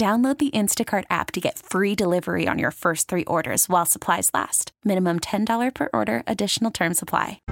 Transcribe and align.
Download 0.00 0.38
the 0.38 0.50
Instacart 0.52 1.04
app 1.10 1.30
to 1.32 1.42
get 1.42 1.58
free 1.58 1.94
delivery 1.94 2.48
on 2.48 2.58
your 2.58 2.70
first 2.70 3.06
three 3.06 3.24
orders 3.26 3.68
while 3.68 3.84
supplies 3.84 4.30
last. 4.32 4.72
Minimum 4.82 5.20
$10 5.20 5.74
per 5.74 5.90
order, 5.92 6.22
additional 6.26 6.70
term 6.70 6.94
supply. 6.94 7.42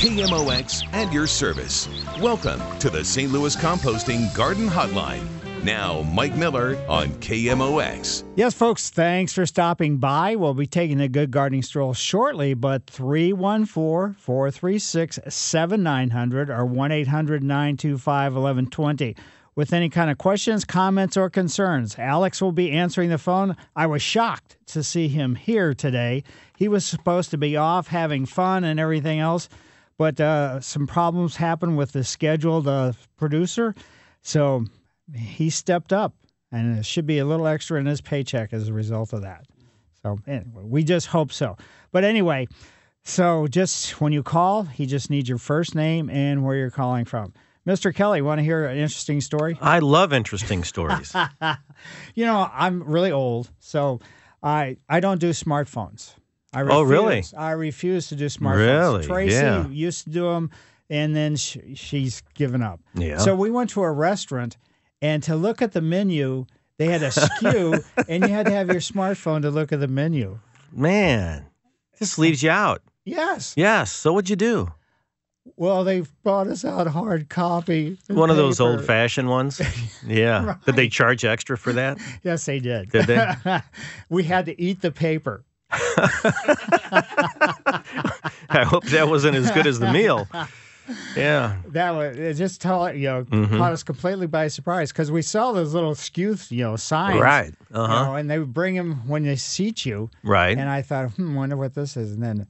KMOX 0.00 0.88
and 0.94 1.12
your 1.12 1.26
service. 1.26 1.86
Welcome 2.18 2.62
to 2.78 2.88
the 2.88 3.04
St. 3.04 3.30
Louis 3.30 3.54
Composting 3.56 4.34
Garden 4.34 4.70
Hotline. 4.70 5.22
Now, 5.62 6.00
Mike 6.00 6.34
Miller 6.34 6.82
on 6.88 7.08
KMOX. 7.20 8.24
Yes, 8.36 8.54
folks, 8.54 8.88
thanks 8.88 9.34
for 9.34 9.44
stopping 9.44 9.98
by. 9.98 10.36
We'll 10.36 10.54
be 10.54 10.66
taking 10.66 11.02
a 11.02 11.08
good 11.08 11.30
gardening 11.30 11.62
stroll 11.62 11.92
shortly, 11.92 12.54
but 12.54 12.86
314 12.86 14.14
436 14.18 15.18
7900 15.28 16.48
or 16.48 16.64
1 16.64 16.90
800 16.90 17.42
925 17.42 18.32
1120 18.32 19.14
with 19.54 19.72
any 19.72 19.88
kind 19.88 20.10
of 20.10 20.18
questions, 20.18 20.64
comments, 20.64 21.16
or 21.16 21.28
concerns. 21.28 21.98
Alex 21.98 22.40
will 22.40 22.52
be 22.52 22.70
answering 22.70 23.10
the 23.10 23.18
phone. 23.18 23.56
I 23.74 23.86
was 23.86 24.02
shocked 24.02 24.56
to 24.66 24.82
see 24.82 25.08
him 25.08 25.34
here 25.34 25.74
today. 25.74 26.22
He 26.56 26.68
was 26.68 26.84
supposed 26.84 27.30
to 27.30 27.38
be 27.38 27.56
off 27.56 27.88
having 27.88 28.26
fun 28.26 28.64
and 28.64 28.78
everything 28.78 29.18
else, 29.18 29.48
but 29.98 30.20
uh, 30.20 30.60
some 30.60 30.86
problems 30.86 31.36
happened 31.36 31.76
with 31.76 31.92
the 31.92 32.04
scheduled 32.04 32.68
uh, 32.68 32.92
producer. 33.16 33.74
So 34.22 34.64
he 35.14 35.50
stepped 35.50 35.92
up, 35.92 36.14
and 36.52 36.78
it 36.78 36.86
should 36.86 37.06
be 37.06 37.18
a 37.18 37.24
little 37.24 37.46
extra 37.46 37.78
in 37.80 37.86
his 37.86 38.00
paycheck 38.00 38.52
as 38.52 38.68
a 38.68 38.72
result 38.72 39.12
of 39.12 39.22
that. 39.22 39.44
So 40.02 40.18
anyway, 40.26 40.62
we 40.64 40.84
just 40.84 41.08
hope 41.08 41.32
so. 41.32 41.56
But 41.92 42.04
anyway, 42.04 42.48
so 43.04 43.46
just 43.46 44.00
when 44.00 44.12
you 44.12 44.22
call, 44.22 44.62
he 44.62 44.86
just 44.86 45.10
needs 45.10 45.28
your 45.28 45.38
first 45.38 45.74
name 45.74 46.08
and 46.08 46.44
where 46.44 46.56
you're 46.56 46.70
calling 46.70 47.04
from. 47.04 47.32
Mr. 47.66 47.94
Kelly, 47.94 48.22
want 48.22 48.38
to 48.38 48.42
hear 48.42 48.64
an 48.64 48.76
interesting 48.78 49.20
story? 49.20 49.58
I 49.60 49.80
love 49.80 50.12
interesting 50.12 50.64
stories. 50.64 51.14
you 52.14 52.24
know, 52.24 52.48
I'm 52.52 52.82
really 52.82 53.12
old, 53.12 53.50
so 53.58 54.00
I 54.42 54.76
I 54.88 55.00
don't 55.00 55.20
do 55.20 55.30
smartphones. 55.30 56.14
I 56.52 56.60
refuse, 56.60 56.78
Oh, 56.78 56.82
really? 56.82 57.24
I 57.36 57.50
refuse 57.52 58.08
to 58.08 58.16
do 58.16 58.26
smartphones. 58.26 58.56
Really? 58.56 59.06
Tracy 59.06 59.34
Yeah. 59.36 59.68
used 59.68 60.04
to 60.04 60.10
do 60.10 60.24
them, 60.32 60.50
and 60.88 61.14
then 61.14 61.36
sh 61.36 61.58
she's 61.74 62.22
given 62.34 62.62
up. 62.62 62.80
Yeah. 62.94 63.18
So 63.18 63.34
we 63.36 63.50
went 63.50 63.70
to 63.70 63.82
a 63.82 63.92
restaurant, 63.92 64.56
and 65.02 65.22
to 65.24 65.36
look 65.36 65.60
at 65.62 65.72
the 65.72 65.80
menu, 65.82 66.46
they 66.78 66.86
had 66.86 67.02
a 67.02 67.10
skew, 67.12 67.84
and 68.08 68.22
you 68.24 68.30
had 68.30 68.46
to 68.46 68.52
have 68.52 68.68
your 68.68 68.80
smartphone 68.80 69.42
to 69.42 69.50
look 69.50 69.70
at 69.70 69.80
the 69.80 69.86
menu. 69.88 70.40
Man, 70.72 71.46
this 71.98 72.16
leaves 72.18 72.42
you 72.42 72.50
out. 72.50 72.82
Yes. 73.04 73.52
Yes. 73.56 73.92
So 73.92 74.12
what'd 74.12 74.30
you 74.30 74.36
do? 74.36 74.72
Well, 75.56 75.84
they 75.84 76.02
brought 76.22 76.46
us 76.48 76.64
out 76.64 76.86
hard 76.86 77.28
copy. 77.28 77.98
One 78.08 78.30
of 78.30 78.36
those 78.36 78.60
old 78.60 78.84
fashioned 78.84 79.28
ones? 79.28 79.60
Yeah. 80.06 80.56
Did 80.64 80.76
they 80.76 80.88
charge 80.88 81.24
extra 81.26 81.58
for 81.58 81.72
that? 81.74 81.98
Yes, 82.24 82.44
they 82.46 82.58
did. 82.58 82.90
Did 82.90 83.06
they? 83.06 83.26
we 84.08 84.22
had 84.24 84.46
to 84.46 84.60
eat 84.60 84.80
the 84.80 84.90
paper. 84.90 85.44
I 88.50 88.64
hope 88.64 88.84
that 88.86 89.08
wasn't 89.08 89.36
as 89.36 89.50
good 89.50 89.66
as 89.66 89.78
the 89.78 89.92
meal. 89.92 90.28
Yeah. 91.14 91.58
That 91.68 91.90
was 91.92 92.16
it 92.18 92.34
just 92.34 92.60
tell 92.60 92.92
you 92.94 93.08
know 93.08 93.24
Mm-hmm. 93.24 93.58
caught 93.58 93.72
us 93.72 93.82
completely 93.82 94.26
by 94.26 94.48
surprise 94.48 94.90
because 94.90 95.10
we 95.12 95.22
saw 95.22 95.52
those 95.52 95.72
little 95.74 95.94
skew 95.94 96.36
you 96.48 96.64
know 96.64 96.76
signs 96.76 97.20
Right. 97.20 97.54
Uh 97.72 97.86
huh. 97.86 98.04
know, 98.06 98.14
and 98.14 98.28
they 98.30 98.38
would 98.38 98.52
bring 98.52 98.74
them 98.74 99.06
when 99.06 99.22
they 99.22 99.36
seat 99.36 99.84
you 99.86 100.10
Right. 100.24 100.56
and 100.58 100.68
I 100.68 100.82
thought 100.82 101.10
hmm 101.12 101.34
wonder 101.34 101.56
what 101.56 101.74
this 101.74 101.96
is 101.96 102.12
and 102.12 102.22
then 102.22 102.46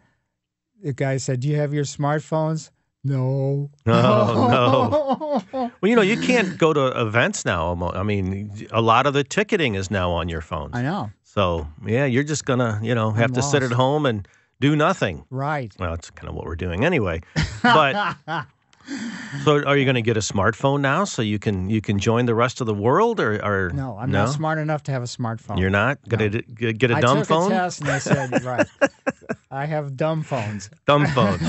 the 0.82 0.92
guy 0.94 1.18
said 1.18 1.40
do 1.40 1.48
you 1.48 1.56
have 1.56 1.74
your 1.74 1.84
smartphones 1.84 2.70
no 3.04 3.70
Oh, 3.86 5.42
no. 5.52 5.70
Well, 5.80 5.88
you 5.88 5.96
know, 5.96 6.02
you 6.02 6.18
can't 6.20 6.58
go 6.58 6.72
to 6.72 7.00
events 7.00 7.44
now. 7.44 7.74
I 7.94 8.02
mean, 8.02 8.66
a 8.70 8.80
lot 8.82 9.06
of 9.06 9.14
the 9.14 9.24
ticketing 9.24 9.74
is 9.74 9.90
now 9.90 10.10
on 10.10 10.28
your 10.28 10.40
phone. 10.40 10.70
I 10.74 10.82
know 10.82 11.10
So, 11.22 11.66
yeah, 11.86 12.04
you're 12.04 12.24
just 12.24 12.44
going 12.44 12.58
to, 12.58 12.78
you 12.82 12.94
know, 12.94 13.10
have 13.12 13.30
I'm 13.30 13.34
to 13.34 13.42
sit 13.42 13.62
at 13.62 13.72
home 13.72 14.04
and 14.06 14.26
do 14.60 14.76
nothing. 14.76 15.24
right 15.30 15.74
Well, 15.78 15.90
that's 15.90 16.10
kind 16.10 16.28
of 16.28 16.34
what 16.34 16.44
we're 16.44 16.56
doing 16.56 16.84
anyway. 16.84 17.20
But 17.62 18.16
so, 19.44 19.62
are 19.64 19.76
you 19.76 19.84
going 19.84 19.94
to 19.94 20.02
get 20.02 20.16
a 20.16 20.20
smartphone 20.20 20.80
now 20.80 21.04
so 21.04 21.22
you 21.22 21.38
can 21.38 21.70
you 21.70 21.80
can 21.80 21.98
join 21.98 22.26
the 22.26 22.34
rest 22.34 22.60
of 22.60 22.66
the 22.66 22.74
world, 22.74 23.20
or, 23.20 23.34
or 23.44 23.70
no 23.70 23.96
I'm 23.98 24.10
no? 24.10 24.24
not 24.24 24.34
smart 24.34 24.58
enough 24.58 24.82
to 24.84 24.92
have 24.92 25.02
a 25.02 25.06
smartphone 25.06 25.58
You're 25.58 25.70
not 25.70 25.98
going 26.08 26.30
to 26.32 26.42
get 26.42 26.90
a 26.90 26.96
I 26.96 27.00
dumb 27.00 27.18
took 27.18 27.28
phone. 27.28 27.52
a 27.52 27.54
test 27.54 27.80
and 27.80 27.88
they 27.90 27.98
said 27.98 28.42
right 28.44 28.66
I 29.50 29.66
have 29.66 29.96
dumb 29.96 30.22
phones 30.22 30.70
Dumb 30.86 31.06
phones. 31.06 31.42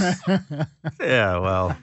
yeah. 0.99 1.37
Well, 1.37 1.77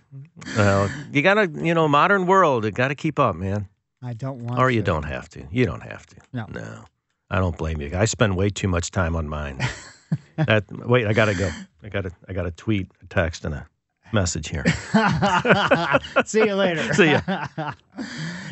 well, 0.56 0.90
you 1.12 1.22
got 1.22 1.34
to 1.34 1.50
you 1.64 1.74
know 1.74 1.88
modern 1.88 2.26
world. 2.26 2.64
You 2.64 2.70
got 2.70 2.88
to 2.88 2.94
keep 2.94 3.18
up, 3.18 3.36
man. 3.36 3.68
I 4.02 4.12
don't 4.14 4.44
want 4.44 4.60
Or 4.60 4.70
you 4.70 4.80
to. 4.80 4.84
don't 4.86 5.04
have 5.04 5.28
to. 5.30 5.44
You 5.50 5.66
don't 5.66 5.82
have 5.82 6.06
to. 6.06 6.16
No. 6.32 6.46
No. 6.52 6.84
I 7.30 7.38
don't 7.38 7.56
blame 7.58 7.80
you. 7.80 7.90
I 7.96 8.04
spend 8.04 8.36
way 8.36 8.48
too 8.48 8.68
much 8.68 8.90
time 8.90 9.14
on 9.16 9.28
mine. 9.28 9.58
that 10.36 10.64
wait, 10.70 11.06
I 11.06 11.12
gotta 11.12 11.34
go. 11.34 11.50
I 11.82 11.88
gotta 11.88 12.10
I 12.28 12.32
gotta 12.32 12.50
tweet, 12.52 12.88
a 13.02 13.06
text, 13.06 13.44
and 13.44 13.54
a 13.54 13.66
message 14.12 14.48
here. 14.48 14.64
See 16.24 16.44
you 16.44 16.54
later. 16.54 16.92
See 16.94 17.10
ya. 17.12 17.20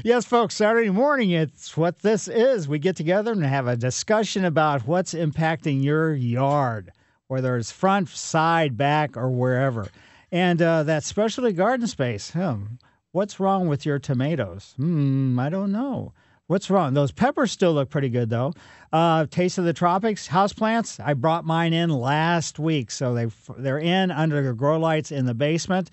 yes, 0.05 0.25
folks, 0.25 0.55
Saturday 0.55 0.91
morning, 0.91 1.31
it's 1.31 1.77
what 1.77 2.01
this 2.01 2.29
is. 2.29 2.69
We 2.69 2.79
get 2.79 2.97
together 2.97 3.33
and 3.33 3.43
have 3.45 3.67
a 3.67 3.77
discussion 3.77 4.45
about 4.45 4.87
what's 4.87 5.15
impacting 5.15 5.83
your 5.83 6.15
yard, 6.15 6.93
whether 7.29 7.57
it's 7.57 7.71
front, 7.71 8.09
side, 8.09 8.77
back, 8.77 9.17
or 9.17 9.31
wherever. 9.31 9.89
And 10.33 10.61
uh, 10.61 10.83
that 10.85 11.05
specialty 11.05 11.53
garden 11.53 11.87
space, 11.87 12.31
hmm, 12.31 12.65
what's 13.13 13.41
wrong 13.41 13.69
with 13.69 13.87
your 13.87 13.99
tomatoes? 13.99 14.75
Hmm, 14.77 15.39
I 15.39 15.49
don't 15.49 15.73
know. 15.73 16.13
What's 16.49 16.71
wrong? 16.71 16.95
Those 16.95 17.11
peppers 17.11 17.51
still 17.51 17.73
look 17.73 17.91
pretty 17.91 18.09
good, 18.09 18.31
though. 18.31 18.53
Uh, 18.93 19.27
Taste 19.27 19.59
of 19.59 19.65
the 19.65 19.73
Tropics 19.73 20.29
houseplants. 20.29 21.05
I 21.05 21.15
brought 21.15 21.45
mine 21.45 21.73
in 21.73 21.91
last 21.91 22.59
week, 22.61 22.93
so 22.93 23.15
they 23.15 23.27
they're 23.59 23.81
in 23.81 24.13
under 24.13 24.43
the 24.43 24.53
grow 24.53 24.79
lights 24.79 25.11
in 25.11 25.27
the 25.27 25.35
basement 25.35 25.91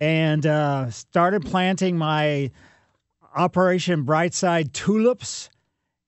and 0.00 0.46
uh, 0.46 0.90
started 0.90 1.44
planting 1.44 1.96
my 1.96 2.50
Operation 3.34 4.04
Brightside 4.04 4.72
tulips, 4.74 5.48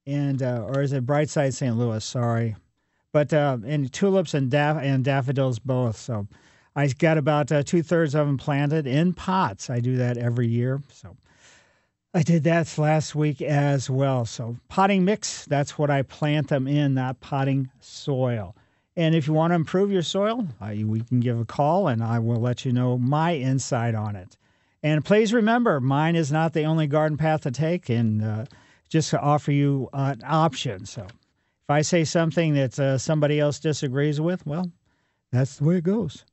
and 0.07 0.43
uh, 0.43 0.67
or 0.67 0.83
is 0.83 0.93
it 0.93 1.07
Brightside 1.07 1.55
St. 1.55 1.75
Louis? 1.75 2.05
Sorry, 2.05 2.57
but 3.13 3.33
uh, 3.33 3.57
and 3.65 3.91
tulips 3.91 4.35
and 4.35 4.51
daff- 4.51 4.83
and 4.83 5.03
daffodils 5.03 5.59
both. 5.59 5.97
So 5.97 6.27
I 6.77 6.89
got 6.89 7.17
about 7.17 7.51
uh, 7.51 7.63
two 7.63 7.83
thirds 7.83 8.15
of 8.15 8.27
them 8.27 8.37
planted 8.37 8.87
in 8.87 9.15
pots. 9.15 9.71
I 9.71 9.81
do 9.81 9.97
that 9.97 10.19
every 10.19 10.49
year. 10.49 10.83
So 10.93 11.17
I 12.17 12.23
did 12.23 12.45
that 12.45 12.79
last 12.79 13.17
week 13.17 13.43
as 13.43 13.91
well. 13.91 14.25
So 14.25 14.57
potting 14.69 15.05
mix, 15.05 15.45
that's 15.47 15.77
what 15.77 15.91
I 15.91 16.03
plant 16.03 16.47
them 16.47 16.69
in, 16.69 16.95
not 16.95 17.19
potting 17.19 17.71
soil. 17.81 18.55
And 18.97 19.17
if 19.17 19.27
you 19.27 19.33
want 19.33 19.51
to 19.51 19.57
improve 19.57 19.91
your 19.91 20.03
soil, 20.03 20.47
uh, 20.61 20.73
we 20.85 21.01
can 21.01 21.19
give 21.19 21.41
a 21.41 21.45
call 21.45 21.89
and 21.89 22.05
I 22.05 22.21
will 22.21 22.41
let 22.41 22.65
you 22.65 22.73
know 22.73 22.97
my 22.97 23.35
insight 23.35 23.97
on 23.97 24.15
it. 24.15 24.37
And 24.85 25.05
please 25.05 25.33
remember, 25.33 25.81
mine 25.81 26.15
is 26.15 26.31
not 26.31 26.53
the 26.53 26.63
only 26.63 26.87
garden 26.87 27.19
path 27.19 27.41
to 27.41 27.51
take, 27.51 27.89
and 27.89 28.23
uh, 28.23 28.45
just 28.89 29.11
to 29.11 29.21
offer 29.21 29.51
you 29.51 29.89
an 29.95 30.21
option. 30.25 30.85
So 30.85 31.03
if 31.05 31.71
I 31.71 31.81
say 31.81 32.05
something 32.05 32.55
that 32.55 32.79
uh, 32.79 32.99
somebody 32.99 33.41
else 33.41 33.59
disagrees 33.59 34.21
with, 34.21 34.47
well, 34.47 34.71
that's 35.33 35.57
the 35.57 35.65
way 35.65 35.79
it 35.79 35.85
goes. 35.85 36.25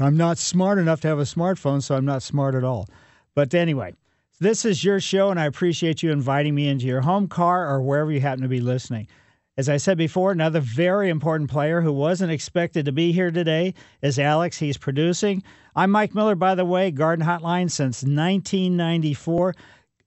I'm 0.00 0.16
not 0.16 0.38
smart 0.38 0.78
enough 0.78 1.00
to 1.02 1.08
have 1.08 1.18
a 1.18 1.22
smartphone, 1.24 1.82
so 1.82 1.96
I'm 1.96 2.04
not 2.04 2.22
smart 2.22 2.54
at 2.54 2.62
all. 2.62 2.88
But 3.34 3.52
anyway, 3.52 3.94
This 4.40 4.64
is 4.64 4.84
your 4.84 5.00
show, 5.00 5.30
and 5.30 5.40
I 5.40 5.46
appreciate 5.46 6.00
you 6.00 6.12
inviting 6.12 6.54
me 6.54 6.68
into 6.68 6.86
your 6.86 7.00
home 7.00 7.26
car 7.26 7.68
or 7.68 7.82
wherever 7.82 8.12
you 8.12 8.20
happen 8.20 8.42
to 8.42 8.48
be 8.48 8.60
listening. 8.60 9.08
As 9.56 9.68
I 9.68 9.78
said 9.78 9.98
before, 9.98 10.30
another 10.30 10.60
very 10.60 11.08
important 11.08 11.50
player 11.50 11.80
who 11.80 11.92
wasn't 11.92 12.30
expected 12.30 12.84
to 12.84 12.92
be 12.92 13.10
here 13.10 13.32
today 13.32 13.74
is 14.00 14.16
Alex. 14.16 14.56
He's 14.56 14.76
producing. 14.76 15.42
I'm 15.74 15.90
Mike 15.90 16.14
Miller, 16.14 16.36
by 16.36 16.54
the 16.54 16.64
way, 16.64 16.92
Garden 16.92 17.26
Hotline 17.26 17.68
since 17.68 18.04
1994. 18.04 19.56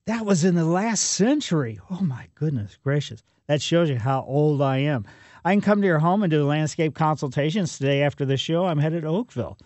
That 0.06 0.26
was 0.26 0.46
in 0.46 0.56
the 0.56 0.64
last 0.64 1.02
century. 1.02 1.82
Oh, 1.90 2.00
my 2.00 2.28
goodness 2.36 2.78
gracious. 2.82 3.22
That 3.48 3.62
shows 3.62 3.90
you 3.90 4.00
how 4.00 4.24
old 4.24 4.62
I 4.62 4.78
am. 4.78 5.04
I 5.44 5.52
can 5.52 5.60
come 5.60 5.82
to 5.82 5.88
your 5.88 6.00
home 6.00 6.24
and 6.24 6.32
do 6.32 6.46
landscape 6.46 6.96
consultations. 6.96 7.78
Today, 7.78 8.02
after 8.02 8.24
the 8.24 8.38
show, 8.38 8.66
I'm 8.66 8.80
headed 8.80 9.02
to 9.02 9.10
Oakville 9.10 9.58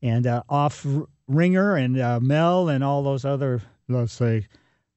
and 0.00 0.28
uh, 0.28 0.44
off 0.48 0.86
Ringer 1.26 1.74
and 1.74 1.98
uh, 1.98 2.20
Mel 2.20 2.68
and 2.68 2.84
all 2.84 3.02
those 3.02 3.24
other, 3.24 3.62
let's 3.92 4.12
say, 4.12 4.46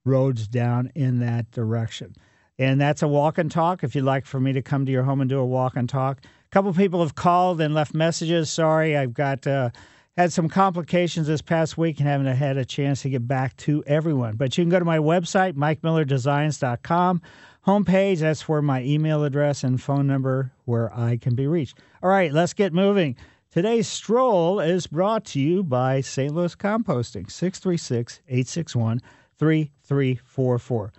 roads 0.04 0.48
down 0.48 0.92
in 0.96 1.20
that 1.20 1.52
direction. 1.52 2.16
And 2.58 2.80
that's 2.80 3.02
a 3.02 3.08
walk 3.08 3.38
and 3.38 3.52
talk. 3.52 3.84
If 3.84 3.96
you'd 3.96 4.06
like 4.06 4.26
for 4.26 4.40
me 4.40 4.54
to 4.54 4.62
come 4.62 4.86
to 4.86 4.92
your 4.92 5.04
home 5.04 5.22
and 5.22 5.30
do 5.30 5.40
a 5.40 5.46
walk 5.46 5.76
and 5.76 5.90
talk, 5.90 6.20
a 6.24 6.50
couple 6.52 6.74
people 6.74 7.02
have 7.02 7.16
called 7.16 7.60
and 7.60 7.74
left 7.74 7.94
messages. 7.94 8.50
Sorry, 8.50 8.96
I've 8.96 9.14
got 9.14 9.46
uh, 9.46 9.72
had 10.16 10.32
some 10.32 10.48
complications 10.48 11.28
this 11.28 11.42
past 11.42 11.78
week 11.78 12.00
and 12.00 12.08
haven't 12.08 12.28
had 12.28 12.58
a 12.58 12.64
chance 12.64 13.02
to 13.02 13.10
get 13.10 13.28
back 13.28 13.58
to 13.58 13.84
everyone. 13.86 14.38
But 14.38 14.58
you 14.58 14.64
can 14.64 14.70
go 14.70 14.80
to 14.80 14.86
my 14.86 15.00
website, 15.00 15.54
MikeMillerDesigns.com 15.54 17.22
homepage. 17.66 18.20
That's 18.20 18.48
where 18.48 18.62
my 18.62 18.84
email 18.84 19.24
address 19.24 19.64
and 19.64 19.82
phone 19.82 20.08
number 20.08 20.52
where 20.66 20.94
I 20.94 21.18
can 21.18 21.36
be 21.36 21.48
reached. 21.48 21.80
All 22.04 22.10
right, 22.10 22.32
let's 22.32 22.54
get 22.54 22.74
moving. 22.74 23.16
Today's 23.56 23.88
stroll 23.88 24.60
is 24.60 24.86
brought 24.86 25.24
to 25.28 25.40
you 25.40 25.64
by 25.64 26.02
St. 26.02 26.36
Louis 26.36 26.54
Composting, 26.58 27.32
636 27.32 28.20
861 28.28 29.02
3344 29.38 30.92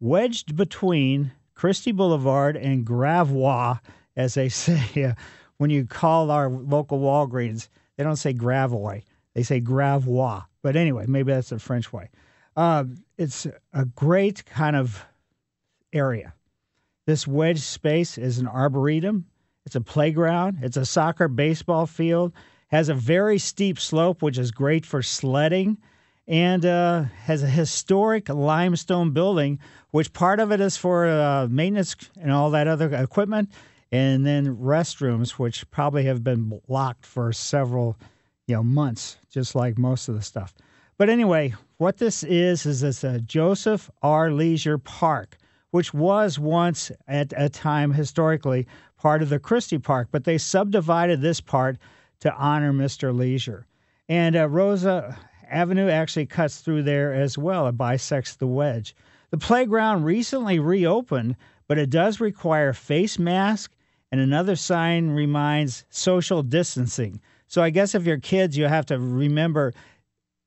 wedged 0.00 0.56
between 0.56 1.32
Christy 1.52 1.92
Boulevard 1.92 2.56
and 2.56 2.86
Gravois, 2.86 3.80
as 4.16 4.32
they 4.32 4.48
say 4.48 5.04
uh, 5.04 5.12
when 5.58 5.68
you 5.68 5.84
call 5.84 6.30
our 6.30 6.48
local 6.48 6.98
Walgreens. 6.98 7.68
They 7.98 8.04
don't 8.04 8.16
say 8.16 8.32
Gravois, 8.32 9.02
they 9.34 9.42
say 9.42 9.60
Gravois. 9.60 10.44
But 10.62 10.76
anyway, 10.76 11.04
maybe 11.06 11.32
that's 11.32 11.50
the 11.50 11.58
French 11.58 11.92
way. 11.92 12.08
Uh, 12.56 12.84
it's 13.18 13.46
a 13.74 13.84
great 13.84 14.46
kind 14.46 14.76
of 14.76 15.04
area. 15.92 16.32
This 17.04 17.26
wedge 17.26 17.60
space 17.60 18.16
is 18.16 18.38
an 18.38 18.48
arboretum. 18.48 19.26
It's 19.68 19.76
a 19.76 19.82
playground. 19.82 20.60
It's 20.62 20.78
a 20.78 20.86
soccer 20.86 21.28
baseball 21.28 21.84
field. 21.84 22.32
Has 22.68 22.88
a 22.88 22.94
very 22.94 23.38
steep 23.38 23.78
slope, 23.78 24.22
which 24.22 24.38
is 24.38 24.50
great 24.50 24.86
for 24.86 25.02
sledding 25.02 25.76
and 26.26 26.64
uh, 26.64 27.02
has 27.24 27.42
a 27.42 27.48
historic 27.48 28.30
limestone 28.30 29.10
building, 29.10 29.58
which 29.90 30.14
part 30.14 30.40
of 30.40 30.52
it 30.52 30.60
is 30.62 30.78
for 30.78 31.06
uh, 31.06 31.48
maintenance 31.50 31.96
and 32.18 32.32
all 32.32 32.50
that 32.52 32.66
other 32.66 32.94
equipment, 32.94 33.50
and 33.92 34.24
then 34.24 34.56
restrooms, 34.56 35.32
which 35.32 35.70
probably 35.70 36.04
have 36.04 36.24
been 36.24 36.58
locked 36.66 37.04
for 37.04 37.30
several, 37.30 37.94
you 38.46 38.54
know, 38.54 38.62
months, 38.62 39.18
just 39.30 39.54
like 39.54 39.76
most 39.76 40.08
of 40.08 40.14
the 40.14 40.22
stuff. 40.22 40.54
But 40.96 41.10
anyway, 41.10 41.54
what 41.76 41.98
this 41.98 42.22
is 42.22 42.64
is 42.64 42.82
it's 42.82 43.04
a 43.04 43.20
Joseph 43.20 43.90
R. 44.00 44.30
Leisure 44.30 44.78
Park, 44.78 45.36
which 45.72 45.92
was 45.92 46.38
once 46.38 46.90
at 47.06 47.34
a 47.36 47.50
time 47.50 47.92
historically 47.92 48.66
part 48.98 49.22
of 49.22 49.28
the 49.28 49.38
Christy 49.38 49.78
Park, 49.78 50.08
but 50.10 50.24
they 50.24 50.38
subdivided 50.38 51.20
this 51.20 51.40
part 51.40 51.78
to 52.20 52.34
honor 52.34 52.72
Mr. 52.72 53.16
Leisure. 53.16 53.66
And 54.08 54.36
uh, 54.36 54.48
Rosa 54.48 55.16
Avenue 55.48 55.88
actually 55.88 56.26
cuts 56.26 56.60
through 56.60 56.82
there 56.82 57.14
as 57.14 57.38
well. 57.38 57.66
It 57.68 57.72
bisects 57.72 58.36
the 58.36 58.46
wedge. 58.46 58.94
The 59.30 59.38
playground 59.38 60.04
recently 60.04 60.58
reopened, 60.58 61.36
but 61.66 61.78
it 61.78 61.90
does 61.90 62.20
require 62.20 62.72
face 62.72 63.18
mask, 63.18 63.72
and 64.10 64.20
another 64.20 64.56
sign 64.56 65.10
reminds 65.10 65.84
social 65.90 66.42
distancing. 66.42 67.20
So 67.46 67.62
I 67.62 67.70
guess 67.70 67.94
if 67.94 68.04
you're 68.04 68.18
kids, 68.18 68.56
you 68.56 68.64
have 68.64 68.86
to 68.86 68.98
remember 68.98 69.72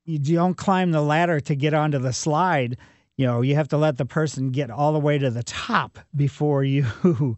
you 0.06 0.18
don't 0.18 0.57
climb 0.57 0.92
the 0.92 1.01
ladder 1.01 1.39
to 1.39 1.56
get 1.56 1.74
onto 1.74 2.00
the 2.00 2.13
slide. 2.13 2.77
You 3.18 3.27
know, 3.27 3.42
you 3.42 3.56
have 3.56 3.68
to 3.69 3.77
let 3.77 3.98
the 3.98 4.06
person 4.06 4.50
get 4.50 4.71
all 4.71 4.94
the 4.94 5.00
way 5.00 5.18
to 5.19 5.30
the 5.30 5.44
top 5.44 6.00
before 6.15 6.63
you 6.63 6.86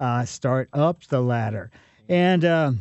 uh, 0.00 0.24
start 0.24 0.68
up 0.72 1.04
the 1.04 1.20
ladder. 1.20 1.70
And 2.08 2.44
uh, 2.44 2.72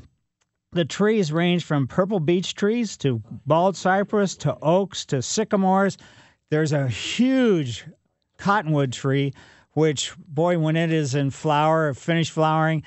the 0.72 0.86
trees 0.86 1.32
range 1.32 1.64
from 1.64 1.88
purple 1.88 2.20
beech 2.20 2.56
trees 2.56 2.98
to 2.98 3.22
bald 3.46 3.76
cypress 3.76 4.36
to 4.38 4.58
oaks 4.62 5.06
to 5.06 5.22
sycamores. 5.22 5.98
There's 6.50 6.74
a 6.74 6.88
huge 6.88 7.86
cottonwood 8.38 8.92
tree, 8.92 9.34
which, 9.72 10.14
boy, 10.18 10.60
when 10.60 10.76
it 10.76 10.92
is 10.92 11.16
in 11.16 11.30
flower, 11.32 11.94
finished 11.94 12.32
flowering, 12.32 12.84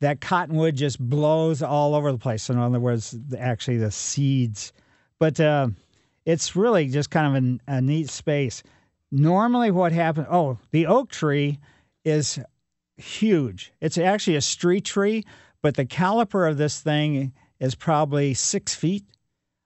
that 0.00 0.20
cottonwood 0.20 0.76
just 0.76 1.00
blows 1.00 1.62
all 1.62 1.94
over 1.94 2.12
the 2.12 2.18
place. 2.18 2.50
In 2.50 2.58
other 2.58 2.78
words, 2.78 3.16
actually 3.36 3.78
the 3.78 3.90
seeds. 3.90 4.72
But 5.18 5.40
uh, 5.40 5.68
it's 6.24 6.54
really 6.54 6.88
just 6.88 7.10
kind 7.10 7.36
of 7.36 7.60
a, 7.68 7.78
a 7.78 7.80
neat 7.80 8.10
space. 8.10 8.62
Normally, 9.10 9.70
what 9.70 9.92
happens, 9.92 10.26
oh, 10.30 10.58
the 10.70 10.86
oak 10.86 11.10
tree 11.10 11.58
is 12.04 12.38
huge. 12.98 13.72
It's 13.80 13.98
actually 13.98 14.36
a 14.36 14.40
street 14.42 14.84
tree, 14.84 15.24
but 15.62 15.76
the 15.76 15.86
caliper 15.86 16.48
of 16.48 16.58
this 16.58 16.80
thing 16.80 17.32
is 17.60 17.74
probably 17.74 18.34
six 18.34 18.74
feet. 18.74 19.04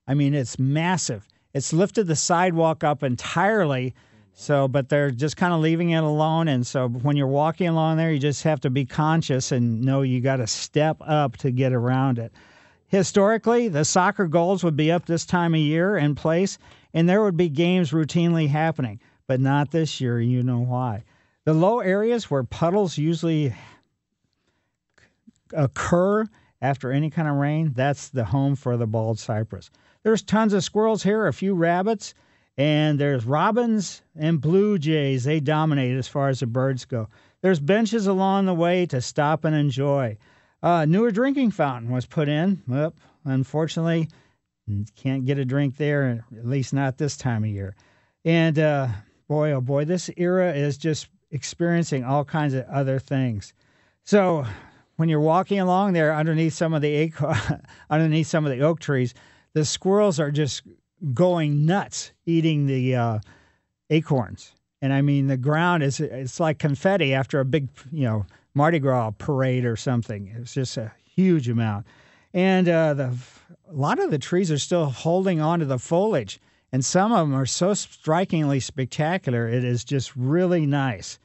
I 0.07 0.15
mean, 0.15 0.35
it's 0.35 0.59
massive. 0.59 1.27
It's 1.55 1.73
lifted 1.73 2.07
the 2.07 2.17
sidewalk 2.17 2.85
up 2.85 3.03
entirely. 3.03 3.95
So, 4.35 4.67
but 4.67 4.89
they're 4.89 5.11
just 5.11 5.37
kind 5.37 5.53
of 5.53 5.61
leaving 5.61 5.91
it 5.91 6.03
alone. 6.03 6.49
And 6.49 6.67
so 6.67 6.89
when 6.89 7.17
you're 7.17 7.27
walking 7.27 7.69
along 7.69 7.99
there, 7.99 8.13
you 8.13 8.19
just 8.19 8.43
have 8.45 8.61
to 8.63 8.71
be 8.71 8.87
conscious 8.87 9.53
and 9.53 9.83
know 9.83 10.03
you 10.03 10.21
got 10.21 10.37
to 10.37 10.47
step 10.47 10.97
up 11.01 11.37
to 11.39 11.51
get 11.51 11.73
around 11.73 12.19
it. 12.19 12.33
Historically, 12.87 13.69
the 13.69 13.85
soccer 13.85 14.27
goals 14.27 14.65
would 14.65 14.77
be 14.77 14.91
up 14.91 15.07
this 15.07 15.25
time 15.25 15.55
of 15.55 15.61
year 15.61 15.97
in 15.97 16.15
place, 16.15 16.59
and 16.95 17.09
there 17.09 17.23
would 17.23 17.37
be 17.37 17.49
games 17.49 17.91
routinely 17.91 18.49
happening, 18.49 19.01
but 19.27 19.41
not 19.41 19.71
this 19.71 20.01
year. 20.01 20.21
You 20.21 20.43
know 20.43 20.61
why. 20.61 21.05
The 21.45 21.55
low 21.55 21.81
areas 21.81 22.31
where 22.31 22.45
puddles 22.45 22.99
usually 22.99 23.55
occur 25.53 26.25
after 26.61 26.93
any 26.93 27.11
kind 27.11 27.29
of 27.29 27.35
rain, 27.35 27.73
that's 27.75 28.09
the 28.09 28.25
home 28.25 28.55
for 28.55 28.77
the 28.77 28.87
bald 28.87 29.19
cypress. 29.19 29.71
There's 30.05 30.23
tons 30.23 30.53
of 30.53 30.63
squirrels 30.63 31.03
here, 31.03 31.27
a 31.27 31.33
few 31.33 31.55
rabbits, 31.55 32.15
and 32.57 32.99
there's 32.99 33.25
robins 33.25 34.03
and 34.17 34.41
blue 34.41 34.79
jays. 34.79 35.25
They 35.25 35.41
dominate 35.41 35.97
as 35.97 36.07
far 36.07 36.29
as 36.29 36.41
the 36.41 36.47
birds 36.47 36.85
go. 36.85 37.09
There's 37.41 37.59
benches 37.59 38.07
along 38.07 38.47
the 38.47 38.55
way 38.55 38.87
to 38.87 39.01
stop 39.01 39.45
and 39.45 39.55
enjoy. 39.57 40.19
Uh, 40.63 40.85
newer 40.85 41.11
drinking 41.11 41.51
fountain 41.51 41.91
was 41.91 42.07
put 42.07 42.29
in. 42.29 42.63
Well, 42.69 42.95
unfortunately, 43.25 44.09
can't 44.95 45.25
get 45.25 45.39
a 45.39 45.45
drink 45.45 45.77
there, 45.77 46.25
at 46.37 46.47
least 46.47 46.73
not 46.73 46.99
this 46.99 47.17
time 47.17 47.43
of 47.43 47.51
year. 47.51 47.75
And 48.25 48.59
uh, 48.61 48.89
boy, 49.27 49.51
oh 49.53 49.61
boy, 49.61 49.85
this 49.85 50.09
era 50.17 50.53
is 50.53 50.79
just 50.79 51.09
experiencing 51.33 52.05
all 52.05 52.25
kinds 52.25 52.55
of 52.55 52.65
other 52.67 52.99
things. 52.99 53.53
So 54.05 54.47
when 54.97 55.09
you're 55.09 55.21
walking 55.21 55.59
along 55.59 55.95
there 55.95 56.15
underneath 56.15 56.55
some 56.55 56.75
of 56.75 56.83
the 56.83 57.13
underneath 57.91 58.29
some 58.29 58.47
of 58.47 58.53
the 58.53 58.61
oak 58.61 58.79
trees, 58.79 59.15
the 59.55 59.65
squirrels 59.65 60.21
are 60.21 60.31
just 60.31 60.63
going 61.13 61.67
nuts 61.67 62.13
eating 62.27 62.67
the 62.67 62.95
uh, 62.95 63.19
acorns. 63.91 64.53
And 64.81 64.93
I 64.93 65.03
mean, 65.03 65.27
the 65.27 65.37
ground 65.37 65.83
is 65.83 66.01
it's 66.01 66.41
like 66.41 66.59
confetti 66.59 67.15
after 67.15 67.41
a 67.41 67.45
big, 67.45 67.69
you 67.91 68.05
know, 68.05 68.27
Mardi 68.55 68.79
Gras 68.79 69.13
parade 69.13 69.65
or 69.65 69.77
something. 69.77 70.33
It's 70.39 70.55
just 70.55 70.77
a 70.77 70.93
huge 71.05 71.49
amount. 71.49 71.87
And 72.35 72.69
uh, 72.69 72.95
the 72.95 73.17
a 73.69 73.75
lot 73.75 73.99
of 73.99 74.11
the 74.11 74.19
trees 74.19 74.51
are 74.51 74.59
still 74.59 74.87
holding 74.87 75.41
on 75.41 75.61
to 75.61 75.65
the 75.65 75.79
foliage, 75.79 76.41
and 76.73 76.85
some 76.85 77.13
of 77.13 77.29
them 77.29 77.35
are 77.37 77.47
so 77.47 77.75
strikingly 77.75 78.61
spectacular. 78.61 79.47
It 79.47 79.63
is 79.63 79.85
just 79.85 80.17
really 80.17 80.67
nice. 80.67 81.19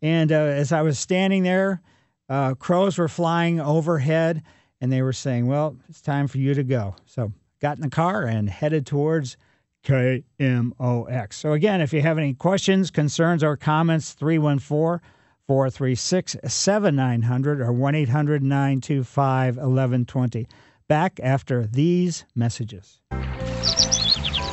And 0.00 0.32
uh, 0.32 0.36
as 0.36 0.72
I 0.72 0.82
was 0.82 0.98
standing 0.98 1.42
there, 1.42 1.82
uh, 2.28 2.54
crows 2.54 2.98
were 2.98 3.08
flying 3.08 3.60
overhead, 3.60 4.42
and 4.80 4.92
they 4.92 5.02
were 5.02 5.12
saying, 5.12 5.46
Well, 5.46 5.76
it's 5.88 6.00
time 6.00 6.28
for 6.28 6.38
you 6.38 6.54
to 6.54 6.62
go. 6.62 6.94
So 7.06 7.32
got 7.60 7.76
in 7.76 7.82
the 7.82 7.90
car 7.90 8.24
and 8.24 8.48
headed 8.48 8.86
towards 8.86 9.36
KMOX. 9.84 11.34
So, 11.34 11.52
again, 11.52 11.80
if 11.80 11.92
you 11.92 12.02
have 12.02 12.18
any 12.18 12.34
questions, 12.34 12.90
concerns, 12.90 13.42
or 13.42 13.56
comments, 13.56 14.12
314 14.12 15.00
436 15.48 16.36
7900 16.46 17.60
or 17.60 17.72
1 17.72 17.94
800 17.94 18.42
925 18.42 19.56
1120. 19.56 20.46
Back 20.88 21.18
after 21.22 21.66
these 21.66 22.24
messages. 22.34 23.00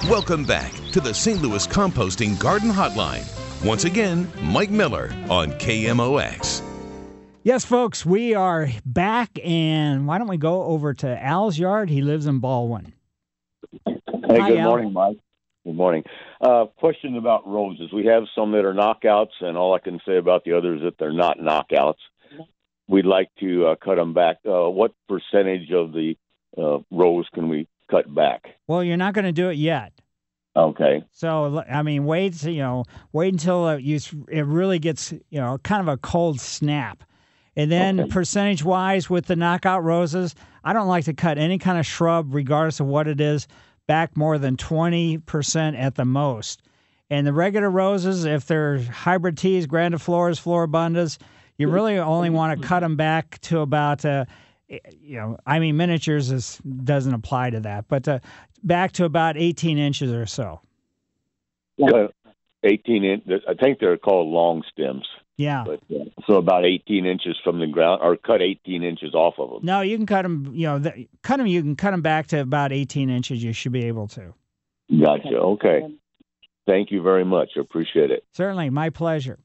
Welcome 0.07 0.45
back 0.45 0.71
to 0.93 1.01
the 1.01 1.13
St. 1.13 1.41
Louis 1.41 1.67
Composting 1.67 2.39
Garden 2.39 2.71
Hotline. 2.71 3.25
Once 3.65 3.83
again, 3.83 4.31
Mike 4.41 4.69
Miller 4.69 5.11
on 5.29 5.51
KMOX. 5.53 6.61
Yes, 7.43 7.65
folks, 7.65 8.05
we 8.05 8.33
are 8.33 8.69
back, 8.85 9.29
and 9.43 10.07
why 10.07 10.17
don't 10.17 10.29
we 10.29 10.37
go 10.37 10.63
over 10.63 10.93
to 10.95 11.23
Al's 11.23 11.59
yard? 11.59 11.89
He 11.89 12.01
lives 12.01 12.27
in 12.27 12.39
Ballwin. 12.39 12.93
Hey, 13.85 13.99
Hi, 14.05 14.49
good 14.49 14.59
Al. 14.59 14.69
morning, 14.69 14.93
Mike. 14.93 15.17
Good 15.65 15.75
morning. 15.75 16.03
Uh, 16.39 16.67
question 16.77 17.17
about 17.17 17.45
roses. 17.45 17.91
We 17.93 18.05
have 18.05 18.23
some 18.33 18.53
that 18.53 18.63
are 18.65 18.73
knockouts, 18.73 19.41
and 19.41 19.57
all 19.57 19.73
I 19.75 19.79
can 19.79 19.99
say 20.07 20.15
about 20.17 20.45
the 20.45 20.53
others 20.53 20.79
is 20.79 20.85
that 20.85 20.97
they're 20.97 21.11
not 21.11 21.39
knockouts. 21.39 21.99
We'd 22.87 23.05
like 23.05 23.29
to 23.41 23.67
uh, 23.67 23.75
cut 23.75 23.95
them 23.95 24.13
back. 24.13 24.37
Uh, 24.45 24.69
what 24.69 24.93
percentage 25.09 25.71
of 25.71 25.91
the 25.91 26.15
uh, 26.57 26.79
rose 26.89 27.27
can 27.33 27.49
we 27.49 27.67
cut 27.89 28.13
back? 28.13 28.47
Well, 28.67 28.83
you're 28.83 28.97
not 28.97 29.13
going 29.13 29.25
to 29.25 29.31
do 29.31 29.49
it 29.49 29.57
yet. 29.57 29.93
Okay. 30.55 31.03
So 31.11 31.63
I 31.69 31.83
mean, 31.83 32.05
wait. 32.05 32.41
You 32.43 32.57
know, 32.59 32.83
wait 33.13 33.33
until 33.33 33.69
it, 33.69 33.81
you, 33.83 33.99
it 34.29 34.45
really 34.45 34.79
gets 34.79 35.11
you 35.11 35.39
know 35.39 35.57
kind 35.59 35.81
of 35.81 35.87
a 35.87 35.97
cold 35.97 36.41
snap, 36.41 37.03
and 37.55 37.71
then 37.71 38.01
Okay. 38.01 38.09
percentage 38.09 38.63
wise 38.63 39.09
with 39.09 39.27
the 39.27 39.35
knockout 39.35 39.83
roses, 39.83 40.35
I 40.63 40.73
don't 40.73 40.87
like 40.87 41.05
to 41.05 41.13
cut 41.13 41.37
any 41.37 41.59
kind 41.59 41.77
of 41.77 41.85
shrub, 41.85 42.33
regardless 42.33 42.79
of 42.79 42.87
what 42.87 43.07
it 43.07 43.21
is, 43.21 43.47
back 43.87 44.17
more 44.17 44.37
than 44.37 44.57
twenty 44.57 45.17
percent 45.19 45.75
at 45.77 45.95
the 45.95 46.05
most. 46.05 46.61
And 47.11 47.25
the 47.25 47.33
regular 47.33 47.69
roses, 47.69 48.25
if 48.25 48.45
they're 48.45 48.79
hybrid 48.79 49.37
teas, 49.37 49.65
grandifloras, 49.65 50.41
floribundas, 50.41 51.19
you 51.57 51.69
really 51.69 51.97
only 51.97 52.29
want 52.29 52.59
to 52.59 52.67
cut 52.67 52.81
them 52.81 52.95
back 52.97 53.39
to 53.41 53.59
about. 53.59 54.03
Uh, 54.03 54.25
you 54.69 55.17
know, 55.17 55.37
I 55.45 55.59
mean, 55.59 55.77
miniatures 55.77 56.31
is, 56.31 56.59
doesn't 56.83 57.13
apply 57.13 57.51
to 57.51 57.59
that, 57.61 57.87
but 57.87 58.07
uh, 58.07 58.19
back 58.63 58.91
to 58.93 59.05
about 59.05 59.37
18 59.37 59.77
inches 59.77 60.11
or 60.13 60.25
so. 60.25 60.61
Uh, 61.81 62.07
18 62.63 63.03
inch. 63.03 63.23
I 63.47 63.53
think 63.53 63.79
they're 63.79 63.97
called 63.97 64.27
long 64.27 64.63
stems. 64.71 65.05
Yeah. 65.37 65.63
But 65.65 65.79
uh, 65.89 66.03
so 66.27 66.33
about 66.35 66.65
18 66.65 67.05
inches 67.05 67.37
from 67.43 67.59
the 67.59 67.67
ground, 67.67 68.01
or 68.03 68.17
cut 68.17 68.41
18 68.41 68.83
inches 68.83 69.13
off 69.13 69.35
of 69.37 69.49
them. 69.49 69.59
No, 69.63 69.81
you 69.81 69.95
can 69.95 70.05
cut 70.05 70.23
them. 70.23 70.51
You 70.53 70.67
know, 70.67 70.79
the, 70.79 71.07
cut 71.23 71.37
them. 71.37 71.47
You 71.47 71.61
can 71.61 71.75
cut 71.75 71.91
them 71.91 72.01
back 72.01 72.27
to 72.27 72.41
about 72.41 72.73
18 72.73 73.09
inches. 73.09 73.41
You 73.41 73.53
should 73.53 73.71
be 73.71 73.85
able 73.85 74.07
to. 74.09 74.33
Gotcha. 74.91 75.37
Okay. 75.37 75.81
Thank 76.67 76.91
you 76.91 77.01
very 77.01 77.23
much. 77.23 77.51
I 77.55 77.61
appreciate 77.61 78.11
it. 78.11 78.25
Certainly, 78.33 78.69
my 78.71 78.89
pleasure. 78.89 79.39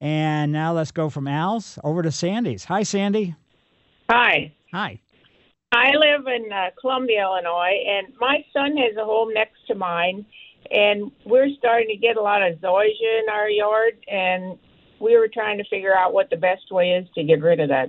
And 0.00 0.52
now 0.52 0.72
let's 0.72 0.90
go 0.90 1.10
from 1.10 1.28
Al's 1.28 1.78
over 1.84 2.02
to 2.02 2.10
Sandy's. 2.10 2.64
Hi, 2.64 2.82
Sandy. 2.82 3.34
Hi. 4.10 4.52
Hi. 4.72 4.98
I 5.72 5.90
live 5.94 6.26
in 6.26 6.50
uh, 6.50 6.70
Columbia, 6.80 7.22
Illinois, 7.22 7.82
and 7.86 8.08
my 8.18 8.44
son 8.52 8.76
has 8.78 8.96
a 8.96 9.04
home 9.04 9.32
next 9.32 9.66
to 9.68 9.74
mine, 9.74 10.24
and 10.70 11.10
we're 11.26 11.48
starting 11.58 11.88
to 11.88 11.96
get 11.96 12.16
a 12.16 12.22
lot 12.22 12.42
of 12.42 12.58
zoysia 12.58 13.22
in 13.22 13.28
our 13.30 13.48
yard, 13.48 13.94
and 14.10 14.58
we 14.98 15.16
were 15.16 15.28
trying 15.32 15.58
to 15.58 15.64
figure 15.64 15.94
out 15.94 16.14
what 16.14 16.30
the 16.30 16.36
best 16.36 16.70
way 16.70 16.92
is 16.92 17.06
to 17.14 17.24
get 17.24 17.42
rid 17.42 17.60
of 17.60 17.68
that. 17.68 17.88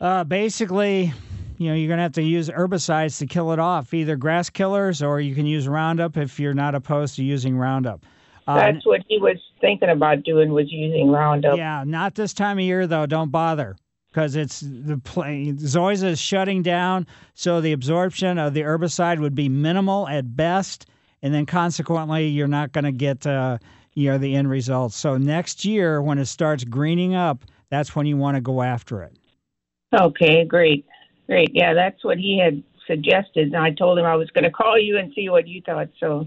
Uh, 0.00 0.24
basically, 0.24 1.12
you 1.58 1.68
know, 1.68 1.74
you're 1.74 1.88
going 1.88 1.98
to 1.98 2.02
have 2.02 2.12
to 2.12 2.22
use 2.22 2.48
herbicides 2.48 3.18
to 3.18 3.26
kill 3.26 3.52
it 3.52 3.58
off, 3.58 3.92
either 3.94 4.16
grass 4.16 4.50
killers 4.50 5.02
or 5.02 5.20
you 5.20 5.34
can 5.34 5.46
use 5.46 5.66
Roundup 5.66 6.16
if 6.16 6.38
you're 6.38 6.54
not 6.54 6.74
opposed 6.74 7.16
to 7.16 7.24
using 7.24 7.56
Roundup. 7.56 8.04
Uh, 8.46 8.56
That's 8.56 8.86
what 8.86 9.02
he 9.08 9.18
was 9.18 9.38
thinking 9.60 9.88
about 9.88 10.22
doing 10.22 10.52
was 10.52 10.70
using 10.70 11.10
Roundup. 11.10 11.56
Yeah, 11.56 11.82
not 11.84 12.14
this 12.14 12.34
time 12.34 12.58
of 12.58 12.64
year 12.64 12.86
though. 12.86 13.06
Don't 13.06 13.30
bother 13.30 13.76
because 14.16 14.34
it's 14.34 14.60
the 14.60 14.96
play. 14.96 15.52
Zoysia 15.52 16.08
is 16.08 16.18
shutting 16.18 16.62
down, 16.62 17.06
so 17.34 17.60
the 17.60 17.72
absorption 17.72 18.38
of 18.38 18.54
the 18.54 18.62
herbicide 18.62 19.20
would 19.20 19.34
be 19.34 19.46
minimal 19.46 20.08
at 20.08 20.34
best, 20.34 20.86
and 21.20 21.34
then 21.34 21.44
consequently, 21.44 22.28
you're 22.28 22.48
not 22.48 22.72
going 22.72 22.84
to 22.84 22.92
get 22.92 23.26
uh, 23.26 23.58
you 23.92 24.10
know 24.10 24.16
the 24.16 24.34
end 24.34 24.48
results. 24.48 24.96
So 24.96 25.18
next 25.18 25.66
year, 25.66 26.00
when 26.00 26.16
it 26.18 26.24
starts 26.24 26.64
greening 26.64 27.14
up, 27.14 27.44
that's 27.68 27.94
when 27.94 28.06
you 28.06 28.16
want 28.16 28.36
to 28.36 28.40
go 28.40 28.62
after 28.62 29.02
it. 29.02 29.14
Okay, 29.94 30.46
great. 30.46 30.86
Great. 31.26 31.50
Yeah, 31.52 31.74
that's 31.74 32.02
what 32.02 32.16
he 32.16 32.40
had 32.42 32.62
suggested, 32.86 33.48
and 33.48 33.56
I 33.58 33.70
told 33.70 33.98
him 33.98 34.06
I 34.06 34.14
was 34.14 34.30
going 34.30 34.44
to 34.44 34.50
call 34.50 34.78
you 34.78 34.96
and 34.96 35.12
see 35.14 35.28
what 35.28 35.46
you 35.46 35.60
thought. 35.60 35.88
So, 36.00 36.26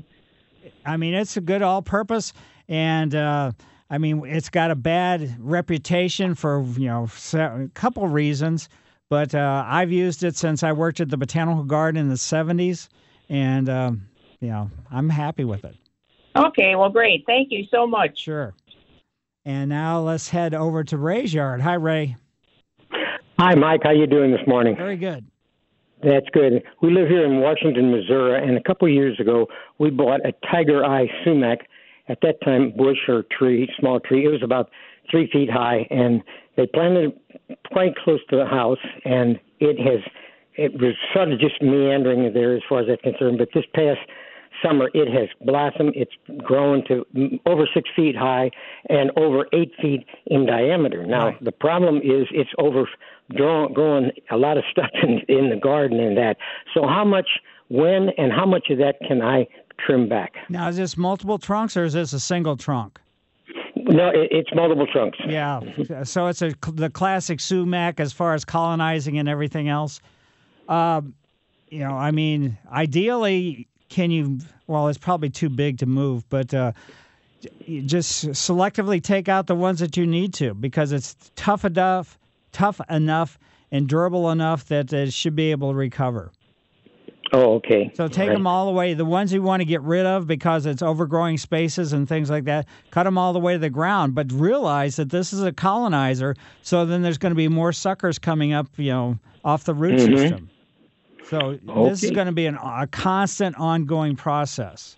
I 0.85 0.95
mean, 0.97 1.15
it's 1.15 1.37
a 1.37 1.41
good 1.41 1.63
all-purpose, 1.63 2.33
and 2.67 3.15
uh, 3.15 3.53
I 3.89 3.97
mean, 3.97 4.23
it's 4.25 4.49
got 4.49 4.71
a 4.71 4.75
bad 4.75 5.35
reputation 5.39 6.35
for 6.35 6.63
you 6.77 6.87
know 6.87 7.07
a 7.33 7.69
couple 7.73 8.07
reasons. 8.07 8.69
But 9.09 9.33
uh, 9.33 9.63
I've 9.65 9.91
used 9.91 10.23
it 10.23 10.35
since 10.35 10.61
I 10.61 10.71
worked 10.71 10.99
at 10.99 11.09
the 11.09 11.17
botanical 11.17 11.63
garden 11.63 11.99
in 11.99 12.09
the 12.09 12.15
'70s, 12.15 12.89
and 13.27 13.67
um, 13.67 14.07
you 14.39 14.49
know, 14.49 14.69
I'm 14.91 15.09
happy 15.09 15.43
with 15.43 15.65
it. 15.65 15.75
okay, 16.35 16.75
well, 16.75 16.89
great. 16.89 17.23
Thank 17.25 17.51
you 17.51 17.65
so 17.71 17.87
much. 17.87 18.19
Sure. 18.19 18.53
And 19.45 19.69
now 19.69 20.01
let's 20.01 20.29
head 20.29 20.53
over 20.53 20.83
to 20.83 20.97
Ray's 20.97 21.33
yard. 21.33 21.61
Hi, 21.61 21.73
Ray. 21.73 22.15
Hi, 23.39 23.55
Mike. 23.55 23.81
How 23.83 23.91
you 23.91 24.05
doing 24.05 24.31
this 24.31 24.45
morning? 24.45 24.75
Very 24.75 24.97
good. 24.97 25.25
That's 26.03 26.27
good. 26.31 26.63
We 26.81 26.91
live 26.91 27.07
here 27.07 27.25
in 27.25 27.39
Washington, 27.39 27.91
Missouri, 27.91 28.47
and 28.47 28.57
a 28.57 28.63
couple 28.63 28.87
of 28.87 28.93
years 28.93 29.19
ago, 29.19 29.47
we 29.79 29.89
bought 29.89 30.21
a 30.25 30.33
tiger 30.51 30.85
eye 30.85 31.07
sumac. 31.23 31.67
At 32.09 32.19
that 32.21 32.41
time, 32.43 32.73
bush 32.75 32.97
or 33.07 33.23
tree, 33.37 33.69
small 33.79 33.99
tree. 33.99 34.25
It 34.25 34.29
was 34.29 34.43
about 34.43 34.69
three 35.09 35.29
feet 35.31 35.49
high, 35.49 35.87
and 35.89 36.21
they 36.57 36.65
planted 36.67 37.13
it 37.47 37.59
quite 37.71 37.95
close 37.95 38.19
to 38.29 38.35
the 38.35 38.45
house. 38.45 38.79
And 39.05 39.39
it 39.59 39.79
has, 39.79 40.01
it 40.55 40.73
was 40.73 40.95
sort 41.13 41.31
of 41.31 41.39
just 41.39 41.61
meandering 41.61 42.33
there 42.33 42.55
as 42.55 42.61
far 42.67 42.79
as 42.81 42.87
that's 42.87 43.01
concerned. 43.01 43.37
But 43.37 43.49
this 43.53 43.65
past 43.73 43.99
summer, 44.63 44.89
it 44.93 45.07
has 45.07 45.29
blossomed. 45.45 45.93
It's 45.95 46.11
grown 46.43 46.83
to 46.87 47.05
over 47.45 47.67
six 47.73 47.89
feet 47.95 48.15
high 48.15 48.51
and 48.89 49.11
over 49.17 49.45
eight 49.53 49.71
feet 49.81 50.05
in 50.27 50.45
diameter. 50.45 51.05
Now, 51.05 51.27
Right. 51.27 51.43
the 51.43 51.51
problem 51.51 51.97
is 51.97 52.27
it's 52.31 52.49
over 52.57 52.89
growing 53.35 54.11
a 54.31 54.37
lot 54.37 54.57
of 54.57 54.63
stuff 54.71 54.89
in, 55.03 55.19
in 55.27 55.49
the 55.49 55.55
garden 55.55 55.99
and 55.99 56.17
that. 56.17 56.37
So, 56.73 56.87
how 56.87 57.05
much, 57.05 57.29
when, 57.69 58.09
and 58.17 58.31
how 58.31 58.45
much 58.45 58.69
of 58.69 58.79
that 58.79 58.95
can 59.07 59.21
I 59.21 59.47
trim 59.85 60.07
back? 60.07 60.33
Now, 60.49 60.67
is 60.69 60.77
this 60.77 60.97
multiple 60.97 61.37
trunks 61.37 61.75
or 61.77 61.83
is 61.83 61.93
this 61.93 62.13
a 62.13 62.19
single 62.19 62.57
trunk? 62.57 62.99
No, 63.75 64.09
it, 64.09 64.29
it's 64.31 64.49
multiple 64.53 64.87
trunks. 64.87 65.17
Yeah. 65.25 65.61
So 66.03 66.27
it's 66.27 66.41
a 66.41 66.53
the 66.71 66.89
classic 66.89 67.39
sumac 67.39 67.99
as 67.99 68.13
far 68.13 68.33
as 68.33 68.45
colonizing 68.45 69.17
and 69.17 69.27
everything 69.27 69.69
else. 69.69 70.01
Um, 70.67 71.13
you 71.69 71.79
know, 71.79 71.91
I 71.91 72.11
mean, 72.11 72.57
ideally, 72.71 73.67
can 73.89 74.11
you? 74.11 74.39
Well, 74.67 74.87
it's 74.87 74.97
probably 74.97 75.29
too 75.29 75.49
big 75.49 75.79
to 75.79 75.85
move, 75.85 76.27
but 76.29 76.53
uh, 76.53 76.73
just 77.85 78.27
selectively 78.29 79.01
take 79.01 79.27
out 79.27 79.47
the 79.47 79.55
ones 79.55 79.79
that 79.79 79.97
you 79.97 80.05
need 80.05 80.33
to 80.35 80.53
because 80.53 80.91
it's 80.91 81.15
tough 81.35 81.65
enough, 81.65 82.17
tough 82.51 82.79
enough, 82.89 83.39
and 83.71 83.87
durable 83.87 84.29
enough 84.29 84.65
that 84.65 84.91
it 84.93 85.13
should 85.13 85.35
be 85.35 85.51
able 85.51 85.71
to 85.71 85.77
recover. 85.77 86.31
Oh, 87.31 87.53
okay. 87.55 87.91
So 87.95 88.07
take 88.07 88.29
Right. 88.29 88.33
them 88.33 88.47
all 88.47 88.65
the 88.65 88.71
way. 88.71 88.93
The 88.93 89.05
ones 89.05 89.31
you 89.31 89.41
want 89.41 89.61
to 89.61 89.65
get 89.65 89.81
rid 89.81 90.05
of 90.05 90.25
because 90.27 90.65
it's 90.65 90.81
overgrowing 90.81 91.37
spaces 91.37 91.93
and 91.93 92.07
things 92.09 92.29
like 92.29 92.45
that, 92.45 92.65
cut 92.91 93.03
them 93.03 93.17
all 93.17 93.33
the 93.33 93.39
way 93.39 93.53
to 93.53 93.59
the 93.59 93.69
ground. 93.69 94.15
But 94.15 94.31
realize 94.31 94.95
that 94.95 95.09
this 95.09 95.31
is 95.33 95.43
a 95.43 95.51
colonizer, 95.51 96.35
so 96.61 96.85
then 96.85 97.01
there's 97.01 97.17
going 97.17 97.31
to 97.31 97.35
be 97.37 97.47
more 97.47 97.71
suckers 97.71 98.17
coming 98.19 98.53
up, 98.53 98.67
you 98.77 98.91
know, 98.91 99.19
off 99.43 99.63
the 99.63 99.73
root 99.73 99.95
Mhm. 99.95 100.17
system. 100.17 100.49
So 101.21 101.57
this 101.91 102.03
is 102.03 102.11
going 102.11 102.27
to 102.27 102.33
be 102.33 102.47
an, 102.47 102.55
a 102.55 102.87
constant, 102.91 103.55
ongoing 103.57 104.15
process. 104.15 104.97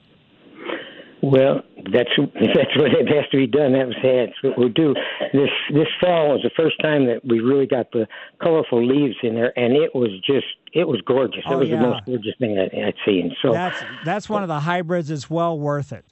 Well, 1.23 1.61
that's 1.93 2.09
that's 2.17 2.75
what 2.77 2.91
it 2.93 3.07
has 3.09 3.25
to 3.31 3.37
be 3.37 3.47
done. 3.47 3.73
That 3.73 3.87
was 3.87 3.95
that's 4.03 4.43
what 4.43 4.57
we'll 4.57 4.69
do. 4.69 4.93
This 5.33 5.49
this 5.73 5.87
fall 6.01 6.29
was 6.33 6.41
the 6.43 6.51
first 6.57 6.81
time 6.81 7.05
that 7.05 7.21
we 7.23 7.39
really 7.39 7.67
got 7.67 7.91
the 7.91 8.07
colorful 8.41 8.83
leaves 8.85 9.15
in 9.21 9.35
there, 9.35 9.57
and 9.57 9.73
it 9.75 9.93
was 9.93 10.09
just 10.25 10.45
it 10.73 10.87
was 10.87 10.99
gorgeous. 11.05 11.43
Oh, 11.47 11.53
it 11.53 11.59
was 11.59 11.69
yeah. 11.69 11.75
the 11.79 11.87
most 11.87 12.05
gorgeous 12.05 12.33
thing 12.39 12.55
that 12.55 12.69
I'd 12.73 12.95
seen. 13.05 13.35
So 13.41 13.51
That's 13.53 13.83
that's 14.03 14.29
one 14.29 14.41
of 14.41 14.47
the 14.47 14.59
hybrids. 14.59 15.11
It's 15.11 15.29
well 15.29 15.59
worth 15.59 15.91
it. 15.93 16.05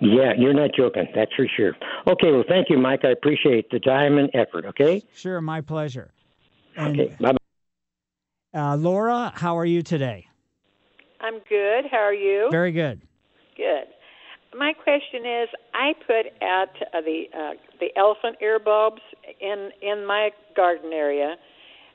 yeah, 0.00 0.32
you're 0.38 0.54
not 0.54 0.70
joking. 0.76 1.06
That's 1.14 1.32
for 1.34 1.46
sure. 1.56 1.74
Okay, 2.06 2.30
well, 2.30 2.44
thank 2.48 2.68
you, 2.70 2.78
Mike. 2.78 3.00
I 3.04 3.10
appreciate 3.10 3.68
the 3.70 3.80
time 3.80 4.18
and 4.18 4.30
effort. 4.34 4.64
Okay. 4.66 5.02
Sure, 5.14 5.40
my 5.40 5.60
pleasure. 5.60 6.12
And 6.76 7.00
Okay. 7.00 7.16
Bye. 7.18 7.36
uh, 8.54 8.76
Laura, 8.76 9.32
how 9.34 9.56
are 9.58 9.64
you 9.64 9.82
today? 9.82 10.26
I'm 11.20 11.40
good. 11.48 11.86
How 11.90 11.96
are 11.98 12.14
you? 12.14 12.48
Very 12.50 12.72
good. 12.72 13.00
Good. 13.56 13.86
My 14.56 14.72
question 14.72 15.26
is, 15.26 15.48
I 15.74 15.92
put 16.06 16.26
out 16.42 16.68
uh, 16.94 17.00
the 17.02 17.24
uh, 17.36 17.52
the 17.78 17.88
elephant 17.96 18.36
ear 18.40 18.58
bulbs 18.58 19.02
in 19.40 19.70
in 19.82 20.06
my 20.06 20.30
garden 20.54 20.92
area, 20.92 21.36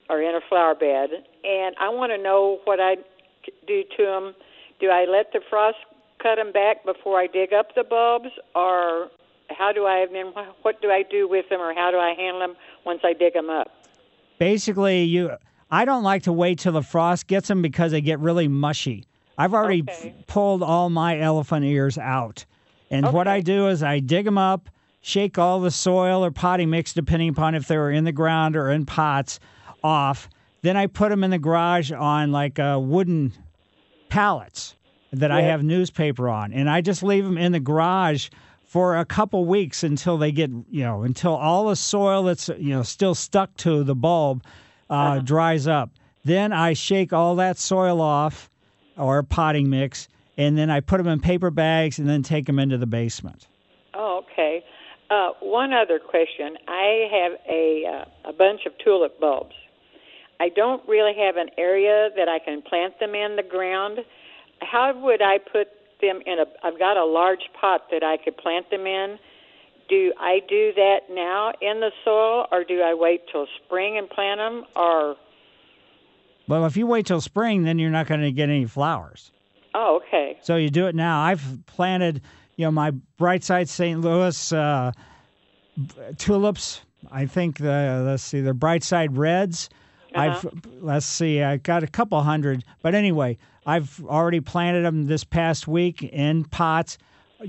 or 0.10 0.22
in 0.22 0.36
a 0.36 0.42
flower 0.48 0.76
bed, 0.76 1.10
and 1.44 1.76
I 1.80 1.90
want 1.90 2.12
to 2.12 2.22
know 2.22 2.60
what 2.66 2.80
I 2.80 2.96
do 3.68 3.84
to 3.98 4.04
them. 4.06 4.34
Do 4.80 4.88
I 4.90 5.06
let 5.10 5.32
the 5.34 5.42
frost 5.50 5.78
cut 6.22 6.36
them 6.36 6.52
back 6.52 6.86
before 6.86 7.20
I 7.20 7.28
dig 7.28 7.52
up 7.54 7.74
the 7.76 7.84
bulbs, 7.84 8.30
or 8.54 9.10
how 9.50 9.72
do 9.72 9.86
I? 9.88 10.06
Mean, 10.12 10.28
what 10.62 10.82
do 10.82 10.90
I 10.92 11.04
do 11.10 11.28
with 11.28 11.50
them, 11.50 11.60
or 11.62 11.74
how 11.74 11.90
do 11.90 11.98
I 11.98 12.14
handle 12.16 12.40
them 12.42 12.56
once 12.86 13.02
I 13.04 13.14
dig 13.14 13.34
them 13.34 13.50
up? 13.50 13.68
basically 14.40 15.04
you 15.04 15.30
i 15.70 15.86
don't 15.86 16.02
like 16.02 16.24
to 16.24 16.34
wait 16.34 16.58
till 16.58 16.72
the 16.72 16.82
frost 16.82 17.28
gets 17.28 17.48
them 17.48 17.62
because 17.62 17.92
they 17.92 18.02
get 18.02 18.20
really 18.20 18.48
mushy 18.48 19.06
i've 19.38 19.54
already 19.54 19.84
Okay. 19.84 20.16
f- 20.18 20.26
pulled 20.26 20.64
all 20.64 20.90
my 20.90 21.20
elephant 21.20 21.64
ears 21.64 21.96
out 22.00 22.44
and 22.92 23.12
what 23.12 23.28
i 23.28 23.40
do 23.40 23.68
is 23.68 23.82
i 23.82 24.00
dig 24.00 24.26
them 24.26 24.38
up 24.38 24.70
shake 25.02 25.38
all 25.38 25.60
the 25.60 25.72
soil 25.72 26.24
or 26.24 26.32
potting 26.32 26.70
mix 26.70 26.94
depending 26.94 27.30
upon 27.30 27.56
if 27.56 27.68
they 27.68 27.78
were 27.78 27.92
in 27.92 28.04
the 28.04 28.12
ground 28.12 28.56
or 28.56 28.70
in 28.70 28.86
pots 28.86 29.40
off. 29.84 30.30
Then 30.62 30.78
i 30.78 30.88
put 30.88 31.10
them 31.10 31.24
in 31.24 31.32
the 31.32 31.40
garage 31.40 31.92
on 31.92 32.32
like 32.32 32.60
uh, 32.60 32.80
wooden 32.82 33.34
pallets 34.10 34.76
that 35.12 35.32
I 35.32 35.42
have 35.42 35.64
newspaper 35.64 36.30
on, 36.30 36.54
and 36.54 36.70
I 36.70 36.80
just 36.80 37.04
leave 37.04 37.26
them 37.26 37.38
in 37.38 37.52
the 37.52 37.60
garage 37.60 38.30
for 38.64 38.98
a 38.98 39.04
couple 39.04 39.44
weeks 39.44 39.84
until 39.84 40.18
they 40.18 40.32
get 40.32 40.52
you 40.70 40.84
know 40.84 41.02
until 41.04 41.36
all 41.36 41.68
the 41.68 41.76
soil 41.76 42.24
that's 42.24 42.48
you 42.48 42.70
know 42.70 42.84
still 42.84 43.16
stuck 43.16 43.56
to 43.58 43.84
the 43.84 43.96
bulb 43.96 44.44
uh, 44.90 45.20
dries 45.20 45.68
up. 45.68 45.90
Then 46.24 46.54
I 46.54 46.74
shake 46.74 47.12
all 47.12 47.36
that 47.38 47.58
soil 47.58 48.00
off 48.00 48.50
or 48.96 49.24
potting 49.24 49.70
mix, 49.70 50.08
and 50.42 50.58
then 50.58 50.72
I 50.72 50.80
put 50.80 50.98
them 50.98 51.08
in 51.08 51.20
paper 51.20 51.52
bags 51.52 52.00
and 52.00 52.10
then 52.10 52.24
take 52.24 52.46
them 52.48 52.58
into 52.58 52.78
the 52.78 52.88
basement. 52.88 53.48
Oh, 53.94 54.24
okay. 54.24 54.64
Uh, 55.10 55.32
one 55.40 55.72
other 55.72 56.00
question. 56.00 56.58
I 56.68 57.08
have 57.12 57.32
a 57.48 57.84
uh, 57.86 58.30
a 58.30 58.34
bunch 58.34 58.62
of 58.66 58.74
tulip 58.84 59.20
bulbs. 59.20 59.54
I 60.40 60.50
don't 60.50 60.82
really 60.88 61.14
have 61.20 61.36
an 61.36 61.50
area 61.58 62.10
that 62.16 62.28
I 62.28 62.40
can 62.40 62.64
plant 62.64 63.00
them 63.00 63.14
in 63.14 63.36
the 63.36 63.44
ground. 63.44 64.00
How 64.62 65.00
would 65.00 65.22
I 65.22 65.38
put 65.38 65.68
them 66.02 66.22
in 66.26 66.40
a? 66.40 66.46
I've 66.64 66.80
got 66.80 66.98
a 66.98 67.06
large 67.06 67.48
pot 67.60 67.82
that 67.92 68.04
I 68.04 68.18
could 68.18 68.38
plant 68.38 68.70
them 68.72 68.88
in. 68.88 69.20
Do 69.90 70.14
I 70.20 70.40
do 70.48 70.72
that 70.76 71.00
now 71.12 71.52
in 71.62 71.82
the 71.82 71.92
soil, 72.04 72.48
or 72.52 72.64
do 72.64 72.82
I 72.82 72.94
wait 72.96 73.24
till 73.32 73.46
spring 73.64 73.98
and 73.98 74.10
plant 74.10 74.40
them, 74.40 74.64
or? 74.76 75.18
Well, 76.48 76.66
if 76.66 76.78
you 76.78 76.88
wait 76.88 77.06
till 77.06 77.22
spring, 77.22 77.64
then 77.64 77.78
you're 77.78 77.92
not 77.92 78.08
going 78.08 78.22
to 78.22 78.32
get 78.32 78.50
any 78.50 78.66
flowers. 78.66 79.32
Oh, 79.74 80.02
okay. 80.06 80.38
So 80.42 80.56
you 80.56 80.70
do 80.70 80.88
it 80.88 80.96
now. 80.96 81.22
I've 81.22 81.44
planted, 81.66 82.22
you 82.56 82.66
know, 82.66 82.72
my 82.72 82.92
Brightside 83.20 83.68
St. 83.68 84.02
Louis 84.02 84.52
uh, 84.52 84.92
tulips. 86.18 86.82
I 87.12 87.26
think 87.26 87.58
the 87.58 88.04
let's 88.06 88.24
see, 88.24 88.42
the 88.42 88.54
Brightside 88.54 89.10
Reds. 89.12 89.70
I've 90.14 90.46
let's 90.82 91.06
see, 91.06 91.42
I 91.42 91.58
got 91.58 91.84
a 91.84 91.88
couple 91.88 92.22
hundred, 92.22 92.66
but 92.82 92.96
anyway, 92.96 93.38
I've 93.66 94.04
already 94.06 94.42
planted 94.42 94.84
them 94.84 95.06
this 95.06 95.24
past 95.24 95.68
week 95.68 96.04
in 96.04 96.44
pots. 96.46 96.98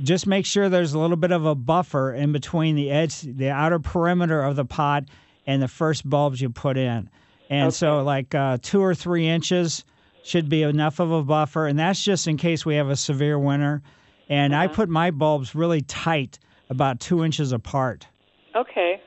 Just 0.03 0.27
make 0.27 0.47
sure 0.47 0.69
there's 0.69 0.95
a 0.95 0.99
little 0.99 1.17
bit 1.17 1.33
of 1.33 1.45
a 1.45 1.55
buffer 1.55 2.15
in 2.15 2.33
between 2.33 2.77
the 2.77 2.91
edge, 2.91 3.21
the 3.23 3.51
outer 3.51 3.79
perimeter 3.79 4.43
of 4.43 4.57
the 4.57 4.65
pot, 4.65 5.05
and 5.47 5.61
the 5.61 5.69
first 5.69 6.09
bulbs 6.09 6.41
you 6.41 6.51
put 6.51 6.77
in. 6.77 7.11
And 7.51 7.75
so, 7.75 8.03
like 8.03 8.35
uh, 8.35 8.59
two 8.63 8.81
or 8.81 8.95
three 8.95 9.29
inches 9.29 9.85
should 10.23 10.49
be 10.49 10.63
enough 10.63 11.01
of 11.01 11.11
a 11.11 11.23
buffer, 11.23 11.67
and 11.67 11.79
that's 11.79 12.03
just 12.03 12.29
in 12.29 12.37
case 12.37 12.65
we 12.65 12.77
have 12.77 12.89
a 12.89 12.97
severe 12.97 13.39
winter. 13.39 13.83
And 14.29 14.55
I 14.55 14.67
put 14.67 14.89
my 14.89 15.11
bulbs 15.11 15.55
really 15.55 15.83
tight, 15.83 16.39
about 16.71 17.01
two 17.01 17.25
inches 17.25 17.53
apart. 17.53 18.07
Okay. 18.55 19.01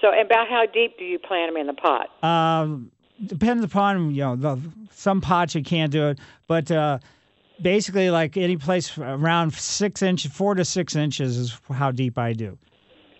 So, 0.00 0.08
about 0.08 0.48
how 0.48 0.64
deep 0.66 0.98
do 0.98 1.04
you 1.04 1.18
plant 1.18 1.52
them 1.52 1.60
in 1.60 1.66
the 1.66 1.74
pot? 1.74 2.08
Um, 2.24 2.90
depends 3.24 3.64
upon 3.64 4.14
you 4.14 4.22
know 4.22 4.36
the 4.36 4.60
some 4.90 5.20
pots 5.20 5.54
you 5.54 5.62
can't 5.62 5.92
do 5.92 6.08
it, 6.08 6.18
but 6.46 6.70
uh, 6.70 6.98
basically 7.60 8.10
like 8.10 8.36
any 8.36 8.56
place 8.56 8.96
around 8.98 9.54
six 9.54 10.02
inches, 10.02 10.30
four 10.32 10.54
to 10.54 10.64
six 10.64 10.96
inches 10.96 11.36
is 11.36 11.58
how 11.70 11.90
deep 11.90 12.18
I 12.18 12.32
do. 12.32 12.58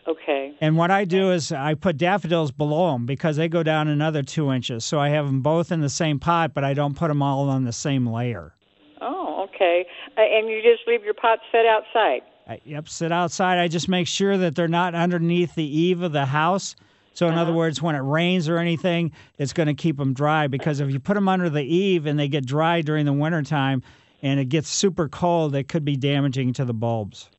Okay. 0.07 0.46
And 0.61 0.77
what 0.77 0.91
I 0.91 1.05
do 1.05 1.33
is 1.33 1.53
I 1.53 1.75
put 1.75 1.99
daffodils 1.99 2.51
below 2.51 2.93
them 2.93 3.05
because 3.05 3.37
they 3.37 3.49
go 3.49 3.63
down 3.63 3.89
another 3.89 4.23
two 4.23 4.51
inches. 4.53 4.85
So 4.85 4.99
I 4.99 5.11
have 5.11 5.27
them 5.27 5.43
both 5.43 5.71
in 5.71 5.81
the 5.81 5.91
same 5.91 6.19
pot, 6.19 6.55
but 6.55 6.65
I 6.65 6.73
don't 6.73 6.97
put 6.97 7.09
them 7.09 7.23
all 7.23 7.49
on 7.51 7.65
the 7.65 7.73
same 7.73 8.07
layer. 8.07 8.55
Oh, 9.01 9.47
okay. 9.49 9.87
Uh, 10.17 10.23
and 10.23 10.49
you 10.49 10.63
just 10.63 10.87
leave 10.87 11.05
your 11.05 11.15
pot 11.15 11.41
set 11.53 11.67
outside. 11.67 12.23
I, 12.49 12.61
yep, 12.65 12.89
sit 12.89 13.13
outside. 13.13 13.59
I 13.59 13.69
just 13.69 13.89
make 13.89 14.07
sure 14.07 14.39
that 14.39 14.55
they're 14.55 14.69
not 14.69 14.95
underneath 14.95 15.55
the 15.55 15.65
eave 15.65 16.03
of 16.03 16.13
the 16.13 16.25
house. 16.25 16.77
So, 17.13 17.29
in 17.29 17.39
other 17.39 17.53
words, 17.53 17.81
when 17.81 17.95
it 17.95 18.01
rains 18.01 18.47
or 18.47 18.59
anything, 18.59 19.11
it's 19.39 19.55
going 19.55 19.69
to 19.69 19.75
keep 19.75 19.97
them 19.97 20.13
dry 20.13 20.49
because 20.49 20.81
if 20.81 20.91
you 20.91 21.01
put 21.01 21.15
them 21.15 21.31
under 21.31 21.49
the 21.49 21.63
eave 21.63 22.05
and 22.05 22.19
they 22.19 22.29
get 22.29 22.45
dry 22.45 22.83
during 22.83 23.07
the 23.07 23.13
wintertime 23.13 23.83
and 24.23 24.39
it 24.39 24.51
gets 24.51 24.69
super 24.69 25.09
cold, 25.09 25.55
it 25.55 25.67
could 25.67 25.83
be 25.83 25.97
damaging 25.97 26.53
to 26.55 26.67
the 26.67 26.75
bulbs. 26.75 27.31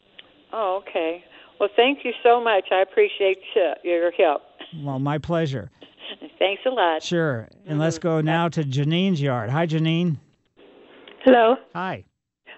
Oh, 0.52 0.82
okay. 0.82 1.24
Well, 1.60 1.70
thank 1.76 2.00
you 2.04 2.12
so 2.24 2.42
much. 2.42 2.66
I 2.72 2.82
appreciate 2.82 3.40
uh, 3.56 3.76
your 3.84 4.12
help. 4.12 4.42
Well, 4.84 5.00
my 5.00 5.18
pleasure. 5.18 5.72
Thanks 6.40 6.62
a 6.66 6.70
lot. 6.70 7.04
Sure. 7.04 7.48
And 7.66 7.80
let's 7.80 8.00
go 8.00 8.22
now 8.22 8.50
to 8.50 8.64
Janine's 8.64 9.22
yard. 9.22 9.50
Hi, 9.50 9.66
Janine. 9.66 10.18
Hello. 11.24 11.56
Hi. 11.74 12.04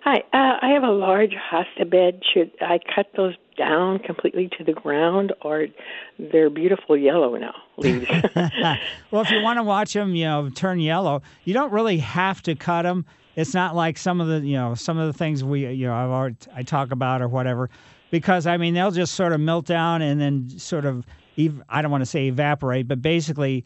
Hi. 0.04 0.18
Uh, 0.34 0.58
I 0.62 0.70
have 0.70 0.84
a 0.84 0.92
large 0.92 1.34
hosta 1.52 1.90
bed. 1.90 2.22
Should 2.34 2.52
I 2.62 2.80
cut 2.94 3.08
those 3.16 3.36
down 3.58 4.00
completely 4.00 4.50
to 4.58 4.64
the 4.64 4.72
ground, 4.72 5.34
or 5.42 5.68
they're 6.18 6.50
beautiful 6.50 6.96
yellow 6.96 7.36
now 7.36 7.56
leaves? 7.78 8.08
well, 9.12 9.22
if 9.22 9.32
you 9.32 9.42
want 9.42 9.58
to 9.58 9.64
watch 9.64 9.94
them, 9.94 10.16
you 10.16 10.26
know, 10.26 10.50
turn 10.50 10.80
yellow, 10.80 11.22
you 11.44 11.54
don't 11.54 11.72
really 11.72 11.98
have 11.98 12.42
to 12.44 12.56
cut 12.56 12.84
them. 12.84 13.06
It's 13.36 13.54
not 13.54 13.76
like 13.76 13.98
some 13.98 14.22
of 14.22 14.28
the, 14.28 14.40
you 14.46 14.56
know, 14.56 14.76
some 14.76 14.98
of 14.98 15.08
the 15.08 15.18
things 15.18 15.44
we, 15.44 15.68
you 15.68 15.88
know, 15.88 15.94
I've 15.94 16.10
already, 16.10 16.38
I 16.54 16.64
talk 16.64 16.92
about 16.92 17.22
or 17.22 17.28
whatever, 17.28 17.70
because 18.12 18.48
I 18.48 18.58
mean 18.58 18.74
they'll 18.74 18.92
just 18.92 19.16
sort 19.16 19.34
of 19.34 19.40
melt 19.40 19.66
down 19.66 20.02
and 20.02 20.20
then 20.20 20.50
sort 20.60 20.86
of, 20.86 21.06
ev- 21.38 21.62
I 21.70 21.82
don't 21.82 21.92
want 21.92 22.02
to 22.02 22.06
say 22.06 22.28
evaporate, 22.28 22.88
but 22.88 23.02
basically, 23.02 23.66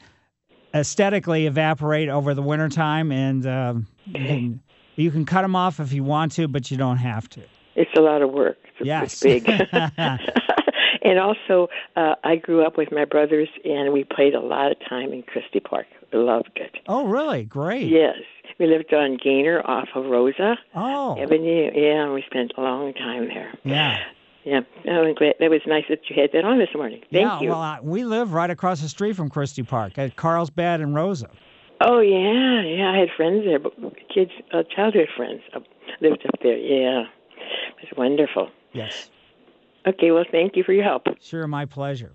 aesthetically 0.74 1.46
evaporate 1.46 2.10
over 2.10 2.34
the 2.34 2.42
wintertime, 2.42 3.12
and 3.12 3.46
um, 3.46 3.88
you, 4.06 4.14
can, 4.26 4.62
you 4.96 5.12
can 5.12 5.26
cut 5.26 5.44
them 5.44 5.56
off 5.56 5.80
if 5.80 5.94
you 5.94 6.04
want 6.04 6.32
to, 6.34 6.48
but 6.48 6.72
you 6.72 6.78
don't 6.78 6.98
have 6.98 7.30
to. 7.30 7.42
it's 7.76 7.92
a 7.98 8.02
lot 8.02 8.22
of 8.22 8.32
work. 8.32 8.58
It's, 8.80 8.88
Yes. 8.88 9.20
big. 9.22 9.48
and 11.04 11.20
also, 11.20 11.68
uh, 11.96 12.16
I 12.24 12.36
grew 12.38 12.66
up 12.66 12.78
with 12.78 12.92
my 12.92 13.06
brothers, 13.06 13.50
and 13.64 13.94
we 13.94 14.04
played 14.04 14.34
a 14.34 14.40
lot 14.40 14.72
of 14.72 14.78
time 14.90 15.14
in 15.14 15.22
Christy 15.24 15.60
Park. 15.60 15.86
We 16.12 16.20
loved 16.20 16.52
it. 16.56 16.76
Oh, 16.88 17.06
really? 17.06 17.44
Great. 17.44 17.88
Yes. 17.90 18.18
We 18.60 18.68
lived 18.68 18.94
on 18.94 19.18
Gainer 19.24 19.62
off 19.66 19.90
of 19.96 20.06
Rosa 20.06 20.58
Oh, 20.76 21.18
Avenue. 21.20 21.72
Yeah, 21.74 22.12
we 22.14 22.24
spent 22.28 22.54
a 22.58 22.62
long 22.62 22.94
time 22.94 23.28
there. 23.28 23.54
yeah. 23.64 23.98
Yeah, 24.46 24.60
oh, 24.90 25.06
I'm 25.06 25.16
glad. 25.16 25.36
That 25.40 25.50
was 25.50 25.62
nice 25.66 25.86
that 25.90 26.00
you 26.10 26.22
had 26.22 26.32
that 26.34 26.44
on 26.44 26.60
this 26.60 26.70
morning. 26.76 27.00
Thank 27.12 27.14
yeah, 27.26 27.42
you. 27.42 27.50
well, 27.50 27.62
uh, 27.62 27.78
we 27.82 28.04
live 28.04 28.34
right 28.34 28.50
across 28.50 28.82
the 28.82 28.90
street 28.90 29.16
from 29.16 29.30
Christy 29.30 29.64
Park 29.64 29.98
at 29.98 30.16
Carlsbad 30.16 30.82
and 30.82 30.94
Rosa. 30.94 31.30
Oh 31.80 32.00
yeah, 32.00 32.62
yeah. 32.64 32.92
I 32.92 32.98
had 32.98 33.10
friends 33.16 33.44
there, 33.46 33.60
but 33.60 33.74
kids, 34.14 34.32
uh, 34.54 34.64
childhood 34.76 35.08
friends, 35.16 35.42
uh, 35.56 35.60
lived 36.02 36.26
up 36.28 36.40
there. 36.42 36.58
Yeah, 36.58 37.04
it 37.04 37.90
was 37.90 37.98
wonderful. 37.98 38.50
Yes. 38.74 39.10
Okay, 39.88 40.12
well, 40.12 40.26
thank 40.32 40.56
you 40.56 40.64
for 40.64 40.74
your 40.74 40.84
help. 40.84 41.04
Sure, 41.22 41.46
my 41.48 41.66
pleasure. 41.66 42.14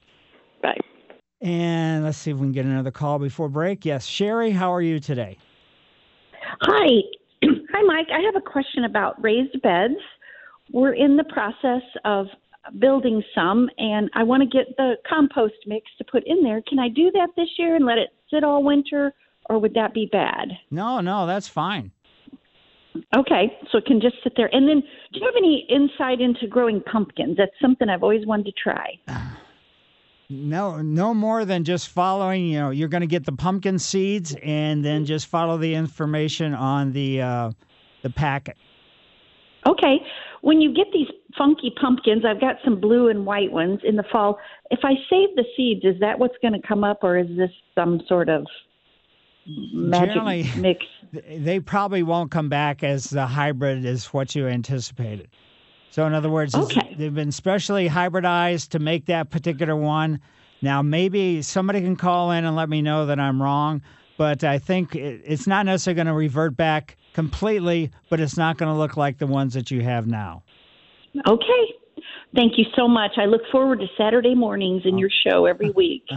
Bye. 0.62 0.78
And 1.40 2.04
let's 2.04 2.18
see 2.18 2.30
if 2.30 2.38
we 2.38 2.46
can 2.46 2.52
get 2.52 2.64
another 2.64 2.90
call 2.90 3.18
before 3.18 3.48
break. 3.48 3.84
Yes, 3.84 4.06
Sherry, 4.06 4.50
how 4.50 4.72
are 4.72 4.82
you 4.82 5.00
today? 5.00 5.38
Hi. 6.62 6.86
Hi, 7.44 7.82
Mike. 7.82 8.08
I 8.12 8.20
have 8.20 8.36
a 8.36 8.40
question 8.40 8.84
about 8.84 9.22
raised 9.22 9.60
beds. 9.62 9.94
We're 10.72 10.94
in 10.94 11.16
the 11.16 11.24
process 11.24 11.82
of 12.04 12.26
building 12.78 13.22
some, 13.34 13.70
and 13.78 14.10
I 14.14 14.22
want 14.22 14.42
to 14.42 14.48
get 14.48 14.76
the 14.76 14.94
compost 15.08 15.54
mix 15.66 15.86
to 15.98 16.04
put 16.04 16.22
in 16.26 16.42
there. 16.42 16.62
Can 16.68 16.78
I 16.78 16.88
do 16.88 17.10
that 17.12 17.28
this 17.36 17.48
year 17.58 17.76
and 17.76 17.86
let 17.86 17.98
it 17.98 18.10
sit 18.30 18.44
all 18.44 18.62
winter, 18.62 19.14
or 19.48 19.58
would 19.58 19.74
that 19.74 19.94
be 19.94 20.08
bad? 20.10 20.48
No, 20.70 21.00
no, 21.00 21.26
that's 21.26 21.48
fine. 21.48 21.92
Okay, 23.16 23.56
so 23.70 23.78
it 23.78 23.86
can 23.86 24.00
just 24.00 24.16
sit 24.24 24.32
there. 24.36 24.52
And 24.52 24.68
then, 24.68 24.82
do 25.12 25.20
you 25.20 25.26
have 25.26 25.34
any 25.36 25.66
insight 25.68 26.20
into 26.20 26.46
growing 26.46 26.80
pumpkins? 26.80 27.36
That's 27.36 27.52
something 27.60 27.88
I've 27.88 28.02
always 28.02 28.26
wanted 28.26 28.46
to 28.46 28.52
try. 28.52 28.98
No, 30.30 30.82
no 30.82 31.14
more 31.14 31.46
than 31.46 31.64
just 31.64 31.88
following. 31.88 32.44
You 32.44 32.58
know, 32.58 32.68
you're 32.68 32.88
going 32.88 33.00
to 33.00 33.06
get 33.06 33.24
the 33.24 33.32
pumpkin 33.32 33.78
seeds, 33.78 34.36
and 34.42 34.84
then 34.84 35.06
just 35.06 35.26
follow 35.26 35.56
the 35.56 35.74
information 35.74 36.52
on 36.52 36.92
the 36.92 37.22
uh, 37.22 37.50
the 38.02 38.10
packet. 38.10 38.58
Okay. 39.66 39.96
When 40.40 40.60
you 40.60 40.72
get 40.72 40.86
these 40.92 41.08
funky 41.36 41.72
pumpkins, 41.80 42.24
I've 42.24 42.40
got 42.40 42.56
some 42.64 42.80
blue 42.80 43.08
and 43.08 43.26
white 43.26 43.50
ones 43.50 43.80
in 43.84 43.96
the 43.96 44.04
fall. 44.10 44.38
If 44.70 44.80
I 44.84 44.92
save 45.10 45.34
the 45.36 45.44
seeds, 45.56 45.84
is 45.84 45.98
that 46.00 46.18
what's 46.18 46.36
going 46.40 46.54
to 46.60 46.66
come 46.66 46.84
up, 46.84 46.98
or 47.02 47.18
is 47.18 47.26
this 47.36 47.50
some 47.74 48.00
sort 48.08 48.28
of 48.28 48.46
magic 49.46 50.10
Generally- 50.14 50.50
mix? 50.56 50.84
They 51.10 51.58
probably 51.58 52.02
won't 52.02 52.30
come 52.30 52.50
back 52.50 52.84
as 52.84 53.08
the 53.08 53.26
hybrid 53.26 53.82
is 53.86 54.06
what 54.08 54.34
you 54.34 54.46
anticipated. 54.46 55.28
So, 55.90 56.04
in 56.06 56.12
other 56.12 56.28
words, 56.28 56.54
Okay. 56.54 56.94
they've 56.98 57.14
been 57.14 57.32
specially 57.32 57.88
hybridized 57.88 58.68
to 58.70 58.78
make 58.78 59.06
that 59.06 59.30
particular 59.30 59.74
one. 59.74 60.20
Now, 60.60 60.82
maybe 60.82 61.40
somebody 61.40 61.80
can 61.80 61.96
call 61.96 62.30
in 62.32 62.44
and 62.44 62.54
let 62.56 62.68
me 62.68 62.82
know 62.82 63.06
that 63.06 63.18
I'm 63.18 63.40
wrong, 63.40 63.80
but 64.18 64.44
I 64.44 64.58
think 64.58 64.94
it's 64.94 65.46
not 65.46 65.64
necessarily 65.64 65.96
going 65.96 66.06
to 66.08 66.12
revert 66.12 66.56
back 66.58 66.98
completely, 67.18 67.90
but 68.08 68.20
it's 68.20 68.36
not 68.36 68.56
going 68.58 68.72
to 68.72 68.78
look 68.78 68.96
like 68.96 69.18
the 69.18 69.26
ones 69.26 69.54
that 69.54 69.72
you 69.72 69.82
have 69.82 70.06
now. 70.06 70.44
Okay. 71.26 71.74
Thank 72.32 72.52
you 72.56 72.64
so 72.76 72.86
much. 72.86 73.10
I 73.16 73.24
look 73.24 73.40
forward 73.50 73.80
to 73.80 73.86
Saturday 73.98 74.36
mornings 74.36 74.82
in 74.84 74.98
your 74.98 75.10
show 75.26 75.46
every 75.46 75.70
week. 75.70 76.04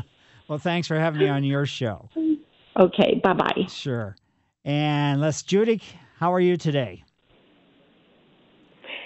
Well, 0.48 0.60
thanks 0.60 0.86
for 0.86 1.00
having 1.00 1.22
me 1.22 1.30
on 1.30 1.46
your 1.46 1.66
show. 1.66 2.10
Okay. 2.78 3.22
Bye 3.24 3.32
bye. 3.32 3.68
Sure. 3.70 4.18
And 4.66 5.22
let's, 5.22 5.44
Judy, 5.44 5.82
how 6.18 6.34
are 6.34 6.42
you 6.42 6.58
today? 6.58 7.06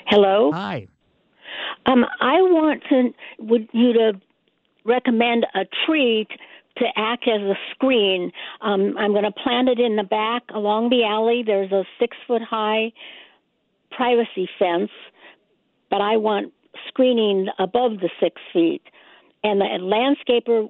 Hello. 0.07 0.51
Hi. 0.51 0.87
Um, 1.85 2.03
I 2.19 2.41
want 2.41 2.81
to 2.89 3.11
would 3.37 3.69
you 3.73 3.93
to 3.93 4.13
recommend 4.85 5.45
a 5.53 5.65
tree 5.85 6.25
t- 6.27 6.35
to 6.77 6.85
act 6.95 7.27
as 7.27 7.41
a 7.41 7.55
screen. 7.71 8.31
Um, 8.61 8.95
I'm 8.97 9.11
going 9.11 9.23
to 9.23 9.31
plant 9.31 9.69
it 9.69 9.79
in 9.79 9.95
the 9.95 10.03
back 10.03 10.43
along 10.53 10.89
the 10.89 11.03
alley. 11.03 11.43
There's 11.45 11.71
a 11.71 11.83
six 11.99 12.17
foot 12.27 12.41
high 12.41 12.91
privacy 13.91 14.49
fence, 14.59 14.91
but 15.89 16.01
I 16.01 16.17
want 16.17 16.53
screening 16.87 17.47
above 17.59 17.99
the 18.01 18.09
six 18.19 18.41
feet. 18.51 18.81
And 19.43 19.61
the 19.61 19.65
landscaper 19.79 20.69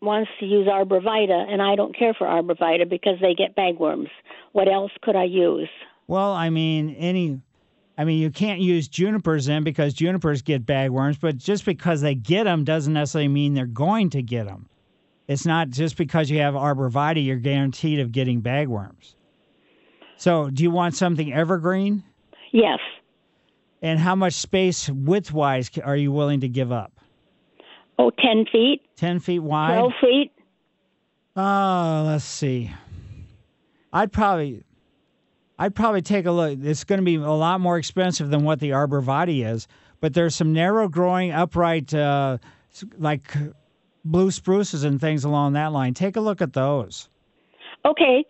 wants 0.00 0.30
to 0.40 0.46
use 0.46 0.66
arborvitae, 0.66 1.52
and 1.52 1.60
I 1.62 1.76
don't 1.76 1.96
care 1.96 2.14
for 2.14 2.26
arborvitae 2.26 2.88
because 2.88 3.18
they 3.20 3.34
get 3.34 3.56
bagworms. 3.56 4.08
What 4.52 4.68
else 4.68 4.92
could 5.02 5.16
I 5.16 5.24
use? 5.24 5.68
Well, 6.06 6.32
I 6.32 6.50
mean, 6.50 6.94
any. 6.96 7.40
I 7.98 8.04
mean, 8.04 8.20
you 8.20 8.30
can't 8.30 8.60
use 8.60 8.88
junipers 8.88 9.48
in 9.48 9.64
because 9.64 9.94
junipers 9.94 10.42
get 10.42 10.66
bagworms, 10.66 11.18
but 11.18 11.38
just 11.38 11.64
because 11.64 12.02
they 12.02 12.14
get 12.14 12.44
them 12.44 12.62
doesn't 12.62 12.92
necessarily 12.92 13.28
mean 13.28 13.54
they're 13.54 13.64
going 13.64 14.10
to 14.10 14.22
get 14.22 14.46
them. 14.46 14.68
It's 15.28 15.44
not 15.44 15.70
just 15.70 15.96
because 15.96 16.30
you 16.30 16.38
have 16.38 16.54
arborvitae 16.54 17.24
you're 17.24 17.36
guaranteed 17.36 18.00
of 18.00 18.12
getting 18.12 18.42
bagworms. 18.42 19.14
So, 20.16 20.48
do 20.50 20.62
you 20.62 20.70
want 20.70 20.94
something 20.94 21.32
evergreen? 21.32 22.04
Yes. 22.52 22.78
And 23.82 23.98
how 23.98 24.14
much 24.14 24.34
space 24.34 24.88
width-wise 24.88 25.70
are 25.84 25.96
you 25.96 26.10
willing 26.10 26.40
to 26.40 26.48
give 26.48 26.72
up? 26.72 26.92
Oh, 27.98 28.10
10 28.10 28.46
feet. 28.50 28.82
10 28.96 29.20
feet 29.20 29.40
wide? 29.40 29.78
12 29.78 29.92
feet. 30.00 30.32
Oh, 31.36 32.04
let's 32.06 32.24
see. 32.24 32.72
I'd 33.92 34.12
probably 34.12 34.62
I'd 35.58 35.74
probably 35.74 36.02
take 36.02 36.26
a 36.26 36.30
look. 36.32 36.58
It's 36.62 36.84
going 36.84 37.00
to 37.00 37.04
be 37.04 37.16
a 37.16 37.30
lot 37.30 37.60
more 37.60 37.78
expensive 37.78 38.30
than 38.30 38.44
what 38.44 38.60
the 38.60 38.70
arborvitae 38.70 39.46
is, 39.46 39.68
but 40.00 40.12
there's 40.14 40.34
some 40.34 40.52
narrow 40.52 40.88
growing 40.88 41.32
upright 41.32 41.92
uh, 41.94 42.38
like 42.98 43.32
blue 44.10 44.30
spruces 44.30 44.84
and 44.84 45.00
things 45.00 45.24
along 45.24 45.54
that 45.54 45.72
line. 45.72 45.94
Take 45.94 46.16
a 46.16 46.20
look 46.20 46.40
at 46.40 46.52
those. 46.52 47.08
Okay. 47.84 48.24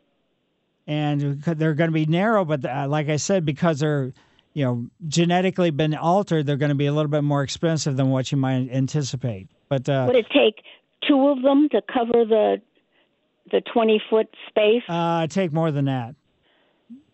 And 0.87 1.43
they're 1.43 1.75
going 1.75 1.91
to 1.91 1.95
be 1.95 2.07
narrow, 2.07 2.45
but 2.45 2.65
uh, 2.65 2.87
like 2.89 3.09
I 3.09 3.17
said, 3.17 3.45
because 3.45 3.81
they're 3.81 4.13
you 4.55 4.65
know 4.65 4.87
genetically 5.09 5.71
been 5.71 5.95
altered, 5.95 6.47
they're 6.47 6.57
going 6.57 6.69
to 6.71 6.77
be 6.77 6.87
a 6.87 6.93
little 6.93 7.11
bit 7.11 7.23
more 7.23 7.43
expensive 7.43 7.97
than 7.97 8.11
what 8.11 8.31
you 8.31 8.39
might 8.39 8.71
anticipate. 8.71 9.49
But 9.69 9.89
uh, 9.89 10.05
would 10.07 10.17
it 10.17 10.27
take 10.33 10.63
two 11.09 11.29
of 11.29 11.43
them 11.43 11.69
to 11.71 11.83
cover 11.93 12.25
the 12.25 12.63
the 13.51 13.61
twenty 13.73 14.01
foot 14.09 14.29
space? 14.49 14.83
Uh, 14.89 15.27
take 15.27 15.53
more 15.53 15.73
than 15.73 15.87
that. 15.87 16.15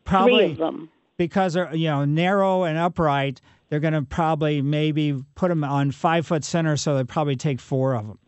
Probably 0.04 0.32
Three 0.34 0.52
of 0.52 0.58
them. 0.58 0.90
because 1.16 1.54
they're 1.54 1.74
you 1.74 1.88
know 1.88 2.04
narrow 2.04 2.64
and 2.64 2.76
upright. 2.76 3.40
They're 3.70 3.80
going 3.80 3.94
to 3.94 4.02
probably 4.02 4.60
maybe 4.60 5.24
put 5.34 5.48
them 5.48 5.64
on 5.64 5.92
five 5.92 6.26
foot 6.26 6.44
center, 6.44 6.76
so 6.76 6.94
they 6.96 7.04
probably 7.04 7.36
take 7.36 7.58
four 7.58 7.94
of 7.94 8.06
them. 8.06 8.18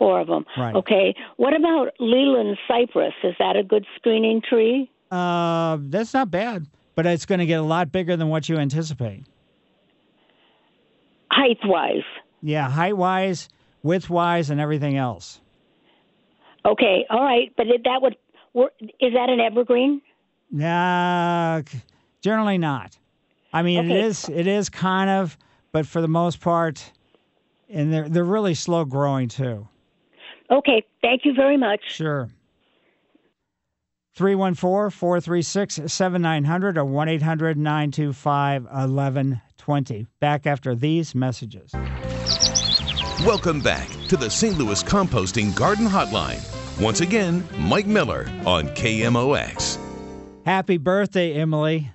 Four 0.00 0.18
of 0.20 0.26
them. 0.28 0.44
Right. 0.56 0.74
Okay. 0.74 1.14
What 1.36 1.54
about 1.54 1.90
Leyland 2.00 2.56
cypress? 2.66 3.12
Is 3.22 3.34
that 3.38 3.54
a 3.54 3.62
good 3.62 3.84
screening 3.96 4.40
tree? 4.42 4.90
Uh, 5.10 5.76
that's 5.78 6.14
not 6.14 6.30
bad, 6.30 6.66
but 6.94 7.04
it's 7.04 7.26
going 7.26 7.40
to 7.40 7.46
get 7.46 7.60
a 7.60 7.62
lot 7.62 7.92
bigger 7.92 8.16
than 8.16 8.28
what 8.28 8.48
you 8.48 8.56
anticipate. 8.56 9.24
Height 11.30 11.58
wise. 11.64 12.02
Yeah, 12.42 12.68
height 12.70 12.96
wise, 12.96 13.48
width 13.82 14.08
wise, 14.10 14.50
and 14.50 14.60
everything 14.60 14.96
else. 14.96 15.40
Okay. 16.64 17.04
All 17.10 17.22
right. 17.22 17.52
But 17.56 17.66
that 17.84 18.00
would. 18.02 18.16
Is 19.00 19.12
that 19.14 19.28
an 19.28 19.38
evergreen? 19.40 20.00
Nah, 20.50 21.62
generally 22.22 22.58
not. 22.58 22.98
I 23.52 23.62
mean, 23.62 23.84
Okay. 23.90 24.00
it 24.00 24.04
is. 24.06 24.28
It 24.28 24.46
is 24.46 24.68
kind 24.70 25.10
of, 25.10 25.36
but 25.72 25.86
for 25.86 26.00
the 26.00 26.08
most 26.08 26.40
part, 26.40 26.90
and 27.68 27.92
they're 27.92 28.08
they're 28.08 28.24
really 28.24 28.54
slow 28.54 28.84
growing 28.84 29.28
too. 29.28 29.68
Okay. 30.50 30.84
Thank 31.02 31.24
you 31.24 31.34
very 31.34 31.56
much. 31.56 31.80
Sure. 31.86 32.28
314 34.14 34.90
436 34.90 35.80
7900 35.86 36.76
or 36.78 36.84
1 36.84 37.08
800 37.08 37.56
925 37.56 38.64
1120. 38.64 40.06
Back 40.18 40.46
after 40.46 40.74
these 40.74 41.14
messages. 41.14 41.72
Welcome 43.24 43.60
back 43.60 43.88
to 44.08 44.16
the 44.16 44.28
St. 44.28 44.58
Louis 44.58 44.82
Composting 44.82 45.54
Garden 45.54 45.86
Hotline. 45.86 46.40
Once 46.80 47.02
again, 47.02 47.46
Mike 47.58 47.86
Miller 47.86 48.26
on 48.46 48.68
KMOX. 48.70 49.78
Happy 50.44 50.78
birthday, 50.78 51.34
Emily. 51.34 51.90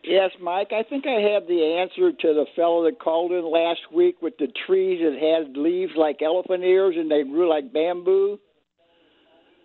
Yes, 0.03 0.31
Mike. 0.41 0.69
I 0.73 0.83
think 0.83 1.07
I 1.07 1.21
have 1.35 1.47
the 1.47 1.79
answer 1.81 2.11
to 2.13 2.35
the 2.35 2.47
fellow 2.57 2.85
that 2.85 2.99
called 3.01 3.33
in 3.33 3.45
last 3.51 3.81
week 3.95 4.23
with 4.23 4.35
the 4.39 4.49
trees 4.67 5.01
that 5.03 5.19
had 5.21 5.57
leaves 5.57 5.93
like 5.97 6.23
elephant 6.23 6.65
ears 6.65 6.95
and 6.99 7.11
they 7.11 7.23
grew 7.23 7.49
like 7.49 7.73
bamboo. 7.73 8.39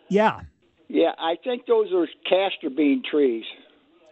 Yeah. 0.09 0.41
Yeah, 0.87 1.11
I 1.17 1.35
think 1.43 1.65
those 1.65 1.87
are 1.93 2.07
castor 2.29 2.69
bean 2.69 3.01
trees. 3.09 3.45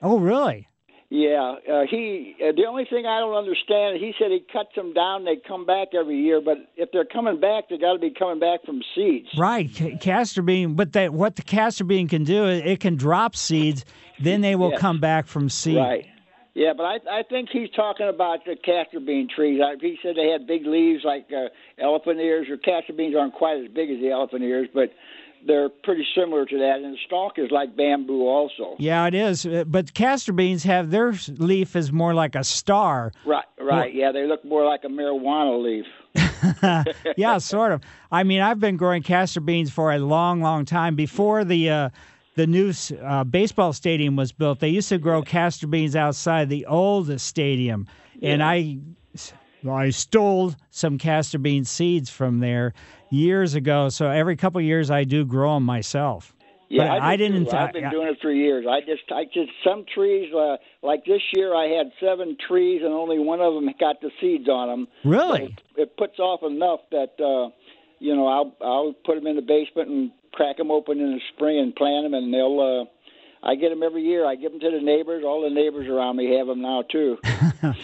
Oh, 0.01 0.17
really? 0.19 0.67
Yeah, 1.09 1.55
uh, 1.71 1.83
he. 1.87 2.35
Uh, 2.41 2.53
the 2.55 2.65
only 2.67 2.85
thing 2.85 3.05
I 3.05 3.19
don't 3.19 3.35
understand, 3.35 3.97
he 3.99 4.13
said 4.17 4.31
he 4.31 4.43
cuts 4.51 4.69
them 4.75 4.93
down. 4.95 5.25
They 5.25 5.35
come 5.47 5.63
back 5.67 5.89
every 5.93 6.17
year, 6.17 6.41
but 6.43 6.57
if 6.75 6.89
they're 6.91 7.05
coming 7.05 7.39
back, 7.39 7.65
they 7.69 7.77
got 7.77 7.93
to 7.93 7.99
be 7.99 8.09
coming 8.09 8.39
back 8.39 8.65
from 8.65 8.81
seeds. 8.95 9.27
Right, 9.37 9.69
ca- 9.77 9.95
castor 9.97 10.41
bean. 10.41 10.73
But 10.73 10.93
that 10.93 11.13
what 11.13 11.35
the 11.35 11.43
castor 11.43 11.83
bean 11.83 12.07
can 12.07 12.23
do, 12.23 12.45
is 12.47 12.63
it 12.65 12.79
can 12.79 12.95
drop 12.95 13.35
seeds, 13.35 13.85
then 14.19 14.41
they 14.41 14.55
will 14.55 14.71
Yes. 14.71 14.79
come 14.79 14.99
back 14.99 15.27
from 15.27 15.49
seed. 15.49 15.77
Right. 15.77 16.07
Yeah, 16.53 16.73
but 16.77 16.83
I 16.83 16.95
I 17.09 17.23
think 17.23 17.49
he's 17.51 17.69
talking 17.71 18.07
about 18.07 18.45
the 18.45 18.55
castor 18.55 18.99
bean 18.99 19.27
trees. 19.33 19.59
I, 19.63 19.75
he 19.81 19.97
said 20.03 20.15
they 20.15 20.29
had 20.29 20.45
big 20.45 20.65
leaves 20.67 21.03
like 21.03 21.27
uh, 21.35 21.47
elephant 21.81 22.19
ears. 22.19 22.47
Or 22.49 22.57
castor 22.57 22.93
beans 22.93 23.15
aren't 23.17 23.33
quite 23.33 23.57
as 23.63 23.71
big 23.71 23.89
as 23.89 23.99
the 23.99 24.11
elephant 24.11 24.43
ears, 24.43 24.67
but 24.73 24.91
they're 25.45 25.69
pretty 25.69 26.05
similar 26.15 26.45
to 26.45 26.57
that. 26.59 26.75
And 26.77 26.93
the 26.93 26.97
stalk 27.07 27.33
is 27.37 27.49
like 27.51 27.75
bamboo 27.75 28.27
also. 28.27 28.75
Yeah, 28.77 29.07
it 29.07 29.15
is. 29.15 29.45
Uh, 29.45 29.63
But 29.67 29.93
castor 29.93 30.31
beans 30.33 30.63
have 30.63 30.91
their 30.91 31.13
leaf 31.37 31.75
is 31.75 31.91
more 31.91 32.13
like 32.13 32.35
a 32.35 32.43
star. 32.43 33.11
Right, 33.25 33.45
right. 33.59 33.93
Yeah, 33.93 34.11
they 34.11 34.25
look 34.27 34.45
more 34.45 34.63
like 34.65 34.83
a 34.83 34.87
marijuana 34.87 35.61
leaf. 35.61 35.85
yeah, 37.17 37.39
sort 37.39 37.71
of. 37.71 37.81
I 38.11 38.23
mean, 38.23 38.41
I've 38.41 38.59
been 38.59 38.77
growing 38.77 39.01
castor 39.01 39.41
beans 39.41 39.71
for 39.71 39.91
a 39.91 39.97
long, 39.99 40.41
long 40.41 40.65
time. 40.65 40.95
Before 40.95 41.43
the 41.43 41.69
uh, 41.69 41.89
the 42.35 42.47
new 42.47 42.73
uh, 43.01 43.23
baseball 43.23 43.73
stadium 43.73 44.15
was 44.15 44.31
built, 44.31 44.59
they 44.59 44.69
used 44.69 44.89
to 44.89 44.97
grow 44.97 45.21
castor 45.21 45.67
beans 45.67 45.95
outside 45.95 46.49
the 46.49 46.65
old 46.65 47.19
stadium, 47.19 47.87
and 48.21 48.41
I 48.43 48.79
I 49.69 49.91
stole 49.91 50.53
some 50.71 50.97
castor 50.97 51.39
bean 51.39 51.63
seeds 51.63 52.09
from 52.09 52.39
there 52.39 52.73
years 53.09 53.53
ago. 53.55 53.89
So 53.89 54.09
every 54.09 54.35
couple 54.35 54.59
of 54.59 54.65
years, 54.65 54.91
I 54.91 55.03
do 55.03 55.25
grow 55.25 55.55
them 55.55 55.63
myself. 55.63 56.35
Yeah, 56.69 56.87
but 56.87 57.01
I, 57.03 57.17
didn't. 57.17 57.51
Too. 57.51 57.55
I've 57.55 57.71
been 57.71 57.85
I- 57.85 57.91
doing 57.91 58.07
it 58.07 58.17
for 58.19 58.31
years. 58.31 58.65
I 58.67 58.79
just, 58.79 59.03
I 59.11 59.25
just 59.25 59.51
some 59.63 59.85
trees 59.93 60.33
uh, 60.33 60.57
like 60.81 61.05
this 61.05 61.21
year. 61.35 61.53
I 61.55 61.67
had 61.67 61.91
seven 61.99 62.35
trees, 62.47 62.81
and 62.83 62.91
only 62.91 63.19
one 63.19 63.41
of 63.41 63.53
them 63.53 63.69
got 63.79 64.01
the 64.01 64.09
seeds 64.19 64.49
on 64.49 64.69
them. 64.69 64.87
Really? 65.03 65.55
It 65.77 65.95
puts 65.97 66.17
off 66.17 66.41
enough 66.41 66.79
that 66.89 67.13
uh, 67.23 67.53
you 67.99 68.15
know 68.15 68.27
I'll 68.27 68.55
I'll 68.65 68.93
put 69.05 69.15
them 69.15 69.27
in 69.27 69.35
the 69.35 69.43
basement 69.43 69.89
and 69.89 70.11
crack 70.33 70.57
them 70.57 70.71
open 70.71 70.99
in 70.99 71.11
the 71.13 71.19
spring 71.35 71.59
and 71.59 71.75
plant 71.75 72.05
them, 72.05 72.13
and 72.13 72.33
they'll. 72.33 72.59
Uh, 72.59 72.85
I 73.45 73.55
get 73.55 73.69
them 73.69 73.83
every 73.83 74.03
year. 74.03 74.25
I 74.25 74.35
give 74.35 74.51
them 74.51 74.61
to 74.61 74.71
the 74.71 74.79
neighbors. 74.81 75.23
All 75.25 75.41
the 75.41 75.49
neighbors 75.49 75.87
around 75.89 76.15
me 76.15 76.33
have 76.37 76.47
them 76.47 76.61
now 76.61 76.81
too. 76.89 77.17
And 77.61 77.75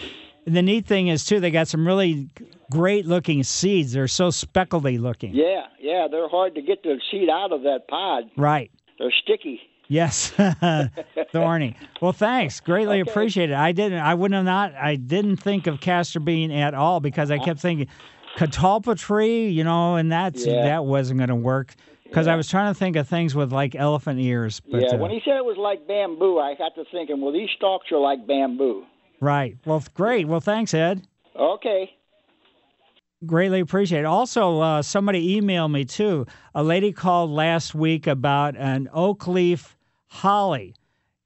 the 0.56 0.62
neat 0.62 0.86
thing 0.86 1.08
is 1.08 1.24
too, 1.26 1.38
they 1.38 1.50
got 1.50 1.68
some 1.68 1.86
really 1.86 2.30
great 2.70 3.04
looking 3.04 3.42
seeds. 3.42 3.92
They're 3.92 4.08
so 4.08 4.28
speckledy 4.28 4.98
looking. 4.98 5.34
yeah, 5.34 5.64
yeah, 5.78 6.08
they're 6.10 6.30
hard 6.30 6.54
to 6.54 6.62
get 6.62 6.82
the 6.82 6.98
seed 7.10 7.28
out 7.28 7.52
of 7.52 7.62
that 7.64 7.88
pod. 7.88 8.24
Right. 8.38 8.70
They're 8.98 9.12
sticky. 9.22 9.60
Yes, 9.88 10.30
thorny. 11.32 11.76
Well, 12.00 12.12
thanks. 12.12 12.60
Greatly 12.60 13.00
appreciate 13.00 13.50
it. 13.50 13.56
I 13.56 13.72
didn't. 13.72 13.98
I 13.98 14.14
wouldn't 14.14 14.36
have 14.36 14.44
not. 14.44 14.74
I 14.74 14.94
didn't 14.96 15.38
think 15.38 15.66
of 15.66 15.80
castor 15.80 16.20
bean 16.20 16.50
at 16.52 16.74
all 16.74 17.00
because 17.00 17.30
I 17.30 17.38
kept 17.38 17.60
thinking 17.60 17.88
catalpa 18.36 18.96
tree. 18.98 19.48
You 19.48 19.64
know, 19.64 19.96
and 19.96 20.10
that's 20.10 20.46
Yeah. 20.46 20.62
that 20.62 20.84
wasn't 20.84 21.18
going 21.18 21.28
to 21.28 21.34
work 21.34 21.74
because 22.10 22.26
I 22.26 22.34
was 22.34 22.48
trying 22.48 22.72
to 22.72 22.78
think 22.78 22.96
of 22.96 23.08
things 23.08 23.34
with 23.34 23.52
like 23.52 23.74
elephant 23.74 24.20
ears. 24.20 24.60
But 24.60 24.82
yeah, 24.82 24.88
uh, 24.94 24.96
when 24.98 25.10
he 25.10 25.20
said 25.24 25.36
it 25.36 25.44
was 25.44 25.56
like 25.56 25.86
bamboo, 25.86 26.38
I 26.38 26.54
got 26.54 26.74
to 26.74 26.84
thinking, 26.90 27.20
well, 27.20 27.32
these 27.32 27.48
stalks 27.56 27.90
are 27.92 27.98
like 27.98 28.26
bamboo. 28.26 28.84
right. 29.20 29.56
Well, 29.64 29.82
great. 29.94 30.26
Well, 30.26 30.40
thanks, 30.40 30.74
Ed. 30.74 31.02
Okay. 31.38 31.90
Greatly 33.26 33.60
appreciate 33.60 34.00
it. 34.00 34.06
Also, 34.06 34.60
uh, 34.60 34.82
somebody 34.82 35.40
emailed 35.40 35.70
me 35.70 35.84
too. 35.84 36.26
A 36.54 36.62
lady 36.62 36.90
called 36.92 37.30
last 37.30 37.74
week 37.74 38.06
about 38.06 38.56
an 38.56 38.88
oak 38.92 39.26
leaf 39.26 39.76
holly. 40.08 40.74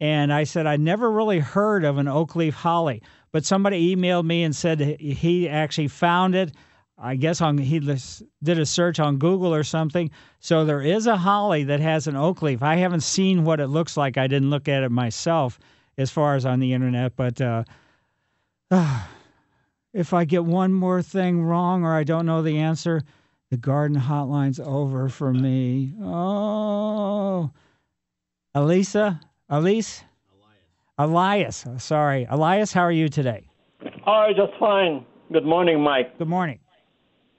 And 0.00 0.32
I 0.32 0.44
said, 0.44 0.66
I 0.66 0.76
never 0.76 1.10
really 1.10 1.38
heard 1.38 1.84
of 1.84 1.98
an 1.98 2.08
oak 2.08 2.34
leaf 2.34 2.54
holly. 2.54 3.00
But 3.32 3.44
somebody 3.44 3.94
emailed 3.94 4.24
me 4.24 4.42
and 4.42 4.54
said 4.54 4.80
he 4.80 5.48
actually 5.48 5.88
found 5.88 6.34
it. 6.34 6.52
I 6.96 7.16
guess 7.16 7.40
on 7.40 7.58
he 7.58 7.80
did 7.80 8.58
a 8.58 8.66
search 8.66 9.00
on 9.00 9.18
Google 9.18 9.54
or 9.54 9.64
something. 9.64 10.10
So 10.38 10.64
there 10.64 10.80
is 10.80 11.06
a 11.06 11.16
holly 11.16 11.64
that 11.64 11.80
has 11.80 12.06
an 12.06 12.16
oak 12.16 12.40
leaf. 12.40 12.62
I 12.62 12.76
haven't 12.76 13.02
seen 13.02 13.44
what 13.44 13.60
it 13.60 13.66
looks 13.66 13.96
like. 13.96 14.16
I 14.16 14.26
didn't 14.26 14.50
look 14.50 14.68
at 14.68 14.82
it 14.84 14.90
myself 14.90 15.58
as 15.98 16.10
far 16.10 16.36
as 16.36 16.46
on 16.46 16.60
the 16.60 16.72
internet. 16.72 17.16
But 17.16 17.40
uh, 17.40 17.64
uh, 18.70 19.02
if 19.92 20.12
I 20.12 20.24
get 20.24 20.44
one 20.44 20.72
more 20.72 21.02
thing 21.02 21.42
wrong 21.42 21.84
or 21.84 21.94
I 21.94 22.04
don't 22.04 22.26
know 22.26 22.42
the 22.42 22.58
answer, 22.58 23.02
the 23.50 23.56
garden 23.56 23.96
hotline's 23.96 24.60
over 24.60 25.08
for 25.08 25.32
me. 25.32 25.92
Oh, 26.00 27.50
Elisa, 28.54 29.20
Elise, 29.48 30.04
Elias. 30.96 31.64
Elias. 31.66 31.84
Sorry, 31.84 32.26
Elias. 32.30 32.72
How 32.72 32.82
are 32.82 32.92
you 32.92 33.08
today? 33.08 33.48
Oh, 34.06 34.28
just 34.34 34.58
fine. 34.58 35.04
Good 35.32 35.44
morning, 35.44 35.80
Mike. 35.80 36.18
Good 36.18 36.28
morning. 36.28 36.60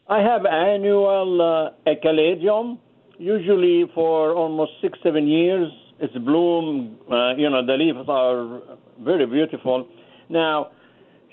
I 0.08 0.20
have 0.20 0.46
annual 0.46 1.42
uh, 1.42 1.90
echinacea, 1.90 2.78
usually 3.18 3.86
for 3.94 4.34
almost 4.34 4.72
six, 4.82 5.00
seven 5.04 5.28
years. 5.28 5.72
It's 6.00 6.16
bloom. 6.18 6.98
Uh, 7.12 7.36
you 7.36 7.50
know, 7.50 7.66
the 7.66 7.74
leaves 7.74 8.08
are 8.08 8.62
very 9.00 9.26
beautiful. 9.26 9.88
Now, 10.30 10.72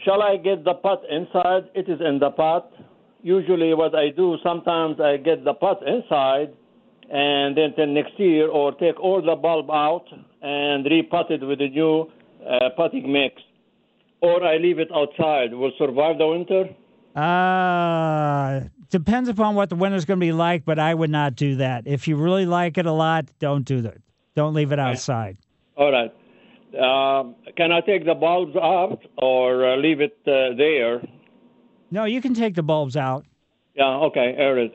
Shall 0.05 0.21
I 0.21 0.37
get 0.37 0.65
the 0.65 0.75
pot 0.75 1.03
inside? 1.09 1.71
It 1.75 1.89
is 1.89 2.01
in 2.01 2.19
the 2.19 2.31
pot. 2.31 2.73
Usually, 3.23 3.73
what 3.73 3.95
I 3.95 4.11
do, 4.11 4.37
sometimes 4.43 4.99
I 5.01 5.17
get 5.17 5.45
the 5.45 5.55
pot 5.55 5.79
inside, 5.87 6.53
and 7.09 7.57
then 7.57 7.73
till 7.77 7.87
next 7.87 8.19
year, 8.19 8.49
or 8.49 8.73
take 8.73 8.99
all 8.99 9.23
the 9.23 9.37
bulb 9.37 9.71
out 9.71 10.07
and 10.43 10.85
repot 10.87 11.31
it 11.31 11.47
with 11.47 11.61
a 11.61 11.69
new 11.69 12.11
uh, 12.45 12.71
potting 12.77 13.13
mix, 13.13 13.41
or 14.21 14.43
I 14.43 14.57
leave 14.57 14.81
it 14.81 14.89
outside. 14.93 15.55
Will 15.55 15.71
survive 15.79 16.19
the 16.19 16.27
winter? 16.27 16.65
Uh, 17.15 18.61
depends 18.91 19.29
upon 19.29 19.55
what 19.55 19.69
the 19.69 19.77
winter's 19.77 20.05
going 20.05 20.19
to 20.19 20.25
be 20.25 20.33
like, 20.33 20.65
but 20.65 20.79
I 20.79 20.95
would 20.95 21.11
not 21.11 21.35
do 21.37 21.57
that. 21.57 21.87
If 21.87 22.09
you 22.09 22.17
really 22.17 22.47
like 22.47 22.79
it 22.79 22.87
a 22.87 22.93
lot, 22.93 23.27
don't 23.39 23.65
do 23.65 23.83
that. 23.83 23.99
Don't 24.35 24.55
leave 24.55 24.73
it 24.73 24.79
outside. 24.79 25.37
All 25.77 25.93
right. 25.93 26.13
Uh, 26.75 27.33
can 27.57 27.71
I 27.71 27.81
take 27.81 28.07
the 28.07 28.15
bulbs 28.15 28.57
out 28.57 29.01
or 29.19 29.67
uh, 29.67 29.77
leave 29.77 30.01
it 30.01 30.17
uh, 30.27 30.57
there? 30.57 31.03
No, 31.91 32.05
you 32.05 32.23
can 32.23 32.33
take 32.33 32.55
the 32.55 32.63
bulbs 32.63 32.97
out. 32.97 33.27
Yeah, 33.75 33.85
okay, 33.85 34.35
Eric. 34.39 34.73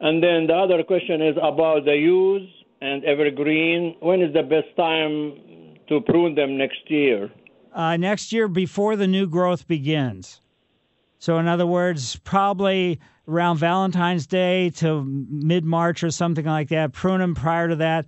And 0.00 0.22
then 0.22 0.46
the 0.46 0.54
other 0.54 0.82
question 0.84 1.20
is 1.20 1.36
about 1.42 1.84
the 1.84 1.96
yews 1.96 2.48
and 2.80 3.04
evergreen. 3.04 3.96
When 4.00 4.20
is 4.20 4.32
the 4.32 4.42
best 4.42 4.76
time 4.76 5.76
to 5.88 6.00
prune 6.00 6.34
them 6.34 6.56
next 6.56 6.88
year? 6.88 7.30
Uh, 7.72 7.96
next 7.96 8.32
year, 8.32 8.48
before 8.48 8.96
the 8.96 9.06
new 9.06 9.26
growth 9.26 9.66
begins. 9.66 10.40
So, 11.22 11.38
in 11.38 11.46
other 11.46 11.68
words, 11.68 12.16
probably 12.24 12.98
around 13.28 13.58
Valentine's 13.58 14.26
Day 14.26 14.70
to 14.70 15.04
mid 15.04 15.64
March 15.64 16.02
or 16.02 16.10
something 16.10 16.44
like 16.44 16.70
that. 16.70 16.92
Prune 16.92 17.20
them 17.20 17.36
prior 17.36 17.68
to 17.68 17.76
that. 17.76 18.06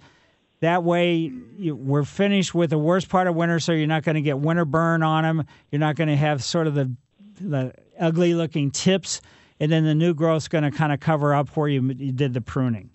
That 0.58 0.82
way, 0.82 1.30
you, 1.56 1.76
we're 1.76 2.02
finished 2.02 2.56
with 2.56 2.70
the 2.70 2.78
worst 2.78 3.08
part 3.08 3.28
of 3.28 3.36
winter, 3.36 3.60
so 3.60 3.70
you're 3.70 3.86
not 3.86 4.02
going 4.02 4.16
to 4.16 4.20
get 4.20 4.40
winter 4.40 4.64
burn 4.64 5.04
on 5.04 5.22
them. 5.22 5.46
You're 5.70 5.78
not 5.78 5.94
going 5.94 6.08
to 6.08 6.16
have 6.16 6.42
sort 6.42 6.66
of 6.66 6.74
the 6.74 6.92
the 7.40 7.72
ugly 8.00 8.34
looking 8.34 8.72
tips, 8.72 9.20
and 9.60 9.70
then 9.70 9.84
the 9.84 9.94
new 9.94 10.12
growth's 10.12 10.48
going 10.48 10.64
to 10.64 10.72
kind 10.72 10.92
of 10.92 10.98
cover 10.98 11.36
up 11.36 11.50
where 11.50 11.68
you, 11.68 11.82
you 11.96 12.10
did 12.10 12.34
the 12.34 12.40
pruning. 12.40 12.90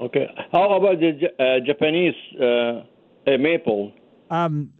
Okay. 0.00 0.26
How 0.50 0.72
about 0.72 0.98
the 0.98 1.28
uh, 1.38 1.64
Japanese 1.64 2.16
uh, 2.34 2.82
maple? 3.38 3.92
Um, 4.28 4.72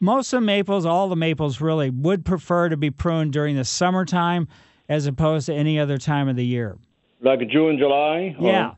most 0.00 0.32
of 0.32 0.40
the 0.40 0.46
maples, 0.46 0.84
all 0.84 1.08
the 1.08 1.16
maples 1.16 1.60
really, 1.60 1.90
would 1.90 2.24
prefer 2.24 2.68
to 2.68 2.76
be 2.76 2.90
pruned 2.90 3.32
during 3.32 3.56
the 3.56 3.64
summertime 3.64 4.48
as 4.88 5.06
opposed 5.06 5.46
to 5.46 5.54
any 5.54 5.78
other 5.78 5.98
time 5.98 6.28
of 6.28 6.36
the 6.36 6.44
year. 6.44 6.76
Like 7.20 7.48
June, 7.48 7.78
July? 7.78 8.36
Or? 8.38 8.46
Yeah. 8.46 8.74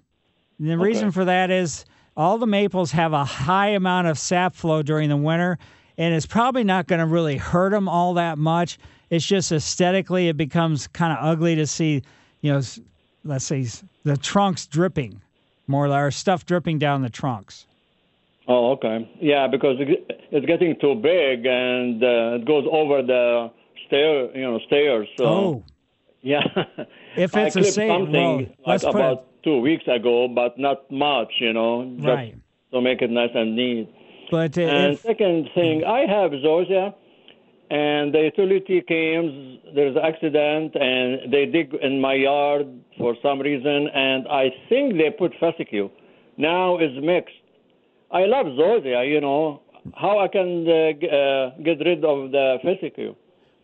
And 0.59 0.69
the 0.69 0.75
okay. 0.75 0.83
reason 0.83 1.11
for 1.11 1.25
that 1.25 1.51
is 1.51 1.85
all 2.17 2.39
the 2.39 2.47
maples 2.47 2.93
have 2.93 3.13
a 3.13 3.25
high 3.25 3.69
amount 3.69 4.07
of 4.07 4.19
sap 4.19 4.55
flow 4.55 4.83
during 4.83 5.09
the 5.09 5.17
winter, 5.17 5.59
and 5.99 6.15
it's 6.15 6.27
probably 6.27 6.65
not 6.65 6.87
going 6.87 7.01
to 7.01 7.07
really 7.07 7.37
hurt 7.37 7.71
them 7.71 7.89
all 7.89 8.15
that 8.15 8.39
much. 8.39 8.79
It's 9.11 9.27
just 9.27 9.53
aesthetically, 9.53 10.29
it 10.29 10.37
becomes 10.37 10.87
kind 10.89 11.13
of 11.13 11.19
ugly 11.21 11.57
to 11.57 11.67
see, 11.67 12.03
you 12.41 12.53
know, 12.53 12.63
let's 13.25 13.45
say 13.45 13.67
the 14.05 14.17
trunks 14.17 14.67
dripping, 14.67 15.21
more 15.67 15.87
or 15.89 16.11
stuff 16.11 16.47
dripping 16.47 16.79
down 16.79 17.03
the 17.03 17.11
trunks. 17.11 17.67
Oh, 18.49 18.73
okay. 18.73 19.11
Yeah, 19.21 19.49
because 19.49 19.77
it's 19.79 20.47
getting 20.47 20.77
too 20.81 20.95
big 20.95 21.47
and 21.47 22.03
uh, 22.03 22.37
it 22.37 22.47
goes 22.47 22.65
over 22.71 23.03
the 23.03 23.51
stair, 23.87 24.37
you 24.37 24.43
know, 24.43 24.61
stairs. 24.67 25.09
So, 25.17 25.25
oh. 25.25 25.65
Yeah. 26.27 26.43
If 27.17 27.35
it's 27.35 27.57
I 27.57 27.61
a 27.61 27.65
safe, 27.65 28.09
well, 28.11 28.45
like 28.67 28.83
about 28.83 29.43
two 29.43 29.61
weeks 29.61 29.85
ago, 29.89 30.29
but 30.29 30.59
not 30.59 30.91
much, 30.91 31.33
you 31.39 31.53
know, 31.53 31.85
right. 32.01 32.37
to 32.73 32.81
make 32.83 33.01
it 33.01 33.11
nice 33.11 33.31
and 33.35 33.57
neat. 33.57 33.89
But 34.31 34.59
uh, 34.59 34.63
and 34.63 34.93
if, 34.95 35.01
second 35.01 35.49
thing, 35.55 35.85
I 35.85 36.01
have 36.01 36.33
zoysia, 36.33 36.95
and 37.71 38.13
the 38.13 38.23
utility 38.31 38.83
came. 38.87 39.61
There's 39.75 39.97
an 39.97 40.03
accident, 40.05 40.75
and 40.75 41.33
they 41.33 41.47
dig 41.47 41.73
in 41.81 42.01
my 42.01 42.15
yard 42.15 42.67
for 42.99 43.15
some 43.23 43.41
reason, 43.41 43.89
and 43.95 44.29
I 44.29 44.51
think 44.69 44.99
they 44.99 45.11
put 45.11 45.33
fescue. 45.41 45.89
Now 46.37 46.77
it's 46.77 46.99
mixed. 47.03 47.46
I 48.11 48.25
love 48.27 48.47
zoysia, 48.47 49.09
you 49.09 49.21
know. 49.21 49.63
How 49.95 50.19
I 50.19 50.29
can 50.29 50.67
uh, 50.69 51.07
uh, 51.07 51.51
get 51.63 51.79
rid 51.81 52.05
of 52.05 52.33
the 52.33 52.59
fescue? 52.63 53.15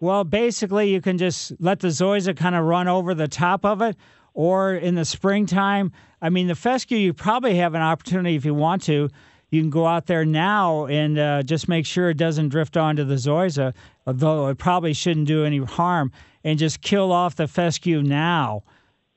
Well, 0.00 0.24
basically, 0.24 0.90
you 0.90 1.00
can 1.00 1.18
just 1.18 1.52
let 1.60 1.80
the 1.80 1.88
zoysia 1.88 2.36
kind 2.36 2.54
of 2.54 2.64
run 2.64 2.88
over 2.88 3.14
the 3.14 3.28
top 3.28 3.64
of 3.64 3.82
it, 3.82 3.96
or 4.34 4.74
in 4.74 4.94
the 4.94 5.04
springtime. 5.04 5.92
I 6.20 6.28
mean, 6.28 6.46
the 6.46 6.54
fescue, 6.54 6.98
you 6.98 7.12
probably 7.12 7.56
have 7.56 7.74
an 7.74 7.82
opportunity 7.82 8.36
if 8.36 8.44
you 8.44 8.54
want 8.54 8.82
to. 8.84 9.08
You 9.50 9.60
can 9.60 9.70
go 9.70 9.86
out 9.86 10.06
there 10.06 10.24
now 10.24 10.86
and 10.86 11.18
uh, 11.18 11.42
just 11.42 11.68
make 11.68 11.84
sure 11.84 12.08
it 12.10 12.16
doesn't 12.16 12.48
drift 12.48 12.76
onto 12.76 13.04
the 13.04 13.16
zoysia, 13.16 13.74
although 14.06 14.48
it 14.48 14.58
probably 14.58 14.94
shouldn't 14.94 15.26
do 15.26 15.44
any 15.44 15.58
harm, 15.58 16.10
and 16.42 16.58
just 16.58 16.80
kill 16.80 17.12
off 17.12 17.36
the 17.36 17.46
fescue 17.46 18.02
now. 18.02 18.62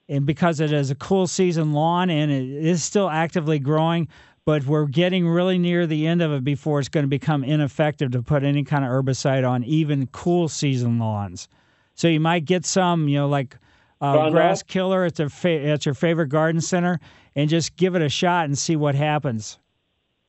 And 0.09 0.25
because 0.25 0.59
it 0.59 0.71
is 0.71 0.91
a 0.91 0.95
cool 0.95 1.25
season 1.25 1.71
lawn 1.73 2.09
and 2.09 2.31
it 2.31 2.43
is 2.43 2.83
still 2.83 3.09
actively 3.09 3.59
growing, 3.59 4.07
but 4.45 4.63
we're 4.65 4.85
getting 4.85 5.27
really 5.27 5.57
near 5.57 5.87
the 5.87 6.05
end 6.05 6.21
of 6.21 6.31
it 6.31 6.43
before 6.43 6.79
it's 6.79 6.89
going 6.89 7.03
to 7.03 7.09
become 7.09 7.43
ineffective 7.43 8.11
to 8.11 8.21
put 8.21 8.43
any 8.43 8.63
kind 8.63 8.85
of 8.85 8.91
herbicide 8.91 9.47
on 9.47 9.63
even 9.63 10.07
cool 10.07 10.47
season 10.47 10.99
lawns. 10.99 11.47
So 11.95 12.07
you 12.07 12.19
might 12.19 12.45
get 12.45 12.65
some, 12.65 13.07
you 13.07 13.17
know, 13.17 13.27
like 13.27 13.57
uh, 14.01 14.29
grass 14.29 14.61
killer 14.61 15.03
at, 15.05 15.15
the 15.15 15.29
fa- 15.29 15.65
at 15.65 15.85
your 15.85 15.95
favorite 15.95 16.27
garden 16.27 16.61
center 16.61 16.99
and 17.35 17.49
just 17.49 17.75
give 17.75 17.95
it 17.95 18.01
a 18.03 18.09
shot 18.09 18.45
and 18.45 18.57
see 18.57 18.75
what 18.75 18.93
happens. 18.93 19.57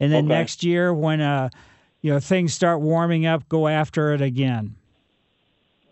And 0.01 0.13
then 0.13 0.25
okay. 0.25 0.35
next 0.35 0.65
year, 0.65 0.93
when 0.95 1.21
uh, 1.21 1.49
you 2.03 2.13
know 2.13 2.21
things 2.21 2.53
start 2.53 2.81
warming 2.81 3.27
up, 3.27 3.49
go 3.49 3.67
after 3.67 4.13
it 4.13 4.21
again. 4.21 4.75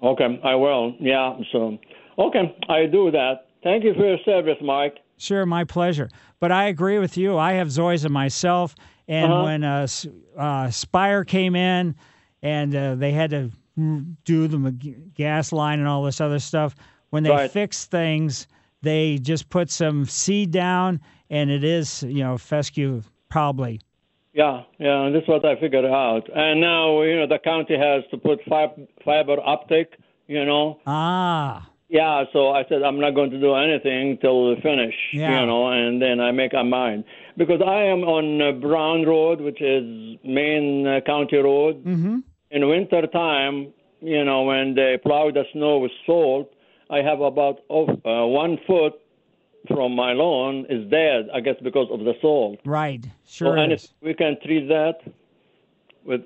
Okay, 0.03 0.41
I 0.45 0.55
will. 0.55 0.95
Yeah. 1.01 1.39
So, 1.51 1.79
okay, 2.19 2.55
I 2.69 2.85
do 2.85 3.11
that. 3.11 3.47
Thank 3.63 3.85
you 3.85 3.95
for 3.95 4.07
your 4.07 4.19
service, 4.27 4.59
Mike. 4.63 4.99
Sure, 5.17 5.47
my 5.47 5.65
pleasure. 5.65 6.11
But 6.41 6.53
I 6.53 6.65
agree 6.65 6.99
with 6.99 7.17
you. 7.17 7.39
I 7.39 7.55
have 7.55 7.69
zoysia 7.69 8.11
myself, 8.11 8.75
and 9.09 9.33
uh-huh. 9.33 9.43
when 9.45 9.65
uh, 9.65 9.87
uh, 10.37 10.71
Spire 10.71 11.25
came 11.25 11.57
in, 11.57 11.95
and 12.43 12.75
uh, 12.75 12.95
they 12.97 13.13
had 13.13 13.31
to 13.31 13.51
do 14.25 14.49
the 14.49 14.71
gas 15.15 15.53
line 15.53 15.79
and 15.79 15.89
all 15.89 16.03
this 16.03 16.21
other 16.21 16.39
stuff, 16.39 16.75
when 17.11 17.23
they 17.23 17.31
right. 17.31 17.51
fix 17.51 17.87
things, 17.87 18.47
they 18.83 19.19
just 19.19 19.49
put 19.49 19.71
some 19.71 20.05
seed 20.05 20.51
down, 20.51 21.01
and 21.31 21.51
it 21.51 21.65
is 21.65 22.03
you 22.03 22.23
know 22.23 22.37
fescue 22.37 23.03
probably. 23.29 23.81
Yeah, 24.33 24.63
yeah, 24.79 25.07
and 25.07 25.15
that's 25.15 25.29
what 25.29 25.45
I 25.45 25.59
figured 25.61 25.85
out. 25.85 26.29
And 26.35 26.61
now 26.61 27.03
you 27.03 27.17
know 27.17 27.27
the 27.27 27.39
county 27.39 27.77
has 27.77 28.03
to 28.11 28.19
put 28.19 28.41
fiber 28.45 29.41
optic. 29.41 29.99
You 30.27 30.45
know. 30.45 30.81
Ah. 30.87 31.69
Yeah, 31.95 32.25
so 32.33 32.51
I 32.51 32.65
said 32.69 32.83
I'm 32.83 32.99
not 32.99 33.15
going 33.15 33.31
to 33.31 33.39
do 33.39 33.55
anything 33.55 34.19
till 34.21 34.49
we 34.49 34.61
finish, 34.61 34.97
yeah. 35.13 35.39
you 35.39 35.47
know, 35.47 35.69
and 35.69 36.03
then 36.03 36.19
I 36.19 36.33
make 36.33 36.53
a 36.53 36.65
mind 36.65 37.05
because 37.37 37.61
I 37.65 37.85
am 37.85 38.01
on 38.01 38.43
uh, 38.43 38.51
Brown 38.51 39.05
Road, 39.05 39.41
which 39.41 39.63
is 39.63 40.19
main 40.25 40.89
uh, 40.89 41.03
county 41.07 41.37
road. 41.37 41.85
Mm-hmm. 41.85 42.19
In 42.51 42.69
winter 42.69 43.07
time, 43.07 43.73
you 44.01 44.25
know, 44.25 44.43
when 44.43 44.75
they 44.75 44.99
plow 45.01 45.31
the 45.31 45.45
snow 45.53 45.79
with 45.79 45.93
salt, 46.05 46.53
I 46.91 46.99
have 46.99 47.21
about 47.21 47.61
oh, 47.71 47.87
uh, 47.87 48.27
one 48.27 48.59
foot 48.67 48.95
from 49.69 49.95
my 49.95 50.15
lawn 50.15 50.67
is 50.69 50.91
dead. 50.91 51.29
I 51.33 51.39
guess 51.39 51.55
because 51.63 51.87
of 51.93 52.01
the 52.01 52.15
salt. 52.21 52.59
Right. 52.65 53.07
Sure. 53.25 53.57
So, 53.57 53.63
and 53.63 53.73
if 53.73 53.87
we 54.03 54.15
can 54.15 54.37
treat 54.45 54.67
that 54.67 54.99
with. 56.05 56.23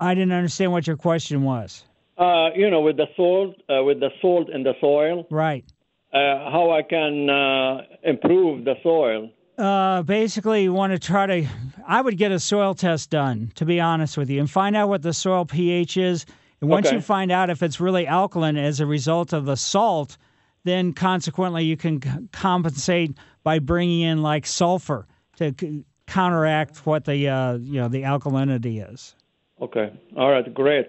I 0.00 0.14
didn't 0.14 0.32
understand 0.32 0.72
what 0.72 0.86
your 0.86 0.96
question 0.96 1.42
was. 1.42 1.84
Uh, 2.20 2.50
you 2.54 2.70
know, 2.70 2.80
with 2.82 2.96
the 2.96 3.06
salt, 3.16 3.56
uh, 3.68 3.82
with 3.82 3.98
the 4.00 4.10
salt 4.20 4.50
in 4.50 4.62
the 4.62 4.74
soil, 4.80 5.26
Right. 5.30 5.64
uh, 6.12 6.18
how 6.50 6.70
I 6.70 6.82
can 6.82 7.30
uh, 7.30 7.82
improve 8.02 8.64
the 8.64 8.74
soil. 8.82 9.30
Uh, 9.58 10.02
basically, 10.02 10.62
you 10.64 10.72
want 10.72 10.92
to 10.92 10.98
try 10.98 11.26
to. 11.26 11.46
I 11.86 12.00
would 12.00 12.16
get 12.16 12.32
a 12.32 12.38
soil 12.38 12.74
test 12.74 13.10
done, 13.10 13.52
to 13.56 13.64
be 13.64 13.80
honest 13.80 14.16
with 14.16 14.30
you, 14.30 14.40
and 14.40 14.50
find 14.50 14.74
out 14.76 14.88
what 14.88 15.02
the 15.02 15.12
soil 15.12 15.44
pH 15.44 15.96
is. 15.96 16.24
And 16.60 16.70
once 16.70 16.86
Okay. 16.86 16.96
you 16.96 17.00
find 17.02 17.30
out 17.32 17.50
if 17.50 17.62
it's 17.62 17.80
really 17.80 18.06
alkaline 18.06 18.56
as 18.56 18.80
a 18.80 18.86
result 18.86 19.32
of 19.32 19.44
the 19.46 19.56
salt, 19.56 20.16
then 20.64 20.92
consequently 20.92 21.64
you 21.64 21.76
can 21.76 22.00
c- 22.02 22.10
compensate 22.32 23.16
by 23.42 23.58
bringing 23.58 24.00
in 24.02 24.22
like 24.22 24.46
sulfur 24.46 25.06
to 25.36 25.54
c- 25.58 25.84
counteract 26.06 26.84
what 26.86 27.04
the 27.04 27.28
uh, 27.28 27.54
you 27.58 27.80
know 27.80 27.88
the 27.88 28.02
alkalinity 28.02 28.86
is. 28.92 29.14
Okay. 29.60 29.90
All 30.16 30.30
right. 30.30 30.52
Great. 30.54 30.88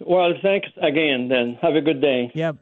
Well, 0.00 0.32
thanks 0.42 0.68
again. 0.82 1.28
Then 1.28 1.58
have 1.62 1.74
a 1.74 1.80
good 1.80 2.00
day. 2.00 2.30
Yep. 2.34 2.56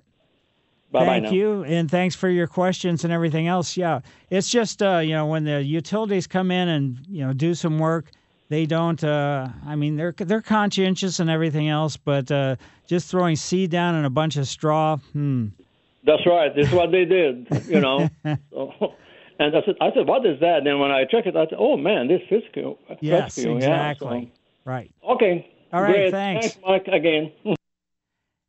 Bye 0.91 1.01
bye 1.01 1.07
Thank 1.07 1.25
now. 1.25 1.31
you, 1.31 1.65
and 1.65 1.91
thanks 1.91 2.15
for 2.15 2.29
your 2.29 2.47
questions 2.47 3.05
and 3.05 3.13
everything 3.13 3.49
else. 3.49 3.79
Yeah, 3.79 4.01
it's 4.29 4.51
just 4.51 4.83
uh, 4.83 4.99
you 4.99 5.15
know 5.15 5.27
when 5.27 5.45
the 5.45 5.63
utilities 5.63 6.27
come 6.27 6.51
in 6.51 6.69
and 6.69 6.99
you 7.09 7.27
know 7.27 7.33
do 7.33 7.55
some 7.55 7.79
work, 7.79 8.11
they 8.51 8.67
don't. 8.67 9.03
Uh, 9.03 9.49
I 9.67 9.75
mean, 9.75 9.97
they're 9.97 10.15
they're 10.15 10.43
conscientious 10.43 11.19
and 11.19 11.31
everything 11.31 11.71
else, 11.71 11.97
but 11.97 12.31
uh, 12.31 12.57
just 12.87 13.11
throwing 13.11 13.37
seed 13.37 13.71
down 13.71 13.95
in 13.95 14.05
a 14.05 14.11
bunch 14.11 14.37
of 14.37 14.47
straw. 14.47 14.99
Hmm. 15.15 15.49
That's 16.05 16.27
right. 16.27 16.55
This 16.55 16.69
is 16.69 16.75
what 16.75 16.91
they 16.91 17.07
did. 17.07 17.47
You 17.67 17.81
know. 17.81 18.11
so, 18.51 18.95
and 19.39 19.57
I 19.57 19.61
said, 19.65 19.77
I 19.81 19.91
said, 19.95 20.07
what 20.07 20.27
is 20.27 20.39
that? 20.41 20.59
And 20.59 20.67
then 20.67 20.79
when 20.79 20.91
I 20.91 21.05
checked 21.05 21.27
it, 21.27 21.37
I 21.37 21.47
said, 21.47 21.59
oh 21.59 21.77
man, 21.77 22.09
this 22.09 22.21
fiscal. 22.29 22.79
Yes, 23.01 23.37
rescue. 23.37 23.53
Yeah, 23.53 23.57
exactly. 23.57 24.33
Right. 24.65 24.93
okay. 25.09 25.52
All 25.73 25.81
right, 25.83 25.93
Great. 25.95 26.11
thanks. 26.11 26.59
Mike, 26.67 26.89
again. 26.89 27.33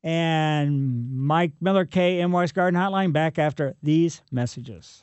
And 0.06 1.16
Mike 1.16 1.54
Miller, 1.62 1.86
KMOX 1.86 2.54
Garden 2.54 2.78
Hotline, 2.78 3.14
back 3.14 3.40
after 3.40 3.74
these 3.82 4.22
messages. 4.34 5.02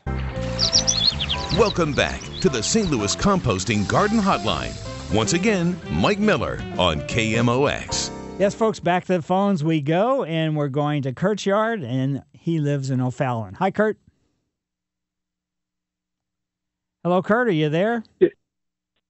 Welcome 1.59 1.95
back 1.95 2.21
to 2.43 2.51
the 2.51 2.63
St. 2.63 2.91
Louis 2.91 3.17
Composting 3.17 3.89
Garden 3.89 4.19
Hotline. 4.19 4.75
Once 5.15 5.33
again, 5.33 5.81
Mike 5.91 6.19
Miller 6.19 6.61
on 6.79 7.01
KMOX. 7.09 8.11
Yes, 8.39 8.55
folks, 8.55 8.79
back 8.79 9.07
to 9.07 9.15
the 9.15 9.23
phones 9.23 9.65
we 9.65 9.81
go, 9.81 10.23
and 10.25 10.55
we're 10.55 10.69
going 10.69 11.01
to 11.05 11.15
Kurt's 11.15 11.47
yard, 11.47 11.83
and 11.83 12.23
he 12.35 12.59
lives 12.61 12.91
in 12.91 13.01
O'Fallon. 13.01 13.55
Hi, 13.55 13.71
Kurt. 13.71 13.97
Hello, 17.05 17.23
Kurt. 17.23 17.49
Are 17.49 17.53
you 17.53 17.71
there? 17.71 18.05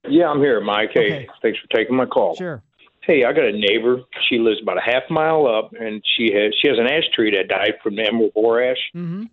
Yeah, 0.09 0.29
I'm 0.31 0.39
here, 0.39 0.61
Mike. 0.61 0.91
Hey, 0.95 1.07
Okay. 1.07 1.29
thanks 1.43 1.59
for 1.59 1.67
taking 1.77 1.97
my 1.97 2.07
call. 2.07 2.37
Sure. 2.37 2.63
Hey, 3.03 3.25
I 3.25 3.33
got 3.33 3.45
a 3.45 3.53
neighbor. 3.53 4.03
She 4.29 4.39
lives 4.39 4.61
about 4.63 4.79
a 4.79 4.83
half 4.83 5.05
mile 5.09 5.47
up, 5.47 5.73
and 5.79 6.03
she 6.17 6.33
has 6.35 6.53
she 6.61 6.69
has 6.69 6.79
an 6.79 6.87
ash 6.87 7.05
tree 7.15 7.35
that 7.37 7.49
died 7.49 7.75
from 7.83 7.97
the 7.97 8.07
emerald 8.07 8.35
boar 8.35 8.63
ash. 8.63 8.77
Mm-hmm. 8.95 9.25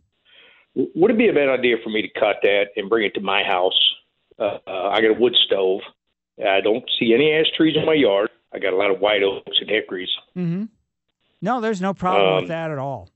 Would 0.96 1.12
it 1.12 1.18
be 1.18 1.28
a 1.28 1.34
bad 1.34 1.50
idea 1.50 1.76
for 1.84 1.90
me 1.90 2.02
to 2.02 2.20
cut 2.20 2.38
that 2.44 2.68
and 2.76 2.90
bring 2.90 3.06
it 3.06 3.14
to 3.16 3.22
my 3.22 3.44
house? 3.44 3.78
Uh, 4.40 4.60
uh, 4.68 4.90
I 4.90 5.02
got 5.02 5.12
a 5.12 5.20
wood 5.20 5.36
stove. 5.46 5.82
I 6.40 6.62
don't 6.62 6.84
see 7.00 7.14
any 7.14 7.34
ash 7.34 7.48
trees 7.58 7.76
in 7.76 7.86
my 7.86 7.96
yard. 7.96 8.30
I 8.54 8.60
got 8.60 8.74
a 8.74 8.78
lot 8.78 8.92
of 8.92 9.00
white 9.00 9.24
oaks 9.24 9.58
and 9.60 9.70
hickories. 9.70 10.10
Mm-hmm. 10.38 10.66
No, 11.42 11.62
there's 11.62 11.82
no 11.82 11.94
problem 11.94 12.36
with 12.36 12.44
Um, 12.44 12.48
that 12.50 12.72
at 12.72 12.78
all. 12.78 13.10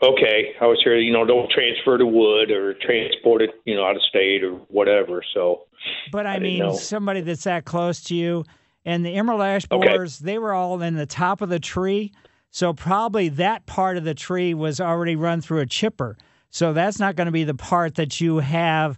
Okay, 0.00 0.54
I 0.60 0.66
was 0.66 0.80
here. 0.84 0.96
You 0.96 1.12
know, 1.12 1.24
don't 1.24 1.50
transfer 1.50 1.98
the 1.98 2.06
wood 2.06 2.52
or 2.52 2.74
transport 2.74 3.42
it, 3.42 3.50
you 3.64 3.74
know, 3.74 3.84
out 3.84 3.96
of 3.96 4.02
state 4.02 4.44
or 4.44 4.52
whatever. 4.68 5.24
So, 5.34 5.64
But 6.12 6.24
I, 6.24 6.34
I 6.34 6.38
mean, 6.38 6.72
somebody 6.76 7.20
that's 7.20 7.44
that 7.44 7.64
close 7.64 8.00
to 8.04 8.14
you, 8.14 8.44
and 8.88 9.04
the 9.04 9.14
emerald 9.14 9.42
ash 9.42 9.66
Okay. 9.70 9.86
borers, 9.86 10.18
they 10.18 10.38
were 10.38 10.52
all 10.52 10.80
in 10.82 10.94
the 10.94 11.06
top 11.06 11.40
of 11.42 11.48
the 11.48 11.60
tree. 11.60 12.12
So 12.50 12.72
probably 12.72 13.28
that 13.30 13.66
part 13.66 13.96
of 13.96 14.04
the 14.04 14.14
tree 14.14 14.54
was 14.54 14.80
already 14.80 15.14
run 15.16 15.40
through 15.42 15.60
a 15.60 15.66
chipper. 15.66 16.16
So 16.50 16.72
that's 16.72 16.98
not 16.98 17.14
going 17.14 17.26
to 17.26 17.32
be 17.32 17.44
the 17.44 17.54
part 17.54 17.96
that 17.96 18.20
you 18.20 18.38
have 18.38 18.96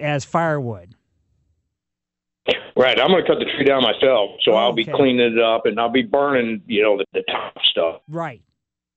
as 0.00 0.24
firewood. 0.24 0.94
right, 2.76 2.98
I'm 2.98 3.10
going 3.10 3.22
to 3.22 3.28
cut 3.28 3.38
the 3.38 3.44
tree 3.44 3.64
down 3.64 3.82
myself. 3.82 4.30
So 4.42 4.52
I'll 4.54 4.72
be 4.72 4.84
cleaning 4.86 5.32
it 5.34 5.38
up 5.38 5.66
and 5.66 5.78
I'll 5.78 5.90
be 5.90 6.02
burning, 6.02 6.62
you 6.66 6.82
know, 6.82 6.96
the, 6.96 7.04
the 7.12 7.22
top 7.30 7.54
stuff. 7.70 8.00
Right. 8.08 8.40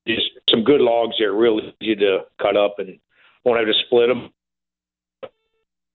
just 0.07 0.29
some 0.49 0.63
good 0.63 0.79
logs 0.81 1.15
there, 1.19 1.33
real 1.33 1.59
easy 1.81 1.95
to 1.97 2.19
cut 2.41 2.55
up, 2.55 2.75
and 2.79 2.97
won't 3.43 3.59
have 3.59 3.67
to 3.67 3.73
split 3.85 4.07
them. 4.07 4.29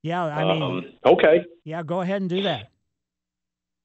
Yeah, 0.03 0.25
I 0.25 0.45
mean, 0.45 0.63
um, 0.63 0.85
okay, 1.07 1.47
yeah, 1.65 1.83
go 1.83 2.03
ahead 2.03 2.21
and 2.21 2.29
do 2.29 2.43
that. 2.43 2.69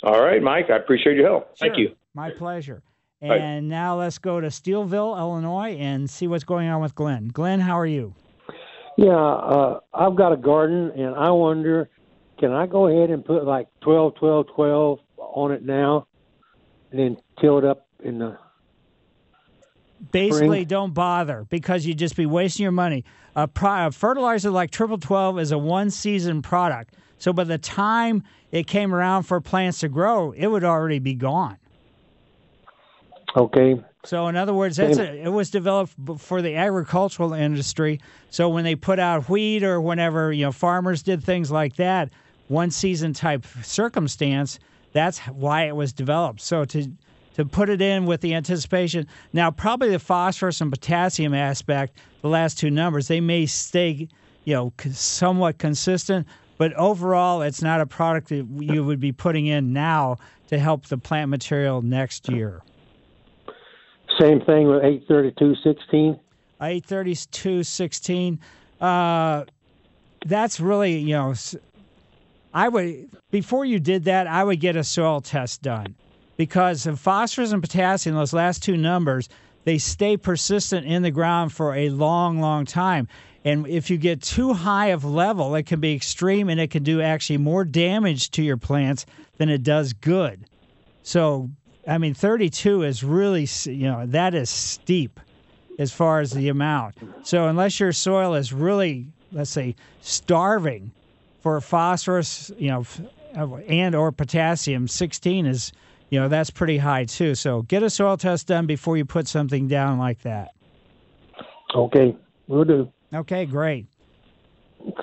All 0.03 0.21
right, 0.23 0.41
Mike. 0.41 0.69
I 0.69 0.77
appreciate 0.77 1.15
your 1.17 1.27
help. 1.27 1.57
Thank 1.57 1.77
you. 1.77 1.95
My 2.13 2.31
pleasure. 2.31 2.81
Bye. 3.21 3.35
And 3.35 3.67
now 3.67 3.97
let's 3.97 4.17
go 4.17 4.39
to 4.39 4.47
Steeleville, 4.47 5.17
Illinois, 5.17 5.75
and 5.77 6.09
see 6.09 6.27
what's 6.27 6.45
going 6.45 6.69
on 6.69 6.81
with 6.81 6.95
Glenn. 6.95 7.27
Glenn, 7.27 7.59
how 7.59 7.77
are 7.77 7.85
you? 7.85 8.13
Yeah, 8.97 9.15
uh, 9.15 9.79
I've 9.93 10.15
got 10.15 10.31
a 10.31 10.37
garden, 10.37 10.91
and 10.91 11.15
I 11.15 11.29
wonder, 11.31 11.89
can 12.37 12.51
I 12.53 12.65
go 12.65 12.87
ahead 12.87 13.09
and 13.09 13.23
put 13.23 13.45
like 13.45 13.67
twelve, 13.81 14.15
twelve, 14.15 14.47
twelve 14.55 14.99
on 15.17 15.51
it 15.51 15.63
now, 15.63 16.07
and 16.91 16.99
then 16.99 17.17
till 17.39 17.57
it 17.57 17.65
up 17.65 17.87
in 18.03 18.19
the 18.19 18.37
Basically, 20.11 20.47
Spring. 20.47 20.65
don't 20.65 20.93
bother 20.93 21.45
because 21.49 21.85
you'd 21.85 21.97
just 21.97 22.15
be 22.15 22.25
wasting 22.25 22.63
your 22.63 22.71
money. 22.71 23.03
A, 23.35 23.47
pro- 23.49 23.87
a 23.87 23.91
fertilizer 23.91 24.49
like 24.49 24.71
Triple 24.71 24.97
Twelve 24.97 25.39
is 25.39 25.51
a 25.51 25.57
one-season 25.57 26.41
product, 26.41 26.95
so 27.19 27.31
by 27.31 27.43
the 27.43 27.57
time 27.57 28.23
it 28.51 28.65
came 28.65 28.93
around 28.93 29.23
for 29.23 29.39
plants 29.39 29.79
to 29.79 29.89
grow, 29.89 30.31
it 30.31 30.47
would 30.47 30.63
already 30.63 30.99
be 30.99 31.13
gone. 31.13 31.57
okay? 33.35 33.83
So, 34.05 34.27
in 34.27 34.37
other 34.37 34.53
words, 34.53 34.77
that's 34.77 34.97
a, 34.97 35.23
it 35.23 35.29
was 35.29 35.51
developed 35.51 35.93
for 36.17 36.41
the 36.41 36.55
agricultural 36.55 37.33
industry. 37.33 37.99
So, 38.29 38.47
when 38.47 38.63
they 38.63 38.75
put 38.75 38.97
out 38.97 39.27
wheat 39.29 39.61
or 39.61 39.81
whenever 39.81 40.31
you 40.31 40.45
know 40.45 40.53
farmers 40.53 41.03
did 41.03 41.21
things 41.21 41.51
like 41.51 41.75
that, 41.75 42.09
one 42.47 42.71
season 42.71 43.13
type 43.13 43.45
circumstance, 43.61 44.59
that's 44.91 45.19
why 45.19 45.63
it 45.63 45.75
was 45.75 45.93
developed. 45.93 46.41
So 46.41 46.65
to 46.65 46.91
to 47.35 47.45
put 47.45 47.69
it 47.69 47.81
in 47.81 48.05
with 48.05 48.21
the 48.21 48.33
anticipation 48.33 49.07
now, 49.31 49.49
probably 49.51 49.89
the 49.89 49.99
phosphorus 49.99 50.59
and 50.59 50.71
potassium 50.71 51.33
aspect, 51.33 51.97
the 52.21 52.27
last 52.27 52.57
two 52.57 52.69
numbers, 52.69 53.07
they 53.07 53.21
may 53.21 53.45
stay, 53.45 54.09
you 54.43 54.53
know, 54.53 54.73
somewhat 54.91 55.57
consistent. 55.57 56.27
But 56.59 56.73
overall, 56.73 57.41
it's 57.41 57.63
not 57.63 57.81
a 57.81 57.87
product 57.87 58.29
that 58.29 58.45
you 58.59 58.83
would 58.85 58.99
be 58.99 59.11
putting 59.11 59.47
in 59.47 59.73
now 59.73 60.17
to 60.49 60.59
help 60.59 60.85
the 60.85 60.97
plant 60.99 61.31
material 61.31 61.81
next 61.81 62.29
year. 62.29 62.61
Same 64.19 64.41
thing 64.41 64.67
with 64.67 64.83
eight 64.83 65.05
thirty-two 65.07 65.55
sixteen. 65.63 66.19
eight 66.61 66.85
thirty 66.85 67.15
two 67.15 67.63
sixteen. 67.63 68.39
Uh, 68.79 69.45
that's 70.25 70.59
really 70.59 70.97
you 70.97 71.13
know, 71.13 71.33
I 72.53 72.67
would 72.67 73.09
before 73.31 73.63
you 73.63 73.79
did 73.79 74.03
that, 74.03 74.27
I 74.27 74.43
would 74.43 74.59
get 74.59 74.75
a 74.75 74.83
soil 74.83 75.21
test 75.21 75.61
done 75.61 75.95
because 76.39 76.87
of 76.87 76.99
phosphorus 76.99 77.51
and 77.51 77.61
potassium, 77.61 78.15
those 78.15 78.31
last 78.31 78.63
two 78.63 78.77
numbers, 78.77 79.27
they 79.65 79.77
stay 79.77 80.15
persistent 80.15 80.85
in 80.85 81.01
the 81.01 81.11
ground 81.11 81.51
for 81.51 81.75
a 81.75 81.89
long, 81.89 82.39
long 82.39 82.65
time. 82.65 83.07
And 83.49 83.65
if 83.67 83.89
you 83.89 83.97
get 83.97 84.21
too 84.21 84.53
high 84.53 84.87
of 84.87 85.03
level, 85.03 85.55
it 85.55 85.65
can 85.65 85.79
be 85.79 85.95
extreme 85.95 86.49
and 86.49 86.59
it 86.59 86.69
can 86.69 86.83
do 86.83 87.01
actually 87.01 87.37
more 87.37 87.65
damage 87.65 88.29
to 88.31 88.43
your 88.43 88.57
plants 88.57 89.07
than 89.37 89.49
it 89.49 89.63
does 89.63 89.93
good. 89.93 90.45
So, 91.01 91.49
I 91.87 91.97
mean, 91.97 92.13
32 92.13 92.83
is 92.83 93.03
really, 93.03 93.47
you 93.63 93.87
know, 93.87 94.05
that 94.05 94.35
is 94.35 94.51
steep 94.51 95.19
as 95.79 95.91
far 95.91 96.19
as 96.19 96.29
the 96.31 96.49
amount. 96.49 96.95
So, 97.23 97.47
unless 97.47 97.79
your 97.79 97.91
soil 97.91 98.35
is 98.35 98.53
really, 98.53 99.07
let's 99.31 99.49
say, 99.49 99.75
starving 100.01 100.91
for 101.41 101.59
phosphorus, 101.59 102.51
you 102.59 102.69
know, 102.69 102.85
and 103.67 103.95
or 103.95 104.11
potassium, 104.11 104.87
16 104.87 105.47
is, 105.47 105.71
you 106.11 106.19
know, 106.19 106.27
that's 106.27 106.51
pretty 106.51 106.77
high 106.77 107.05
too. 107.05 107.33
So, 107.33 107.63
get 107.63 107.81
a 107.81 107.89
soil 107.89 108.15
test 108.15 108.45
done 108.45 108.67
before 108.67 108.95
you 108.95 109.05
put 109.05 109.27
something 109.27 109.67
down 109.67 109.97
like 109.97 110.21
that. 110.21 110.51
Okay, 111.73 112.15
we'll 112.47 112.65
do. 112.65 112.91
Okay, 113.13 113.45
great. 113.45 113.87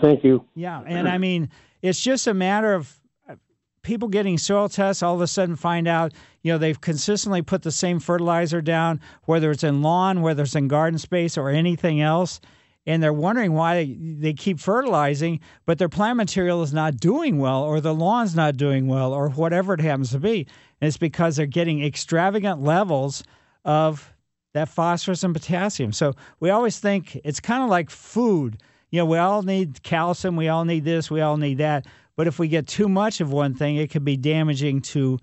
Thank 0.00 0.24
you. 0.24 0.44
Yeah, 0.54 0.82
and 0.86 1.08
I 1.08 1.18
mean, 1.18 1.50
it's 1.82 2.00
just 2.00 2.26
a 2.26 2.34
matter 2.34 2.74
of 2.74 2.98
uh, 3.28 3.34
people 3.82 4.08
getting 4.08 4.38
soil 4.38 4.68
tests. 4.68 5.02
All 5.02 5.14
of 5.14 5.20
a 5.20 5.26
sudden, 5.26 5.56
find 5.56 5.86
out 5.86 6.12
you 6.42 6.52
know 6.52 6.58
they've 6.58 6.80
consistently 6.80 7.42
put 7.42 7.62
the 7.62 7.72
same 7.72 8.00
fertilizer 8.00 8.62
down, 8.62 9.00
whether 9.24 9.50
it's 9.50 9.64
in 9.64 9.82
lawn, 9.82 10.22
whether 10.22 10.44
it's 10.44 10.54
in 10.54 10.68
garden 10.68 10.98
space, 10.98 11.36
or 11.36 11.50
anything 11.50 12.00
else, 12.00 12.40
and 12.86 13.02
they're 13.02 13.12
wondering 13.12 13.52
why 13.52 13.74
they, 13.74 13.96
they 13.98 14.32
keep 14.32 14.60
fertilizing, 14.60 15.40
but 15.66 15.78
their 15.78 15.88
plant 15.88 16.16
material 16.16 16.62
is 16.62 16.72
not 16.72 16.96
doing 16.96 17.38
well, 17.38 17.64
or 17.64 17.80
the 17.80 17.94
lawn's 17.94 18.34
not 18.34 18.56
doing 18.56 18.86
well, 18.86 19.12
or 19.12 19.28
whatever 19.30 19.74
it 19.74 19.80
happens 19.80 20.12
to 20.12 20.20
be. 20.20 20.46
And 20.80 20.88
it's 20.88 20.96
because 20.96 21.36
they're 21.36 21.46
getting 21.46 21.84
extravagant 21.84 22.62
levels 22.62 23.24
of 23.64 24.12
that 24.56 24.68
phosphorus 24.70 25.22
and 25.22 25.34
potassium. 25.34 25.92
So 25.92 26.14
we 26.40 26.50
always 26.50 26.78
think 26.78 27.20
it's 27.24 27.40
kind 27.40 27.62
of 27.62 27.68
like 27.68 27.90
food. 27.90 28.58
You 28.90 29.00
know, 29.00 29.04
we 29.06 29.18
all 29.18 29.42
need 29.42 29.82
calcium, 29.82 30.34
we 30.36 30.48
all 30.48 30.64
need 30.64 30.84
this, 30.84 31.10
we 31.10 31.20
all 31.20 31.36
need 31.36 31.58
that. 31.58 31.86
But 32.16 32.26
if 32.26 32.38
we 32.38 32.48
get 32.48 32.66
too 32.66 32.88
much 32.88 33.20
of 33.20 33.30
one 33.30 33.54
thing, 33.54 33.76
it 33.76 33.90
could 33.90 34.04
be 34.04 34.16
damaging 34.16 34.80
to 34.82 35.18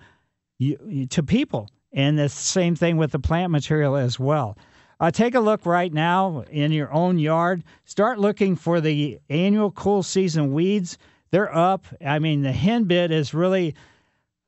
to 1.10 1.24
people. 1.24 1.68
And 1.92 2.18
the 2.18 2.30
same 2.30 2.76
thing 2.76 2.98
with 2.98 3.12
the 3.12 3.20
plant 3.20 3.52
material 3.52 3.96
as 3.96 4.20
well. 4.20 4.56
Uh, 5.00 5.10
take 5.12 5.36
a 5.36 5.40
look 5.40 5.66
right 5.66 5.92
now 5.92 6.44
in 6.50 6.72
your 6.72 6.94
own 6.94 7.18
yard. 7.18 7.64
Start 7.86 8.20
looking 8.20 8.56
for 8.56 8.80
the 8.80 9.20
annual 9.30 9.72
cool 9.72 10.04
season 10.04 10.54
weeds. 10.54 10.98
They're 11.32 11.54
up. 11.54 11.86
I 12.06 12.20
mean, 12.20 12.44
the 12.44 12.52
henbit 12.52 13.12
is 13.12 13.34
really, 13.34 13.76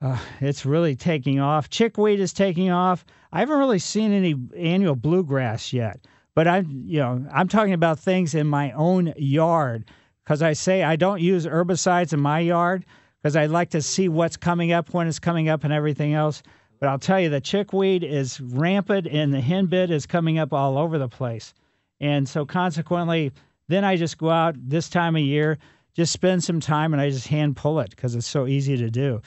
uh, 0.05 0.19
it's 0.39 0.65
really 0.67 0.95
taking 0.95 1.39
off. 1.39 1.69
Chickweed 1.69 2.19
is 2.19 2.31
taking 2.31 2.69
off. 2.69 3.03
I 3.31 3.39
haven't 3.39 3.57
really 3.57 3.79
seen 3.79 4.11
any 4.11 4.35
annual 4.55 4.95
bluegrass 4.95 5.73
yet, 5.73 6.05
but 6.35 6.47
I'm, 6.47 6.83
you 6.85 6.99
know, 6.99 7.25
I'm 7.33 7.47
talking 7.47 7.73
about 7.73 7.97
things 7.97 8.35
in 8.35 8.45
my 8.45 8.71
own 8.73 9.13
yard 9.17 9.89
because 10.23 10.43
I 10.43 10.53
say 10.53 10.83
I 10.83 10.95
don't 10.95 11.21
use 11.21 11.47
herbicides 11.47 12.13
in 12.13 12.19
my 12.19 12.39
yard 12.39 12.85
because 13.21 13.35
I 13.35 13.47
like 13.47 13.71
to 13.71 13.81
see 13.81 14.07
what's 14.07 14.37
coming 14.37 14.71
up 14.71 14.93
when 14.93 15.07
it's 15.07 15.17
coming 15.17 15.49
up 15.49 15.63
and 15.63 15.73
everything 15.73 16.13
else. 16.13 16.43
But 16.79 16.89
I'll 16.89 16.99
tell 16.99 17.19
you, 17.19 17.29
the 17.29 17.41
chickweed 17.41 18.03
is 18.03 18.39
rampant 18.39 19.07
and 19.07 19.33
the 19.33 19.41
henbit 19.41 19.89
is 19.89 20.05
coming 20.05 20.37
up 20.37 20.53
all 20.53 20.77
over 20.77 20.99
the 20.99 21.09
place. 21.09 21.53
And 21.99 22.29
so, 22.29 22.45
consequently, 22.45 23.31
then 23.69 23.83
I 23.83 23.95
just 23.95 24.19
go 24.19 24.29
out 24.29 24.55
this 24.57 24.87
time 24.87 25.15
of 25.15 25.23
year, 25.23 25.57
just 25.95 26.13
spend 26.13 26.43
some 26.43 26.59
time, 26.59 26.93
and 26.93 27.01
I 27.01 27.09
just 27.09 27.27
hand 27.27 27.55
pull 27.55 27.79
it 27.79 27.89
because 27.89 28.13
it's 28.13 28.27
so 28.27 28.45
easy 28.45 28.77
to 28.77 28.91
do. 28.91 29.21